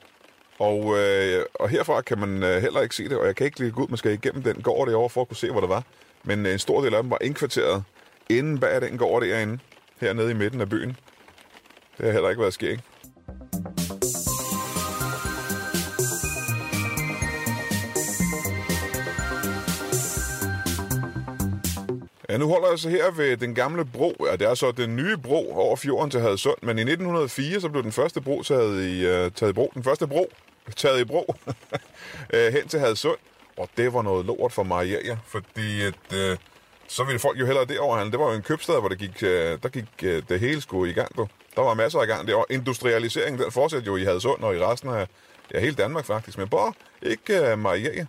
Og, 0.60 0.98
øh, 0.98 1.46
og 1.54 1.70
herfra 1.70 2.02
kan 2.02 2.20
man 2.20 2.44
øh, 2.44 2.62
heller 2.62 2.82
ikke 2.82 2.96
se 2.96 3.10
det, 3.10 3.18
og 3.18 3.26
jeg 3.26 3.36
kan 3.36 3.46
ikke 3.46 3.60
lige 3.60 3.72
gå 3.72 3.82
ud, 3.82 3.88
man 3.88 3.98
skal 3.98 4.14
igennem 4.14 4.44
den 4.44 4.62
gård 4.62 4.88
derovre 4.88 5.10
for 5.10 5.22
at 5.22 5.28
kunne 5.28 5.38
se, 5.38 5.52
hvor 5.52 5.62
det 5.62 5.70
var. 5.70 5.84
Men 6.24 6.46
øh, 6.46 6.54
en 6.54 6.60
stor 6.60 6.82
del 6.82 6.94
af 6.94 7.04
dem 7.04 7.12
var 7.12 7.18
indkvarteret 7.22 7.84
inden 8.30 8.60
bag 8.60 8.82
den 8.82 8.98
gård 8.98 9.22
derinde, 9.24 9.60
hernede 10.02 10.32
i 10.32 10.34
midten 10.34 10.62
af 10.62 10.70
byen. 10.70 10.98
Det 11.98 12.06
har 12.06 12.12
heller 12.12 12.30
ikke 12.30 12.42
været 12.42 12.54
skæg. 12.54 12.80
Ja, 22.30 22.38
nu 22.38 22.48
holder 22.48 22.70
jeg 22.70 22.80
så 22.80 22.90
her 22.90 23.12
ved 23.12 23.38
den 23.38 23.56
gamle 23.56 23.86
bro. 23.86 24.26
Ja, 24.30 24.36
det 24.36 24.48
er 24.48 24.54
så 24.54 24.72
den 24.72 24.96
nye 24.96 25.18
bro 25.18 25.54
over 25.54 25.76
fjorden 25.76 26.12
til 26.12 26.20
Hadsund. 26.22 26.58
Men 26.62 26.78
i 26.78 26.82
1904 26.82 27.62
så 27.62 27.70
blev 27.70 27.84
den 27.84 27.92
første 27.92 28.22
bro 28.22 28.44
taget 28.44 28.84
i, 28.84 29.06
uh, 29.06 29.32
taget 29.32 29.50
i 29.50 29.54
bro. 29.54 29.72
Den 29.74 29.84
første 29.84 30.08
bro 30.08 30.32
taget 30.76 31.02
i 31.02 31.06
bro 31.06 31.36
øh, 32.34 32.54
hen 32.54 32.68
til 32.68 32.80
Hadsund. 32.80 33.18
Og 33.58 33.70
det 33.78 33.94
var 33.94 34.02
noget 34.02 34.26
lort 34.26 34.52
for 34.52 34.64
Maria, 34.64 35.18
fordi 35.26 35.82
at, 35.82 36.14
øh, 36.14 36.38
så 36.88 37.04
ville 37.04 37.20
folk 37.20 37.40
jo 37.40 37.46
hellere 37.46 37.66
derover 37.66 37.98
handle. 37.98 38.12
Det 38.12 38.20
var 38.20 38.26
jo 38.26 38.36
en 38.36 38.42
købstad, 38.42 38.80
hvor 38.80 38.90
der 38.90 38.96
gik, 38.96 39.24
øh, 39.24 39.58
der 39.64 39.70
gik 39.70 39.86
øh, 40.04 40.24
det 40.30 40.40
hele 40.40 40.62
skulle 40.62 40.92
i 40.92 40.94
gang. 40.94 41.18
Du. 41.18 41.28
Der 41.56 41.62
var 41.62 41.74
masser 41.74 42.00
af 42.00 42.08
gang 42.08 42.28
derovre. 42.28 42.46
Industrialiseringen, 42.50 43.42
den 43.42 43.52
fortsatte 43.52 43.88
jo 43.88 43.96
i 43.96 44.04
Hadsund 44.04 44.44
og 44.44 44.56
i 44.56 44.60
resten 44.60 44.90
af 44.90 45.08
ja, 45.54 45.60
hele 45.60 45.76
Danmark 45.76 46.06
faktisk. 46.06 46.38
Men 46.38 46.50
bare 46.50 46.74
ikke 47.02 47.52
øh, 47.52 47.60
Maria. 47.60 48.06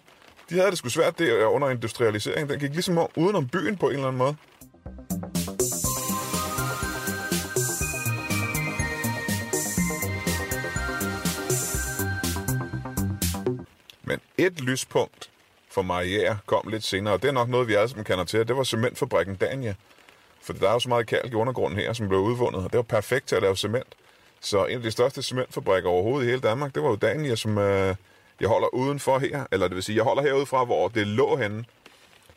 De 0.50 0.54
havde 0.54 0.70
det 0.70 0.78
sgu 0.78 0.88
svært 0.88 1.18
der 1.18 1.46
under 1.46 1.70
industrialiseringen. 1.70 2.48
Den 2.48 2.58
gik 2.58 2.70
ligesom 2.70 3.08
udenom 3.16 3.48
byen 3.48 3.76
på 3.76 3.88
en 3.88 3.94
eller 3.94 4.08
anden 4.08 4.18
måde. 4.18 4.36
Men 14.04 14.20
et 14.38 14.60
lyspunkt 14.60 15.30
for 15.70 15.82
Marier 15.82 16.36
kom 16.46 16.68
lidt 16.68 16.84
senere, 16.84 17.14
og 17.14 17.22
det 17.22 17.28
er 17.28 17.32
nok 17.32 17.48
noget, 17.48 17.68
vi 17.68 17.74
alle 17.74 17.88
sammen 17.88 18.04
kender 18.04 18.24
til. 18.24 18.48
Det 18.48 18.56
var 18.56 18.64
cementfabrikken 18.64 19.36
Dania. 19.36 19.74
For 20.42 20.52
der 20.52 20.68
er 20.68 20.72
jo 20.72 20.78
så 20.78 20.88
meget 20.88 21.06
kalk 21.06 21.32
i 21.32 21.34
undergrunden 21.34 21.78
her, 21.78 21.92
som 21.92 22.08
blev 22.08 22.20
udvundet, 22.20 22.64
og 22.64 22.72
det 22.72 22.76
var 22.76 22.82
perfekt 22.82 23.28
til 23.28 23.36
at 23.36 23.42
lave 23.42 23.56
cement. 23.56 23.94
Så 24.40 24.66
en 24.66 24.76
af 24.76 24.82
de 24.82 24.90
største 24.90 25.22
cementfabrikker 25.22 25.90
overhovedet 25.90 26.26
i 26.26 26.28
hele 26.28 26.40
Danmark, 26.40 26.74
det 26.74 26.82
var 26.82 26.88
jo 26.88 26.96
Dania, 26.96 27.36
som 27.36 27.58
øh, 27.58 27.94
jeg 28.40 28.48
holder 28.48 28.74
udenfor 28.74 29.18
her. 29.18 29.46
Eller 29.52 29.68
det 29.68 29.74
vil 29.74 29.82
sige, 29.82 29.96
jeg 29.96 30.04
holder 30.04 30.22
herude 30.22 30.46
fra, 30.46 30.64
hvor 30.64 30.88
det 30.88 31.06
lå 31.06 31.36
henne. 31.36 31.64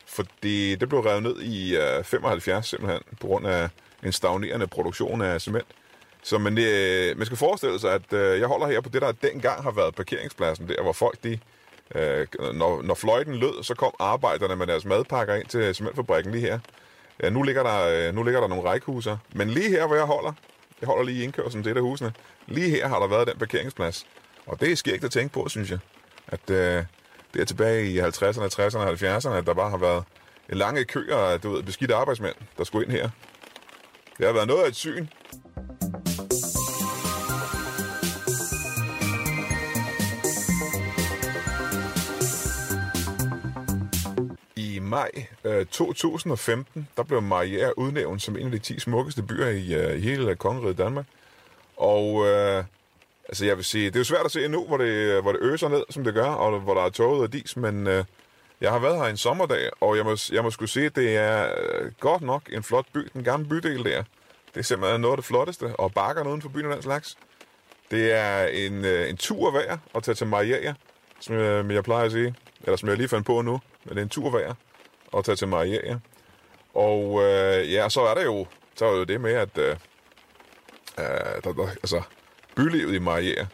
Fordi 0.06 0.74
det 0.74 0.88
blev 0.88 1.00
revet 1.00 1.22
ned 1.22 1.40
i 1.40 1.76
øh, 1.76 2.04
75 2.04 2.66
simpelthen, 2.68 3.00
på 3.20 3.26
grund 3.26 3.46
af 3.46 3.68
en 4.04 4.12
stagnerende 4.12 4.66
produktion 4.66 5.22
af 5.22 5.40
cement. 5.40 5.66
Så 6.22 6.38
man, 6.38 6.58
øh, 6.58 7.18
man 7.18 7.26
skal 7.26 7.38
forestille 7.38 7.80
sig, 7.80 7.92
at 7.92 8.12
øh, 8.12 8.40
jeg 8.40 8.48
holder 8.48 8.66
her 8.66 8.80
på 8.80 8.88
det, 8.88 9.02
der 9.02 9.12
dengang 9.12 9.62
har 9.62 9.70
været 9.70 9.94
parkeringspladsen 9.94 10.68
der, 10.68 10.82
hvor 10.82 10.92
folk 10.92 11.24
de 11.24 11.38
Øh, 11.94 12.26
når, 12.54 12.82
når 12.82 12.94
fløjten 12.94 13.34
lød, 13.34 13.62
så 13.62 13.74
kom 13.74 13.94
arbejderne 13.98 14.56
med 14.56 14.66
deres 14.66 14.84
madpakker 14.84 15.34
ind 15.34 15.46
til 15.46 15.74
cementfabrikken 15.74 16.32
lige 16.32 16.46
her. 16.46 16.58
Ja, 17.22 17.30
nu 17.30 17.42
ligger 17.42 17.62
der, 17.62 18.08
øh, 18.08 18.14
nu 18.14 18.22
ligger 18.22 18.40
der 18.40 18.48
nogle 18.48 18.68
rækhuser. 18.68 19.16
Men 19.34 19.50
lige 19.50 19.70
her, 19.70 19.86
hvor 19.86 19.96
jeg 19.96 20.04
holder, 20.04 20.32
jeg 20.80 20.86
holder 20.86 21.04
lige 21.04 21.20
i 21.20 21.24
indkørselen 21.24 21.62
til 21.62 21.72
et 21.72 21.76
af 21.76 21.82
husene, 21.82 22.12
lige 22.46 22.70
her 22.70 22.88
har 22.88 22.98
der 22.98 23.06
været 23.06 23.28
den 23.28 23.38
parkeringsplads. 23.38 24.06
Og 24.46 24.60
det 24.60 24.72
er 24.72 24.76
skægt 24.76 25.04
at 25.04 25.10
tænke 25.10 25.32
på, 25.32 25.48
synes 25.48 25.70
jeg. 25.70 25.78
At 26.28 26.50
øh, 26.50 26.84
det 27.34 27.40
er 27.40 27.44
tilbage 27.44 27.90
i 27.90 28.00
50'erne, 28.00 28.48
60'erne 28.60 28.78
og 28.78 28.92
70'erne, 28.92 29.34
at 29.34 29.46
der 29.46 29.54
bare 29.54 29.70
har 29.70 29.76
været 29.76 30.04
en 30.48 30.58
lange 30.58 30.84
køer 30.84 31.16
af 31.16 31.40
du 31.40 31.50
ved, 31.50 31.62
beskidte 31.62 31.94
arbejdsmænd, 31.94 32.34
der 32.58 32.64
skulle 32.64 32.86
ind 32.86 32.92
her. 32.92 33.10
Det 34.18 34.26
har 34.26 34.32
været 34.32 34.48
noget 34.48 34.62
af 34.62 34.68
et 34.68 34.76
syn. 34.76 35.06
Maj 44.86 45.10
øh, 45.44 45.66
2015, 45.66 46.88
der 46.96 47.02
blev 47.02 47.22
Marier 47.22 47.72
udnævnt 47.78 48.22
som 48.22 48.36
en 48.36 48.46
af 48.46 48.52
de 48.52 48.58
10 48.58 48.78
smukkeste 48.78 49.22
byer 49.22 49.46
i, 49.48 49.74
øh, 49.74 50.02
hele 50.02 50.36
kongeriget 50.36 50.78
Danmark. 50.78 51.06
Og 51.76 52.26
øh, 52.26 52.64
altså 53.28 53.46
jeg 53.46 53.56
vil 53.56 53.64
sige, 53.64 53.86
det 53.86 53.96
er 53.96 54.00
jo 54.00 54.04
svært 54.04 54.24
at 54.24 54.30
se 54.30 54.48
nu, 54.48 54.66
hvor 54.66 54.76
det, 54.76 54.84
øh, 54.84 55.22
hvor 55.22 55.32
det 55.32 55.40
øser 55.42 55.68
ned, 55.68 55.84
som 55.90 56.04
det 56.04 56.14
gør, 56.14 56.28
og 56.28 56.60
hvor 56.60 56.74
der 56.74 56.82
er 56.82 56.90
toget 56.90 57.22
og 57.22 57.32
dis, 57.32 57.56
men 57.56 57.86
øh, 57.86 58.04
jeg 58.60 58.70
har 58.70 58.78
været 58.78 58.96
her 58.96 59.04
en 59.04 59.16
sommerdag, 59.16 59.70
og 59.80 59.96
jeg 59.96 60.04
må, 60.04 60.16
jeg 60.32 60.42
må 60.42 60.50
skulle 60.50 60.68
sige, 60.68 60.86
at 60.86 60.96
det 60.96 61.16
er 61.16 61.50
øh, 61.58 61.92
godt 62.00 62.22
nok 62.22 62.42
en 62.52 62.62
flot 62.62 62.86
by, 62.92 63.08
den 63.12 63.24
gamle 63.24 63.48
bydel 63.48 63.84
der. 63.84 64.02
Det 64.54 64.60
er 64.60 64.64
simpelthen 64.64 65.00
noget 65.00 65.12
af 65.12 65.16
det 65.16 65.24
flotteste, 65.24 65.76
og 65.76 65.92
bakkerne 65.92 66.30
uden 66.30 66.42
for 66.42 66.48
byen 66.48 66.66
og 66.66 66.72
den 66.72 66.82
slags. 66.82 67.18
Det 67.90 68.12
er 68.12 68.46
en, 68.46 68.84
øh, 68.84 69.10
en 69.10 69.16
tur 69.16 69.50
værd 69.50 69.78
at 69.94 70.02
tage 70.02 70.14
til 70.14 70.26
Mariager, 70.26 70.74
som 71.20 71.34
øh, 71.34 71.42
jeg, 71.42 71.74
jeg 71.74 71.84
plejer 71.84 72.04
at 72.04 72.12
sige. 72.12 72.34
Eller 72.64 72.76
som 72.76 72.88
jeg 72.88 72.96
lige 72.96 73.08
fandt 73.08 73.26
på 73.26 73.42
nu, 73.42 73.60
men 73.84 73.90
det 73.90 73.98
er 73.98 74.02
en 74.02 74.08
tur 74.08 74.30
værd 74.30 74.56
at 75.16 75.24
tage 75.24 75.36
til 75.36 75.48
Maria. 75.48 75.98
Og 76.74 77.22
øh, 77.22 77.72
ja, 77.72 77.88
så 77.88 78.00
er 78.00 78.14
der 78.14 78.24
jo, 78.24 78.46
så 78.74 78.86
er 78.86 78.96
jo 78.96 79.04
det 79.04 79.20
med, 79.20 79.32
at 79.32 79.58
øh, 79.58 79.76
øh, 80.98 81.42
der, 81.44 81.52
der, 81.52 81.68
altså, 81.68 82.02
bylivet 82.56 82.94
i 82.94 82.98
Maria, 82.98 83.46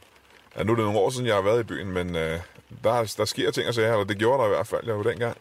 ja, 0.57 0.63
nu 0.63 0.73
er 0.73 0.77
det 0.77 0.85
nogle 0.85 0.99
år 0.99 1.11
siden, 1.11 1.27
jeg 1.27 1.35
har 1.35 1.43
været 1.43 1.61
i 1.61 1.65
byen, 1.65 1.93
men 1.93 2.17
øh, 2.17 2.41
der, 2.85 3.15
der 3.17 3.25
sker 3.25 3.51
ting 3.51 3.69
og 3.69 3.75
sager, 3.75 3.93
eller 3.93 4.05
det 4.05 4.19
gjorde 4.19 4.43
der 4.43 4.47
i 4.47 4.55
hvert 4.55 4.67
fald, 4.67 4.87
jeg 4.87 4.97
var 4.97 5.03
dengang. 5.03 5.37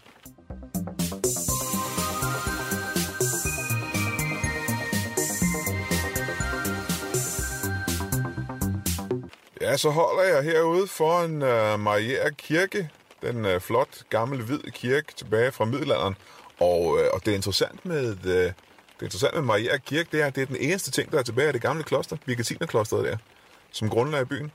Ja, 9.62 9.78
så 9.78 9.90
holder 9.90 10.24
jeg 10.24 10.44
herude 10.44 10.88
foran 10.88 11.42
øh, 11.42 11.80
Maria 11.80 12.30
Kirke, 12.30 12.90
den 13.22 13.46
uh, 13.46 13.60
flot, 13.60 14.04
gammel, 14.10 14.42
hvid 14.42 14.72
kirke 14.72 15.14
tilbage 15.16 15.52
fra 15.52 15.66
middelalderen. 15.66 16.16
Og, 16.60 17.00
øh, 17.00 17.10
og 17.14 17.26
det 17.26 17.32
er 17.32 17.36
interessant 17.36 17.86
med... 17.86 18.18
Øh, 18.26 18.52
det 19.02 19.06
er 19.06 19.10
interessant 19.10 19.36
med 19.36 19.44
Maria 19.44 19.78
Kirke, 19.78 20.10
det 20.12 20.22
er, 20.22 20.26
at 20.26 20.36
det 20.36 20.42
er 20.42 20.46
den 20.46 20.56
eneste 20.56 20.92
ting, 20.92 21.12
der 21.12 21.20
er 21.20 21.24
tilbage 21.24 21.48
af 21.48 21.54
det 21.54 21.62
gamle 21.62 21.84
kloster, 21.84 22.18
Birgitinerklosteret 22.26 23.06
der, 23.06 23.18
som 23.72 23.90
grundlag 23.90 24.22
i 24.22 24.26
byen. 24.26 24.52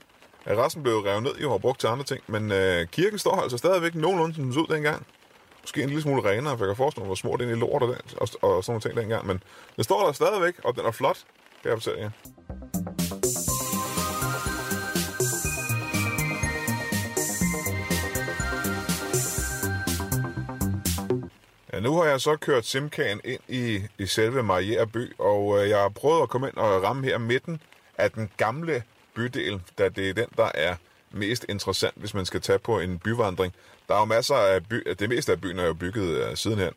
Resten 0.47 0.83
blev 0.83 0.95
revet 0.95 1.23
ned 1.23 1.35
jo 1.41 1.53
og 1.53 1.61
brugt 1.61 1.79
til 1.79 1.87
andre 1.87 2.05
ting, 2.05 2.23
men 2.27 2.51
øh, 2.51 2.87
kirken 2.87 3.19
står 3.19 3.41
altså 3.41 3.57
stadigvæk 3.57 3.95
nogenlunde, 3.95 4.35
som 4.35 4.43
den 4.43 4.53
så 4.53 4.59
ud 4.59 4.67
dengang. 4.67 5.05
Måske 5.61 5.83
en 5.83 5.89
lille 5.89 6.01
smule 6.01 6.29
renere, 6.29 6.57
for 6.57 6.65
jeg 6.65 6.69
kan 6.69 6.77
forestille 6.77 7.01
mig, 7.01 7.07
hvor 7.07 7.15
små 7.15 7.37
det 7.37 7.49
i 7.49 7.53
lort 7.53 7.83
og, 7.83 7.87
den, 7.87 7.97
og, 8.17 8.29
og 8.41 8.63
sådan 8.63 8.71
nogle 8.71 8.81
ting 8.81 8.97
dengang. 8.97 9.27
Men 9.27 9.43
den 9.75 9.83
står 9.83 10.05
der 10.05 10.11
stadigvæk, 10.11 10.53
og 10.63 10.75
den 10.75 10.85
er 10.85 10.91
flot, 10.91 11.17
kan 11.61 11.71
jeg 11.71 11.77
fortælle 11.77 12.01
jer. 12.01 13.56
Nu 21.87 21.95
har 21.95 22.05
jeg 22.05 22.21
så 22.21 22.35
kørt 22.35 22.65
Simkagen 22.65 23.21
ind 23.23 23.39
i, 23.47 23.81
i 23.97 24.05
selve 24.05 24.43
Marierby, 24.43 25.13
og 25.17 25.63
øh, 25.63 25.69
jeg 25.69 25.79
har 25.79 25.89
prøvet 25.89 26.21
at 26.21 26.29
komme 26.29 26.47
ind 26.47 26.57
og 26.57 26.83
ramme 26.83 27.05
her 27.05 27.17
midten 27.17 27.61
af 27.97 28.11
den 28.11 28.29
gamle 28.37 28.83
bydel, 29.15 29.61
da 29.77 29.89
det 29.89 30.09
er 30.09 30.13
den, 30.13 30.25
der 30.37 30.51
er 30.53 30.75
mest 31.11 31.45
interessant, 31.49 31.93
hvis 31.97 32.13
man 32.13 32.25
skal 32.25 32.41
tage 32.41 32.59
på 32.59 32.79
en 32.79 32.99
byvandring. 32.99 33.53
Der 33.87 33.95
er 33.95 33.99
jo 33.99 34.05
masser 34.05 34.35
af 34.35 34.65
by, 34.65 34.95
det 34.99 35.09
meste 35.09 35.31
af 35.31 35.41
byen 35.41 35.59
er 35.59 35.65
jo 35.65 35.73
bygget 35.73 36.29
uh, 36.29 36.35
sidenhen. 36.35 36.73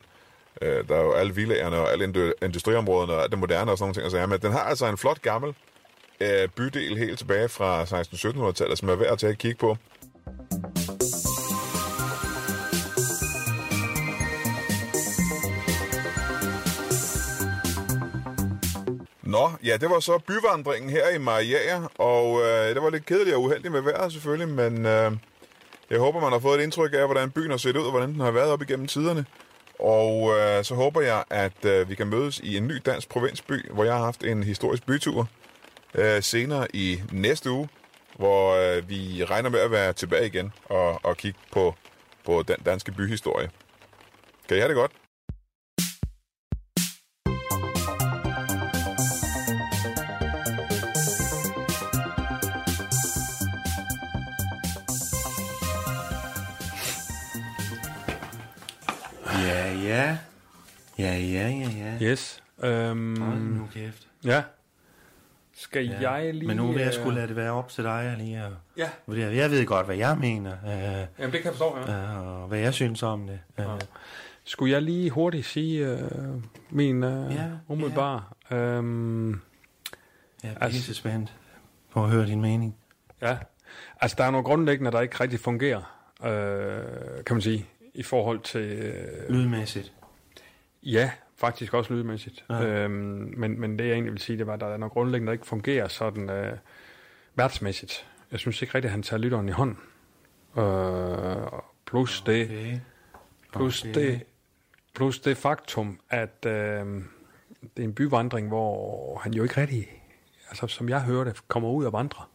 Uh, 0.63 0.69
der 0.89 0.97
er 0.97 1.03
jo 1.03 1.13
alle 1.13 1.35
villagerne 1.35 1.77
og 1.77 1.93
alle 1.93 2.33
industriområderne 2.43 3.13
og 3.13 3.23
alt 3.23 3.31
det 3.31 3.39
moderne 3.39 3.71
og 3.71 3.79
sådan 3.79 3.85
nogle 3.85 3.95
ting. 3.95 4.05
Altså, 4.05 4.27
men 4.27 4.41
den 4.41 4.53
har 4.53 4.61
altså 4.63 4.87
en 4.87 4.99
flot 4.99 5.23
gammel 5.23 5.55
uh, 6.21 6.51
bydel 6.57 6.99
helt 6.99 7.19
tilbage 7.19 7.49
fra 7.49 7.85
16-1700-tallet, 7.85 8.79
som 8.79 8.89
er 8.89 8.95
værd 8.95 9.13
at 9.13 9.19
tage 9.19 9.33
et 9.33 9.39
kig 9.39 9.59
på. 9.59 9.77
Nå, 19.31 19.51
ja, 19.65 19.77
det 19.77 19.91
var 19.91 20.01
så 20.01 20.19
byvandringen 20.19 20.91
her 20.91 21.09
i 21.09 21.19
Mariager, 21.19 21.89
og 21.99 22.41
øh, 22.41 22.75
det 22.75 22.83
var 22.83 22.91
lidt 22.91 23.07
kedeligt 23.07 23.37
og 23.37 23.43
uheldigt 23.43 23.73
med 23.73 23.81
vejret 23.81 24.13
selvfølgelig, 24.13 24.49
men 24.49 24.87
øh, 24.87 25.13
jeg 25.91 25.99
håber, 25.99 26.21
man 26.21 26.33
har 26.33 26.39
fået 26.39 26.59
et 26.59 26.63
indtryk 26.63 26.95
af, 26.95 27.07
hvordan 27.07 27.31
byen 27.31 27.51
har 27.51 27.57
set 27.57 27.77
ud, 27.77 27.85
og 27.85 27.91
hvordan 27.91 28.13
den 28.13 28.21
har 28.21 28.31
været 28.31 28.51
op 28.51 28.63
igennem 28.63 28.87
tiderne. 28.87 29.25
Og 29.79 30.39
øh, 30.39 30.65
så 30.65 30.75
håber 30.75 31.01
jeg, 31.01 31.25
at 31.31 31.65
øh, 31.65 31.89
vi 31.89 31.95
kan 31.95 32.07
mødes 32.07 32.39
i 32.39 32.57
en 32.57 32.67
ny 32.67 32.75
dansk 32.87 33.09
provinsby, 33.09 33.71
hvor 33.73 33.85
jeg 33.85 33.95
har 33.95 34.05
haft 34.05 34.25
en 34.25 34.43
historisk 34.43 34.87
bytur 34.87 35.29
øh, 35.95 36.23
senere 36.23 36.67
i 36.77 37.03
næste 37.13 37.51
uge, 37.51 37.69
hvor 38.17 38.55
øh, 38.55 38.89
vi 38.89 39.25
regner 39.25 39.51
med 39.51 39.61
at 39.61 39.71
være 39.71 39.93
tilbage 39.93 40.27
igen 40.27 40.53
og, 40.65 41.01
og 41.05 41.17
kigge 41.17 41.39
på, 41.53 41.75
på 42.27 42.43
den 42.49 42.57
danske 42.67 42.93
byhistorie. 42.93 43.51
Kan 44.49 44.57
I 44.57 44.61
have 44.61 44.69
det 44.69 44.77
godt? 44.77 44.93
Ja, 60.01 60.17
ja. 60.99 61.49
Ja, 61.49 61.49
ja. 61.49 61.99
Yes. 62.03 62.43
Øhm, 62.63 63.23
Hold 63.23 63.39
nu 63.39 63.69
kæft. 63.75 64.09
ja. 64.25 64.43
Skal 65.55 65.87
Ja. 65.87 66.11
jeg 66.13 66.35
lige... 66.35 66.47
Men 66.47 66.57
nu 66.57 66.67
vil 66.73 66.79
jeg 66.79 66.87
øh, 66.87 66.93
skulle 66.95 67.15
lade 67.15 67.29
det 67.29 67.37
være 67.37 67.51
op 67.53 67.69
til 67.69 67.85
dig 67.85 68.15
lige 68.19 68.39
at 68.43 68.53
Ja. 68.77 68.89
Jeg 69.17 69.51
ved 69.51 69.67
godt, 69.67 69.87
hvad 69.87 69.97
jeg 69.97 70.19
mener, 70.19 70.53
øh, 70.53 70.71
jamen 70.73 71.07
det 71.19 71.33
kan 71.33 71.45
jeg 71.45 71.53
forstå, 71.53 71.79
ja. 71.93 72.13
øh, 72.13 72.43
og 72.43 72.49
hvad 72.49 72.59
jeg 72.59 72.75
synes 72.75 73.03
om 73.03 73.27
det. 73.27 73.41
Øh, 73.59 73.65
Ja. 73.65 73.77
Skulle 74.45 74.73
jeg 74.73 74.83
lige 74.83 75.11
hurtigt 75.11 75.47
sige 75.47 75.87
øh, 75.87 75.99
min 76.71 77.03
øh, 77.05 77.35
Ja, 77.35 77.43
ja, 77.43 77.49
umiddelbar? 77.69 78.37
Ja. 78.51 78.57
Øhm, 78.57 79.31
Jeg 79.33 79.41
er 80.43 80.55
Altså- 80.61 80.95
spændt 80.95 81.35
på 81.93 82.05
at 82.05 82.11
høre 82.11 82.27
din 82.27 82.41
mening. 82.41 82.77
ja. 83.23 83.37
Altså, 84.01 84.15
der 84.19 84.25
er 84.25 84.31
nogle 84.31 84.45
grundlæggende, 84.45 84.91
der 84.93 85.01
ikke 85.01 85.17
rigtig 85.21 85.41
fungerer, 85.41 85.97
øh, 86.25 87.25
kan 87.25 87.35
man 87.37 87.41
sige, 87.43 87.67
i 87.95 88.03
forhold 88.03 88.41
til... 88.41 88.61
Øh, 88.61 89.31
Lydmæssigt. 89.31 89.93
ja, 90.83 91.11
faktisk 91.37 91.75
også 91.75 91.93
lydmæssigt. 91.95 92.45
Ja. 92.51 92.65
Øhm, 92.65 93.35
men, 93.37 93.61
men 93.61 93.79
det, 93.79 93.85
jeg 93.85 93.93
egentlig 93.93 94.13
vil 94.13 94.21
sige, 94.21 94.39
det 94.39 94.47
var, 94.47 94.55
at 94.55 94.61
der 94.61 94.67
er 94.67 94.77
nogle 94.77 94.91
grundlæggende, 94.91 95.27
der 95.27 95.33
ikke 95.33 95.47
fungerer 95.47 95.89
sådan 95.89 96.31
øh, 96.31 96.57
værtsmæssigt. 97.35 98.07
Jeg 98.31 98.39
synes 98.41 98.63
ikke 98.63 98.75
rigtigt, 98.75 98.89
at 98.89 98.93
han 98.93 99.03
tager 99.03 99.21
lytteren 99.21 99.49
i 99.49 99.53
hånden. 99.53 99.79
Øh, 100.59 101.47
plus 101.87 102.21
det... 102.27 102.45
Okay. 102.45 102.79
Plus, 103.53 103.83
Okay. 103.85 103.95
det, 103.95 104.21
plus 104.95 105.19
det 105.21 105.37
faktum, 105.37 106.01
at 106.11 106.47
øh, 106.47 106.53
det 106.53 107.79
er 107.79 107.85
en 107.85 107.95
byvandring, 107.95 108.49
hvor 108.49 109.19
han 109.19 109.35
jo 109.35 109.43
ikke 109.43 109.61
rigtig, 109.61 109.87
altså 110.51 110.67
som 110.67 110.89
jeg 110.89 111.03
hører 111.03 111.25
det, 111.25 111.49
kommer 111.49 111.69
ud 111.69 111.85
og 111.85 111.93
vandrer. 111.93 112.31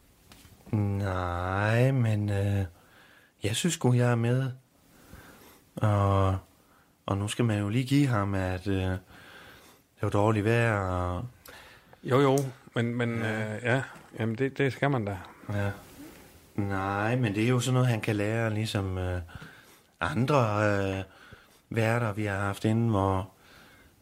Nej, 0.72 1.90
men 1.92 2.28
øh, 2.30 2.64
jeg 3.42 3.56
synes 3.56 3.74
sgu, 3.74 3.92
jeg 3.92 4.10
er 4.10 4.14
med. 4.14 4.50
Og, 5.76 6.38
og 7.06 7.18
nu 7.18 7.28
skal 7.28 7.44
man 7.44 7.58
jo 7.58 7.68
lige 7.68 7.84
give 7.84 8.06
ham, 8.06 8.34
at 8.34 8.66
øh, 8.66 8.82
det 8.82 10.02
var 10.02 10.08
dårligt 10.10 10.44
vejr. 10.44 10.78
Og, 10.78 11.24
Jo, 12.04 12.20
jo, 12.20 12.38
men, 12.74 12.94
men 12.94 13.18
ja, 13.18 13.56
øh, 13.56 13.62
ja 13.62 13.82
jamen 14.18 14.34
det, 14.38 14.58
det 14.58 14.72
skal 14.72 14.90
man 14.90 15.04
da. 15.04 15.18
ja. 15.52 15.70
Nej, 16.54 17.16
men 17.16 17.34
det 17.34 17.44
er 17.44 17.48
jo 17.48 17.60
sådan 17.60 17.74
noget, 17.74 17.88
han 17.88 18.00
kan 18.00 18.16
lære, 18.16 18.54
ligesom 18.54 18.98
øh, 18.98 19.20
andre 20.00 20.36
øh, 20.64 21.02
værter, 21.70 22.12
vi 22.12 22.24
har 22.24 22.38
haft 22.38 22.64
inden, 22.64 22.88
hvor 22.88 23.30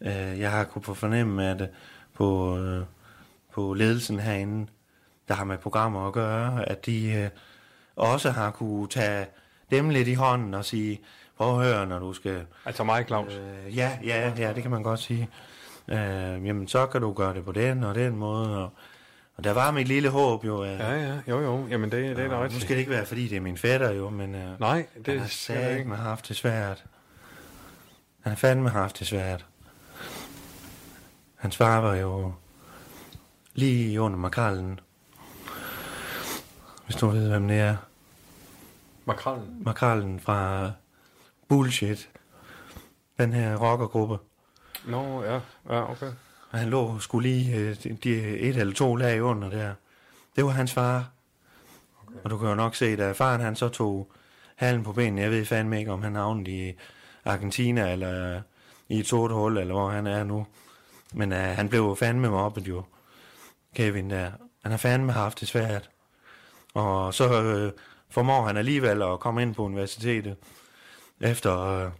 øh, 0.01 0.41
jeg 0.41 0.51
har 0.51 0.65
kunnet 0.65 0.85
få 0.85 0.95
fornemme, 0.95 1.51
at 1.51 1.61
øh, 1.61 1.69
på, 2.15 2.59
øh, 2.59 2.85
på 3.53 3.75
ledelsen 3.75 4.21
herinde, 4.21 4.67
der 5.29 5.35
har 5.35 5.45
med 5.45 5.59
programmer 5.59 6.07
at 6.07 6.13
gøre, 6.13 6.69
at 6.69 6.87
de 6.87 7.13
øh, 7.13 7.31
også 7.97 8.31
har 8.31 8.51
kunne 8.51 8.89
tage 8.89 9.27
dem 9.71 9.89
lidt 9.91 10.09
i 10.09 10.15
hånden 10.15 10.55
og 10.55 10.65
sige, 10.65 11.01
prøv 11.39 11.61
at 11.61 11.67
høre, 11.67 11.87
når 11.87 11.99
du 11.99 12.13
skal... 12.13 12.47
Altså 12.65 12.85
mig, 12.85 13.05
Claus. 13.07 13.33
Øh, 13.33 13.77
ja, 13.77 13.99
ja, 14.05 14.33
ja, 14.39 14.53
det 14.53 14.63
kan 14.63 14.71
man 14.71 14.83
godt 14.83 15.01
sige. 15.01 15.29
Øh, 15.89 15.97
jamen, 16.47 16.69
så 16.69 16.87
kan 16.87 17.01
du 17.01 17.13
gøre 17.13 17.35
det 17.35 17.45
på 17.45 17.53
den 17.53 17.85
og 17.85 17.95
den 17.95 18.17
måde. 18.17 18.63
Og, 18.65 18.71
og 19.37 19.45
der 19.45 19.53
var 19.53 19.71
mit 19.71 19.89
lille 19.89 20.09
håb 20.09 20.45
jo. 20.45 20.63
At, 20.63 20.79
Ja, 20.79 20.93
ja, 20.93 21.19
jo, 21.29 21.41
jo, 21.41 21.67
jamen 21.71 21.93
det, 21.93 22.17
det 22.17 22.25
er 22.25 22.29
da 22.29 22.35
og 22.35 22.39
nu 22.39 22.43
rigtigt. 22.45 22.63
skal 22.63 22.75
det 22.77 22.81
ikke 22.81 22.91
være, 22.93 23.07
fordi 23.07 23.29
det 23.29 23.37
er 23.37 23.41
min 23.41 23.57
fætter 23.59 23.91
jo, 23.91 24.11
men 24.11 24.35
øh, 24.35 24.61
Nej, 24.61 24.87
han 24.95 25.03
det 25.03 25.21
har 25.21 25.27
skal 25.29 25.57
det 25.57 25.63
ikke. 25.71 25.77
satme 25.79 25.97
haft 25.97 26.29
det 26.29 26.37
svært. 26.37 26.85
Han 28.21 28.31
har 28.31 28.37
fandme 28.37 28.69
haft 28.71 28.99
det 28.99 29.07
svært. 29.07 29.47
Hans 31.37 31.57
far 31.57 31.81
var 31.81 31.95
jo 31.95 32.33
lige 33.55 34.01
under 34.01 34.19
makrallen. 34.19 34.81
Hvis 36.85 36.97
du 36.97 37.09
ved, 37.09 37.29
hvem 37.29 37.49
det 37.49 37.59
er. 37.61 37.77
Makrallen. 39.05 39.57
Makrallen 39.65 40.21
fra 40.21 40.71
Bullshit. 41.55 42.11
Den 43.19 43.33
her 43.33 43.57
rockergruppe. 43.57 44.19
Nå, 44.85 45.23
ja, 45.25 45.41
ja, 45.71 45.91
okay. 45.91 46.13
Og 46.51 46.59
han 46.59 46.69
lå 46.69 46.99
skulle 46.99 47.29
lige 47.29 47.57
øh, 47.57 47.77
de, 48.05 48.11
et 48.39 48.57
eller 48.57 48.75
to 48.75 48.97
lag 48.97 49.23
under 49.23 49.51
der. 49.51 49.75
Det 50.37 50.45
var 50.45 50.51
hans 50.51 50.73
far. 50.73 51.11
Okay. 52.07 52.19
Og 52.25 52.31
du 52.31 52.39
kan 52.39 52.49
jo 52.49 52.55
nok 52.55 52.75
se, 52.75 52.97
da 52.97 53.13
faren 53.13 53.41
han 53.41 53.57
så 53.57 53.69
tog 53.69 54.13
halen 54.57 54.85
på 54.85 54.93
benene, 54.93 55.21
jeg 55.23 55.31
ved 55.31 55.45
fandme 55.45 55.79
ikke, 55.79 55.93
om 55.93 56.03
han 56.03 56.15
havnede 56.15 56.51
i 56.51 56.73
Argentina, 57.25 57.93
eller 57.93 58.43
i 58.89 58.99
et 58.99 59.07
sort 59.07 59.31
hul, 59.31 59.59
eller 59.59 59.75
hvor 59.75 59.91
han 59.91 60.07
er 60.07 60.25
nu. 60.25 60.47
Men 61.13 61.33
uh, 61.33 61.39
han 61.39 61.69
blev 61.69 61.81
jo 61.81 61.95
fandme 61.95 62.29
mobbet 62.29 62.69
jo, 62.69 62.83
Kevin 63.75 64.11
der. 64.11 64.31
Han 64.63 64.71
har 64.71 64.79
fandme 64.79 65.13
haft 65.13 65.41
det 65.41 65.49
svært. 65.49 65.91
Og 66.75 67.15
så 67.15 67.43
øh, 67.43 67.73
formår 68.11 68.47
han 68.47 68.57
alligevel 68.57 69.03
at 69.03 69.21
komme 69.21 69.43
ind 69.43 69.55
på 69.55 69.63
universitetet, 69.63 70.37
efter 71.21 71.59
øh, 71.61 71.91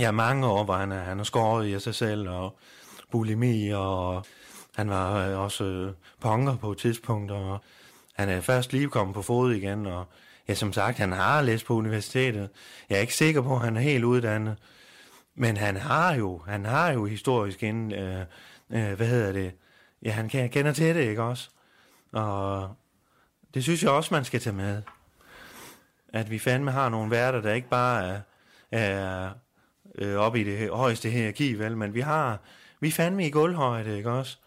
ja, 0.00 0.10
mange 0.10 0.46
år, 0.46 0.64
hvor 0.64 0.74
han, 0.74 0.92
er, 0.92 1.02
han 1.02 1.16
har 1.16 1.24
skåret 1.24 1.68
i 1.68 1.80
sig 1.80 1.94
selv, 1.94 2.28
og 2.28 2.56
bulimi, 3.10 3.70
og 3.70 4.24
han 4.76 4.90
var 4.90 5.28
øh, 5.28 5.38
også 5.38 5.64
øh, 5.64 5.92
punker 6.20 6.56
på 6.56 6.72
et 6.72 6.78
tidspunkt, 6.78 7.30
og 7.30 7.58
han 8.14 8.28
er 8.28 8.40
først 8.40 8.72
lige 8.72 8.88
kommet 8.88 9.14
på 9.14 9.22
fod 9.22 9.54
igen, 9.54 9.86
og 9.86 10.04
ja, 10.48 10.54
som 10.54 10.72
sagt, 10.72 10.98
han 10.98 11.12
har 11.12 11.42
læst 11.42 11.66
på 11.66 11.74
universitetet. 11.74 12.48
Jeg 12.88 12.96
er 12.96 13.00
ikke 13.00 13.14
sikker 13.14 13.42
på, 13.42 13.54
at 13.54 13.60
han 13.60 13.76
er 13.76 13.80
helt 13.80 14.04
uddannet, 14.04 14.56
men 15.34 15.56
han 15.56 15.76
har 15.76 16.14
jo, 16.14 16.38
han 16.46 16.64
har 16.64 16.90
jo 16.90 17.04
historisk 17.04 17.62
inden, 17.62 17.92
øh, 17.92 18.26
øh, 18.70 18.92
hvad 18.92 19.06
hedder 19.06 19.32
det, 19.32 19.54
ja, 20.02 20.10
han 20.10 20.28
kender 20.28 20.72
til 20.72 20.94
det, 20.94 21.02
ikke 21.02 21.22
også? 21.22 21.50
Og 22.12 22.74
det 23.54 23.62
synes 23.62 23.82
jeg 23.82 23.90
også, 23.90 24.14
man 24.14 24.24
skal 24.24 24.40
tage 24.40 24.56
med. 24.56 24.82
At 26.14 26.30
vi 26.30 26.38
fandme 26.38 26.70
har 26.70 26.88
nogle 26.88 27.10
værter, 27.10 27.40
der 27.40 27.52
ikke 27.52 27.68
bare 27.68 28.06
er, 28.08 28.20
er 28.70 29.30
øh, 29.94 30.16
oppe 30.16 30.40
i 30.40 30.44
det 30.44 30.70
højeste 30.70 31.10
hierarki, 31.10 31.52
vel, 31.52 31.76
men 31.76 31.94
vi 31.94 32.00
har, 32.00 32.38
vi 32.80 32.88
er 32.88 32.92
fandme 32.92 33.26
i 33.26 33.30
gulvhøjde, 33.30 33.96
ikke 33.96 34.10
også? 34.10 34.38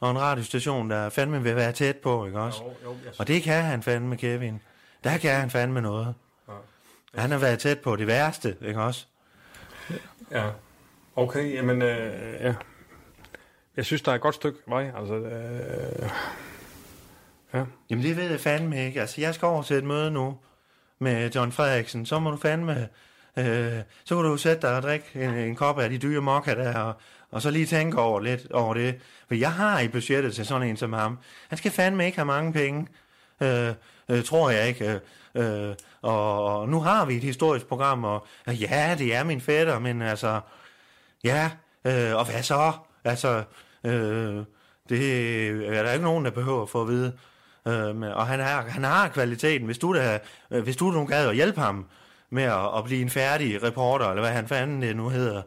Og 0.00 0.10
en 0.10 0.20
radiostation, 0.20 0.90
der 0.90 1.08
fandme 1.08 1.42
vil 1.42 1.56
være 1.56 1.72
tæt 1.72 1.96
på, 1.96 2.26
ikke 2.26 2.40
også? 2.40 2.62
Jo, 2.62 2.74
jo, 2.84 2.96
jeg 3.04 3.12
Og 3.18 3.28
det 3.28 3.42
kan 3.42 3.62
han 3.62 3.82
fandme, 3.82 4.16
Kevin. 4.16 4.60
Der 5.04 5.18
kan 5.18 5.34
han 5.34 5.50
fandme 5.50 5.80
noget. 5.80 6.14
Han 7.14 7.30
har 7.30 7.38
været 7.38 7.58
tæt 7.58 7.78
på 7.78 7.96
det 7.96 8.06
værste, 8.06 8.56
ikke 8.62 8.80
også? 8.80 9.06
Ja. 10.30 10.50
Okay, 11.16 11.54
jamen, 11.54 11.82
øh, 11.82 12.40
ja. 12.40 12.54
Jeg 13.76 13.84
synes, 13.84 14.02
der 14.02 14.10
er 14.10 14.16
et 14.16 14.20
godt 14.20 14.34
stykke 14.34 14.58
vej. 14.66 14.92
Altså, 14.96 15.14
øh, 15.14 16.10
ja. 17.54 17.64
Jamen 17.90 18.04
det 18.04 18.16
ved 18.16 18.30
jeg 18.30 18.40
fandme 18.40 18.86
ikke. 18.86 19.00
Altså 19.00 19.20
jeg 19.20 19.34
skal 19.34 19.46
over 19.46 19.62
til 19.62 19.76
et 19.76 19.84
møde 19.84 20.10
nu 20.10 20.38
med 20.98 21.30
John 21.30 21.52
Frederiksen. 21.52 22.06
Så 22.06 22.18
må 22.18 22.30
du 22.30 22.36
fandme... 22.36 22.88
Øh, 23.38 23.82
så 24.04 24.16
kan 24.16 24.24
du 24.24 24.36
sætte 24.36 24.66
dig 24.66 24.76
og 24.76 24.82
drikke 24.82 25.06
en, 25.14 25.30
en 25.30 25.56
kop 25.56 25.78
af 25.78 25.90
de 25.90 25.98
dyre 25.98 26.20
mokka 26.20 26.54
der, 26.54 26.78
og, 26.78 26.94
og 27.30 27.42
så 27.42 27.50
lige 27.50 27.66
tænke 27.66 28.00
over 28.00 28.20
lidt 28.20 28.52
over 28.52 28.74
det. 28.74 28.94
For 29.28 29.34
jeg 29.34 29.52
har 29.52 29.80
i 29.80 29.88
budgettet 29.88 30.34
til 30.34 30.46
sådan 30.46 30.68
en 30.68 30.76
som 30.76 30.92
ham. 30.92 31.18
Han 31.48 31.58
skal 31.58 31.70
fandme 31.70 32.06
ikke 32.06 32.18
have 32.18 32.26
mange 32.26 32.52
penge. 32.52 32.86
Øh, 33.40 33.72
øh, 34.08 34.24
tror 34.24 34.50
jeg 34.50 34.68
ikke. 34.68 35.00
Øh, 35.34 35.68
øh 35.68 35.74
og, 36.02 36.44
og 36.44 36.68
nu 36.68 36.80
har 36.80 37.04
vi 37.04 37.16
et 37.16 37.22
historisk 37.22 37.66
program, 37.66 38.04
og, 38.04 38.26
og 38.46 38.54
ja, 38.54 38.94
det 38.98 39.14
er 39.14 39.24
min 39.24 39.40
fætter, 39.40 39.78
men 39.78 40.02
altså... 40.02 40.40
Ja, 41.24 41.50
øh, 41.84 42.16
og 42.16 42.24
hvad 42.24 42.42
så? 42.42 42.72
Altså, 43.04 43.42
øh, 43.84 44.44
det 44.88 45.76
er 45.76 45.82
der 45.82 45.92
ikke 45.92 46.04
nogen, 46.04 46.24
der 46.24 46.30
behøver 46.30 46.62
at 46.62 46.68
få 46.68 46.82
at 46.82 46.88
vide. 46.88 47.12
Øh, 47.66 47.96
men- 47.96 48.12
og 48.12 48.26
han, 48.26 48.40
er, 48.40 48.62
han 48.62 48.84
har 48.84 49.08
kvaliteten. 49.08 49.66
Hvis 49.66 49.78
du, 49.78 49.94
da, 49.94 50.18
øh, 50.50 50.62
hvis 50.62 50.76
du 50.76 50.84
nu 50.84 51.04
gad 51.04 51.28
at 51.28 51.34
hjælpe 51.34 51.60
ham 51.60 51.86
med 52.30 52.42
at, 52.42 52.78
at 52.78 52.84
blive 52.84 53.02
en 53.02 53.10
færdig 53.10 53.62
reporter, 53.62 54.06
eller 54.06 54.22
hvad 54.22 54.32
han 54.32 54.48
fanden 54.48 54.82
det 54.82 54.96
nu 54.96 55.08
hedder. 55.08 55.42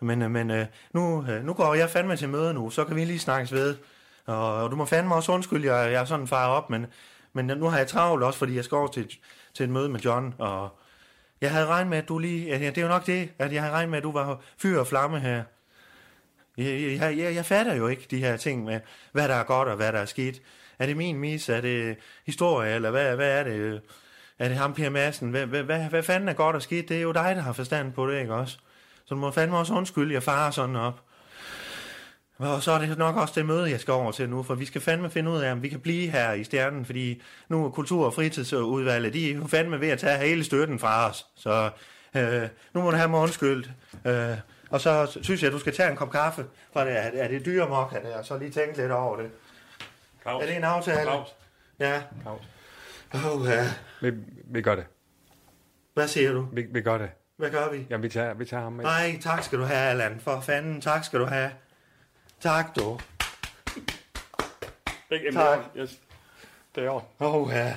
Men, 0.00 0.22
øh, 0.22 0.30
men 0.30 0.50
øh, 0.50 0.66
nu, 0.92 1.24
nu 1.42 1.52
går 1.52 1.74
jeg 1.74 1.90
fandme 1.90 2.16
til 2.16 2.28
møde 2.28 2.54
nu, 2.54 2.70
så 2.70 2.84
kan 2.84 2.96
vi 2.96 3.04
lige 3.04 3.18
snakkes 3.18 3.52
ved. 3.52 3.76
Og, 4.26 4.54
og 4.54 4.70
du 4.70 4.76
må 4.76 4.84
fandme 4.84 5.14
også 5.14 5.32
undskylde, 5.32 5.74
jeg, 5.74 5.92
jeg 5.92 6.00
er 6.00 6.04
sådan 6.04 6.26
far 6.26 6.48
op, 6.48 6.70
men, 6.70 6.86
men 7.32 7.46
nu 7.46 7.66
har 7.68 7.78
jeg 7.78 7.86
travlt 7.86 8.24
også, 8.24 8.38
fordi 8.38 8.56
jeg 8.56 8.64
skal 8.64 8.76
over 8.76 8.88
til, 8.88 9.10
til 9.54 9.64
et 9.64 9.70
møde 9.70 9.88
med 9.88 10.00
John, 10.00 10.34
og 10.38 10.68
jeg 11.40 11.50
havde 11.50 11.66
regnet 11.66 11.90
med, 11.90 11.98
at 11.98 12.08
du 12.08 12.18
lige... 12.18 12.58
Ja, 12.58 12.58
det 12.58 12.78
er 12.78 12.82
jo 12.82 12.88
nok 12.88 13.06
det, 13.06 13.30
at 13.38 13.52
jeg 13.52 13.62
havde 13.62 13.74
regnet 13.74 13.90
med, 13.90 13.98
at 13.98 14.02
du 14.04 14.12
var 14.12 14.40
fyr 14.58 14.78
og 14.78 14.86
flamme 14.86 15.20
her. 15.20 15.42
Jeg, 16.56 16.98
jeg, 17.00 17.18
jeg, 17.18 17.34
jeg 17.34 17.44
fatter 17.46 17.74
jo 17.74 17.86
ikke 17.88 18.06
de 18.10 18.18
her 18.18 18.36
ting 18.36 18.64
med, 18.64 18.80
hvad 19.12 19.28
der 19.28 19.34
er 19.34 19.44
godt 19.44 19.68
og 19.68 19.76
hvad 19.76 19.92
der 19.92 19.98
er 19.98 20.04
skidt. 20.04 20.42
Er 20.82 20.86
det 20.86 20.96
min 20.96 21.18
mis? 21.18 21.48
Er 21.48 21.60
det 21.60 21.96
historie? 22.26 22.74
Eller 22.74 22.90
hvad, 22.90 23.16
hvad 23.16 23.38
er 23.38 23.44
det? 23.44 23.80
Er 24.38 24.48
det 24.48 24.56
ham, 24.56 24.74
Per 24.74 24.90
Madsen? 24.90 25.30
Hvad, 25.30 25.46
hvad, 25.46 25.62
hvad, 25.62 25.80
hvad 25.80 26.02
fanden 26.02 26.28
er 26.28 26.32
godt 26.32 26.56
og 26.56 26.62
skidt? 26.62 26.88
Det 26.88 26.96
er 26.96 27.00
jo 27.00 27.12
dig, 27.12 27.32
der 27.36 27.42
har 27.42 27.52
forstand 27.52 27.92
på 27.92 28.10
det, 28.10 28.20
ikke 28.20 28.34
også? 28.34 28.58
Så 29.04 29.14
du 29.14 29.16
må 29.16 29.30
fandme 29.30 29.58
også 29.58 29.74
undskylde, 29.74 30.14
jeg 30.14 30.22
farer 30.22 30.50
sådan 30.50 30.76
op. 30.76 31.00
Og 32.38 32.62
så 32.62 32.72
er 32.72 32.78
det 32.78 32.98
nok 32.98 33.16
også 33.16 33.34
det 33.36 33.46
møde, 33.46 33.70
jeg 33.70 33.80
skal 33.80 33.92
over 33.92 34.12
til 34.12 34.28
nu, 34.28 34.42
for 34.42 34.54
vi 34.54 34.64
skal 34.64 34.80
fandme 34.80 35.10
finde 35.10 35.30
ud 35.30 35.38
af, 35.38 35.52
om 35.52 35.62
vi 35.62 35.68
kan 35.68 35.80
blive 35.80 36.10
her 36.10 36.32
i 36.32 36.44
Stjernen, 36.44 36.84
fordi 36.84 37.22
nu 37.48 37.64
er 37.64 37.70
kultur- 37.70 38.06
og 38.06 38.14
fritidsudvalget, 38.14 39.14
de 39.14 39.30
er 39.30 39.34
jo 39.34 39.46
fandme 39.46 39.80
ved 39.80 39.88
at 39.88 39.98
tage 39.98 40.18
hele 40.18 40.44
støtten 40.44 40.78
fra 40.78 41.10
os. 41.10 41.26
Så 41.36 41.70
øh, 42.16 42.42
nu 42.74 42.82
må 42.82 42.90
du 42.90 42.96
have 42.96 43.08
mig 43.08 43.20
undskyldt. 43.20 43.70
Øh, 44.06 44.36
og 44.70 44.80
så 44.80 45.18
synes 45.22 45.42
jeg, 45.42 45.48
at 45.48 45.52
du 45.52 45.58
skal 45.58 45.74
tage 45.74 45.90
en 45.90 45.96
kop 45.96 46.10
kaffe 46.10 46.44
for 46.72 46.80
det, 46.80 47.20
er 47.22 47.28
det 47.28 47.44
dyre 47.44 47.68
mokka 47.68 47.96
der, 47.96 48.18
og 48.18 48.24
så 48.24 48.38
lige 48.38 48.50
tænke 48.50 48.76
lidt 48.76 48.92
over 48.92 49.16
det. 49.16 49.30
Claus. 50.22 50.42
Er 50.42 50.46
det 50.46 50.56
en 50.56 50.64
aftale? 50.64 51.02
Claus. 51.02 51.28
Ja. 51.78 52.02
Claus. 52.22 52.42
Oh, 53.14 53.48
ja. 53.48 53.68
Vi, 54.00 54.10
vi 54.44 54.62
gør 54.62 54.74
det. 54.74 54.84
Hvad 55.94 56.08
siger 56.08 56.32
du? 56.32 56.48
Vi, 56.52 56.66
vi 56.70 56.80
gør 56.80 56.98
det. 56.98 57.10
Hvad 57.36 57.50
gør 57.50 57.70
vi? 57.70 57.86
Jamen, 57.90 58.02
vi 58.02 58.08
tager, 58.08 58.34
vi 58.34 58.44
tager 58.44 58.62
ham 58.62 58.72
med. 58.72 58.84
Nej, 58.84 59.18
tak 59.22 59.44
skal 59.44 59.58
du 59.58 59.64
have, 59.64 59.90
Allan. 59.90 60.20
For 60.20 60.40
fanden, 60.40 60.80
tak 60.80 61.04
skal 61.04 61.20
du 61.20 61.24
have. 61.24 61.50
Tak, 62.40 62.76
du. 62.76 63.00
Ikke, 65.10 65.32
Tak. 65.32 65.58
Yes. 65.76 66.00
Det 66.74 66.84
er 66.84 66.88
over. 66.88 67.02
Uha. 67.20 67.72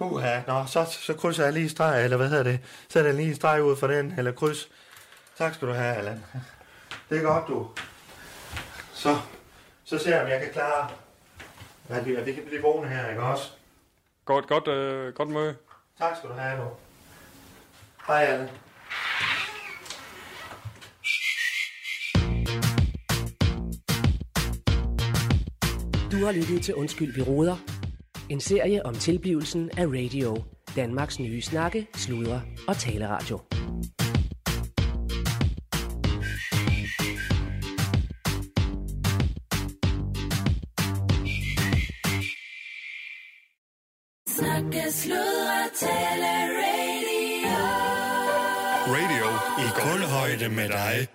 Uha. 0.00 0.40
Nå, 0.46 0.64
så, 0.66 0.84
så 0.84 1.14
krydser 1.14 1.44
jeg 1.44 1.52
lige 1.52 1.68
streg, 1.68 2.04
eller 2.04 2.16
hvad 2.16 2.28
hedder 2.28 2.42
det? 2.42 2.60
Sætter 2.88 3.10
jeg 3.10 3.16
lige 3.16 3.28
en 3.28 3.34
streg 3.34 3.62
ud 3.62 3.76
for 3.76 3.86
den, 3.86 4.14
eller 4.18 4.32
kryds. 4.32 4.68
Tak 5.38 5.54
skal 5.54 5.68
du 5.68 5.72
have, 5.72 5.94
Allan. 5.96 6.24
Det 7.10 7.18
er 7.18 7.22
godt, 7.22 7.48
du. 7.48 7.70
Så, 8.92 9.20
så 9.84 9.98
ser 9.98 10.14
jeg, 10.14 10.24
om 10.24 10.28
jeg 10.28 10.40
kan 10.40 10.52
klare, 10.52 10.90
at 11.88 12.06
vi, 12.06 12.14
at 12.14 12.26
vi 12.26 12.32
kan 12.32 12.42
blive 12.46 12.62
boende 12.62 12.88
her, 12.88 13.10
ikke 13.10 13.22
også? 13.22 13.50
Godt, 14.24 14.46
godt, 14.46 14.68
øh, 14.68 15.14
godt 15.14 15.28
møde. 15.28 15.56
Tak 15.98 16.16
skal 16.16 16.30
du 16.30 16.34
have, 16.34 16.60
du. 16.62 16.68
Hej, 18.06 18.24
Allan. 18.24 18.48
Du 26.12 26.24
har 26.24 26.32
lyttet 26.32 26.62
til 26.62 26.74
Undskyld, 26.74 27.14
vi 27.14 27.22
råder. 27.22 27.56
En 28.28 28.40
serie 28.40 28.86
om 28.86 28.94
tilblivelsen 28.94 29.70
af 29.76 29.86
radio. 29.86 30.44
Danmarks 30.76 31.18
nye 31.20 31.42
snakke, 31.42 31.86
sludre 31.94 32.42
og 32.68 32.76
taleradio. 32.76 33.40
I 49.58 49.68
kulhøjde 49.74 50.48
med 50.48 50.68
dig. 50.68 51.08